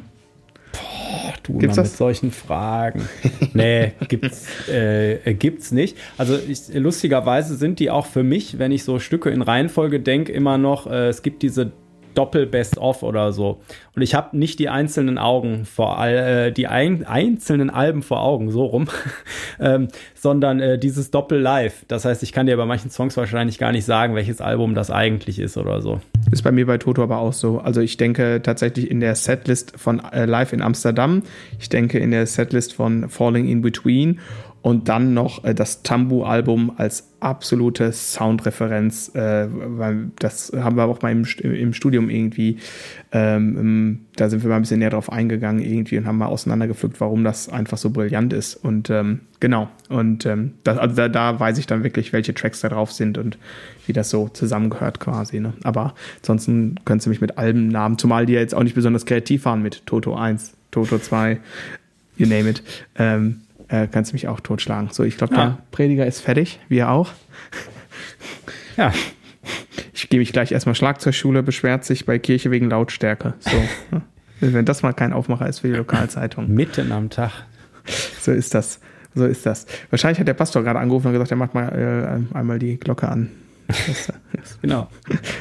Boah, 0.80 1.34
du 1.43 1.57
gibt's 1.57 1.78
mit 1.78 1.88
solchen 1.88 2.32
Fragen. 2.32 3.07
nee, 3.53 3.93
gibt's, 4.07 4.47
äh, 4.69 5.34
gibt's 5.34 5.71
nicht. 5.71 5.97
Also 6.17 6.38
ich, 6.38 6.73
lustigerweise 6.73 7.55
sind 7.55 7.80
die 7.80 7.89
auch 7.89 8.05
für 8.05 8.23
mich, 8.23 8.59
wenn 8.59 8.71
ich 8.71 8.84
so 8.84 8.99
Stücke 8.99 9.30
in 9.30 9.41
Reihenfolge 9.41 9.99
denke, 9.99 10.32
immer 10.32 10.57
noch, 10.57 10.88
äh, 10.88 11.07
es 11.07 11.21
gibt 11.21 11.43
diese 11.43 11.71
Doppel-Best-of 12.18 13.03
oder 13.03 13.32
so. 13.32 13.59
Und 13.95 14.01
ich 14.01 14.15
habe 14.15 14.38
nicht 14.38 14.59
die 14.59 14.70
einzelnen 14.70 15.18
Augen 15.18 15.65
vor 15.65 16.03
äh, 16.05 16.51
die 16.51 16.68
ein, 16.68 17.05
einzelnen 17.05 17.70
Alben 17.70 18.01
vor 18.01 18.22
Augen, 18.22 18.49
so 18.51 18.65
rum, 18.65 18.88
ähm, 19.59 19.88
sondern 20.15 20.59
äh, 20.59 20.80
dieses 20.80 21.11
Doppel-Live. 21.11 21.86
Das 21.88 22.05
heißt, 22.05 22.24
ich 22.24 22.32
kann 22.32 22.47
dir 22.47 22.57
bei 22.57 22.65
manchen 22.65 22.89
Songs 22.89 23.15
wahrscheinlich 23.18 23.59
gar 23.59 23.72
nicht 23.72 23.86
sagen, 23.86 24.15
welches 24.15 24.41
Album 24.41 24.74
das 24.74 24.89
eigentlich 24.89 25.39
ist 25.39 25.57
oder 25.57 25.82
so. 25.82 26.01
Ist 26.32 26.43
bei 26.43 26.51
mir 26.51 26.65
bei 26.65 26.78
Toto 26.78 27.03
aber 27.03 27.20
auch 27.20 27.34
so. 27.34 27.59
Also 27.59 27.82
ich 27.82 27.97
denke 27.97 28.41
tatsächlich 28.43 28.91
in 28.91 28.99
der 28.99 29.15
Setlist 29.15 29.74
von 29.78 30.01
äh, 30.11 30.26
Live 30.26 30.53
in 30.53 30.61
Amsterdam, 30.61 31.24
ich 31.59 31.70
denke 31.70 31.99
in 31.99 32.11
der 32.11 32.26
Setlist 32.26 32.74
von 32.74 33.09
Falling 33.09 33.47
in 33.47 33.61
Between 33.61 34.20
und 34.68 34.89
dann 34.89 35.13
noch 35.13 35.45
äh, 35.45 35.55
das 35.55 35.82
Tambu-Album 35.82 36.74
als 36.76 37.13
absolute 37.22 37.93
Soundreferenz, 37.93 39.15
äh, 39.15 39.47
das 40.20 40.51
haben 40.53 40.76
wir 40.76 40.84
auch 40.84 41.01
mal 41.01 41.13
im, 41.13 41.24
im 41.41 41.72
Studium 41.72 42.09
irgendwie, 42.09 42.57
ähm, 43.13 44.01
da 44.18 44.28
sind 44.28 44.43
wir 44.43 44.49
mal 44.49 44.57
ein 44.57 44.63
bisschen 44.63 44.80
näher 44.80 44.89
drauf 44.89 45.09
eingegangen 45.09 45.63
irgendwie 45.63 45.97
und 45.97 46.05
haben 46.05 46.18
mal 46.18 46.26
auseinandergepflückt, 46.26 46.99
warum 46.99 47.24
das 47.24 47.47
einfach 47.47 47.78
so 47.78 47.91
brillant 47.91 48.34
ist. 48.34 48.55
Und 48.57 48.89
ähm, 48.89 49.22
genau, 49.39 49.70
und 49.88 50.26
ähm, 50.26 50.55
das, 50.65 50.78
also 50.78 50.95
da, 50.97 51.07
da, 51.07 51.39
weiß 51.39 51.59
ich 51.59 51.65
dann 51.65 51.86
wirklich, 51.86 52.11
welche 52.11 52.34
Tracks 52.34 52.59
da 52.59 52.68
drauf 52.68 52.91
sind 52.91 53.18
und 53.18 53.38
wie 53.86 53.93
das 53.93 54.09
so 54.09 54.28
zusammengehört 54.28 54.99
quasi. 54.99 55.39
Ne? 55.39 55.53
Aber 55.63 55.93
ansonsten 56.18 56.76
können 56.84 56.99
Sie 56.99 57.07
mich 57.07 57.22
mit 57.22 57.38
Albennamen, 57.38 57.97
zumal 57.97 58.26
die 58.26 58.34
ja 58.34 58.41
jetzt 58.41 58.53
auch 58.53 58.63
nicht 58.63 58.76
besonders 58.76 59.05
kreativ 59.05 59.45
waren 59.45 59.61
mit 59.61 59.86
Toto 59.86 60.13
1, 60.13 60.55
Toto 60.72 60.99
2, 60.99 61.39
you 62.18 62.28
name 62.28 62.49
it. 62.49 62.61
Ähm, 62.97 63.43
äh, 63.70 63.88
kannst 63.88 64.11
du 64.11 64.15
mich 64.15 64.28
auch 64.28 64.39
totschlagen. 64.39 64.89
So, 64.91 65.03
ich 65.03 65.18
glaube, 65.18 65.36
ja. 65.36 65.45
der 65.45 65.57
Prediger 65.72 66.05
ist 66.05 66.22
fertig, 66.22 66.59
wir 66.70 66.89
auch. 66.89 67.11
Ja. 68.78 68.93
Ich 69.93 70.09
gehe 70.09 70.20
mich 70.20 70.32
gleich 70.32 70.51
erstmal 70.51 70.76
Schlagzeugschule, 70.76 71.41
beschwert 71.41 71.84
sich 71.84 72.05
bei 72.05 72.20
Kirche 72.20 72.51
wegen 72.51 72.70
Lautstärke. 72.70 73.34
So. 73.39 73.57
Wenn 74.39 74.65
das 74.65 74.84
mal 74.84 74.93
kein 74.93 75.13
Aufmacher 75.13 75.47
ist 75.47 75.59
für 75.59 75.68
die 75.68 75.74
Lokalzeitung. 75.74 76.47
Mitten 76.47 76.91
am 76.91 77.09
Tag. 77.09 77.32
So 78.22 78.32
ist 78.32 78.53
das. 78.53 78.80
So 79.15 79.26
ist 79.26 79.47
das. 79.47 79.65
Wahrscheinlich 79.89 80.20
hat 80.20 80.28
der 80.28 80.36
Pastor 80.36 80.63
gerade 80.63 80.78
angerufen 80.78 81.07
und 81.07 81.13
gesagt, 81.13 81.32
er 81.32 81.38
macht 81.38 81.55
mal 81.55 82.22
äh, 82.34 82.38
einmal 82.38 82.59
die 82.59 82.78
Glocke 82.78 83.07
an. 83.07 83.32
Das, 84.34 84.61
genau. 84.61 84.88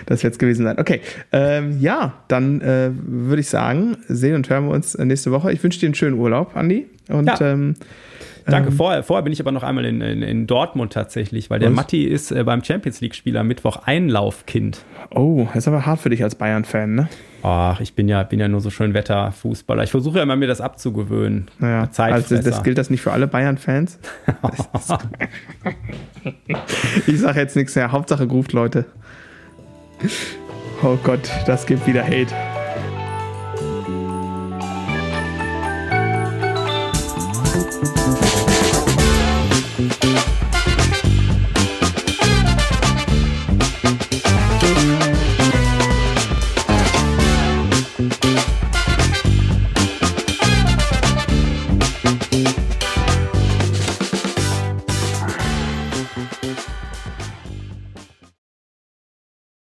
Das 0.07 0.22
wird 0.22 0.33
es 0.33 0.39
gewesen 0.39 0.64
sein. 0.64 0.79
Okay. 0.79 1.01
Ähm, 1.31 1.79
ja, 1.81 2.14
dann 2.29 2.61
äh, 2.61 2.91
würde 2.93 3.41
ich 3.41 3.49
sagen, 3.49 3.99
sehen 4.09 4.35
und 4.35 4.49
hören 4.49 4.66
wir 4.66 4.72
uns 4.72 4.97
nächste 4.97 5.31
Woche. 5.33 5.53
Ich 5.53 5.62
wünsche 5.62 5.79
dir 5.79 5.87
einen 5.87 5.95
schönen 5.95 6.18
Urlaub, 6.18 6.57
Andi. 6.57 6.87
Und 7.09 7.27
ja. 7.27 7.41
ähm, 7.41 7.74
Danke. 8.47 8.71
Ähm, 8.71 8.77
vorher, 8.77 9.03
vorher 9.03 9.23
bin 9.23 9.33
ich 9.33 9.41
aber 9.41 9.53
noch 9.53 9.63
einmal 9.63 9.85
in, 9.85 10.01
in, 10.01 10.23
in 10.23 10.47
Dortmund 10.47 10.93
tatsächlich, 10.93 11.51
weil 11.51 11.59
der 11.59 11.71
was? 11.71 11.77
Matti 11.77 12.05
ist 12.05 12.31
äh, 12.31 12.45
beim 12.45 12.63
Champions 12.63 13.01
League-Spiel 13.01 13.37
am 13.37 13.49
Mittwoch 13.49 13.83
Einlaufkind. 13.85 14.85
Oh, 15.11 15.47
das 15.49 15.65
ist 15.65 15.69
aber 15.69 15.85
hart 15.85 16.01
für 16.01 16.11
dich 16.11 16.23
als 16.23 16.37
Bayern-Fan, 16.37 16.95
ne? 16.95 17.09
Ach, 17.43 17.81
ich 17.81 17.95
bin 17.95 18.09
ja, 18.09 18.23
bin 18.23 18.41
ja 18.41 18.49
nur 18.49 18.61
so 18.61 18.71
schön 18.71 18.95
Wetterfußballer. 18.95 19.85
Ich 19.85 19.91
versuche 19.91 20.19
ja 20.19 20.23
immer, 20.23 20.37
mir 20.37 20.49
das 20.49 20.61
abzugewöhnen. 20.61 21.49
Naja, 21.59 21.89
also 21.97 22.37
das 22.37 22.63
gilt 22.63 22.79
das 22.79 22.91
nicht 22.91 23.01
für 23.01 23.13
alle 23.13 23.27
Bayern-Fans? 23.27 23.99
ich 27.07 27.21
sage 27.21 27.41
jetzt 27.41 27.57
nichts 27.57 27.75
mehr. 27.75 27.93
Hauptsache 27.93 28.25
ruft 28.25 28.53
Leute. 28.53 28.87
Oh 30.83 30.99
Gott, 31.03 31.31
das 31.47 31.67
gibt 31.67 31.87
wieder 31.87 32.05
Hate. 32.05 32.56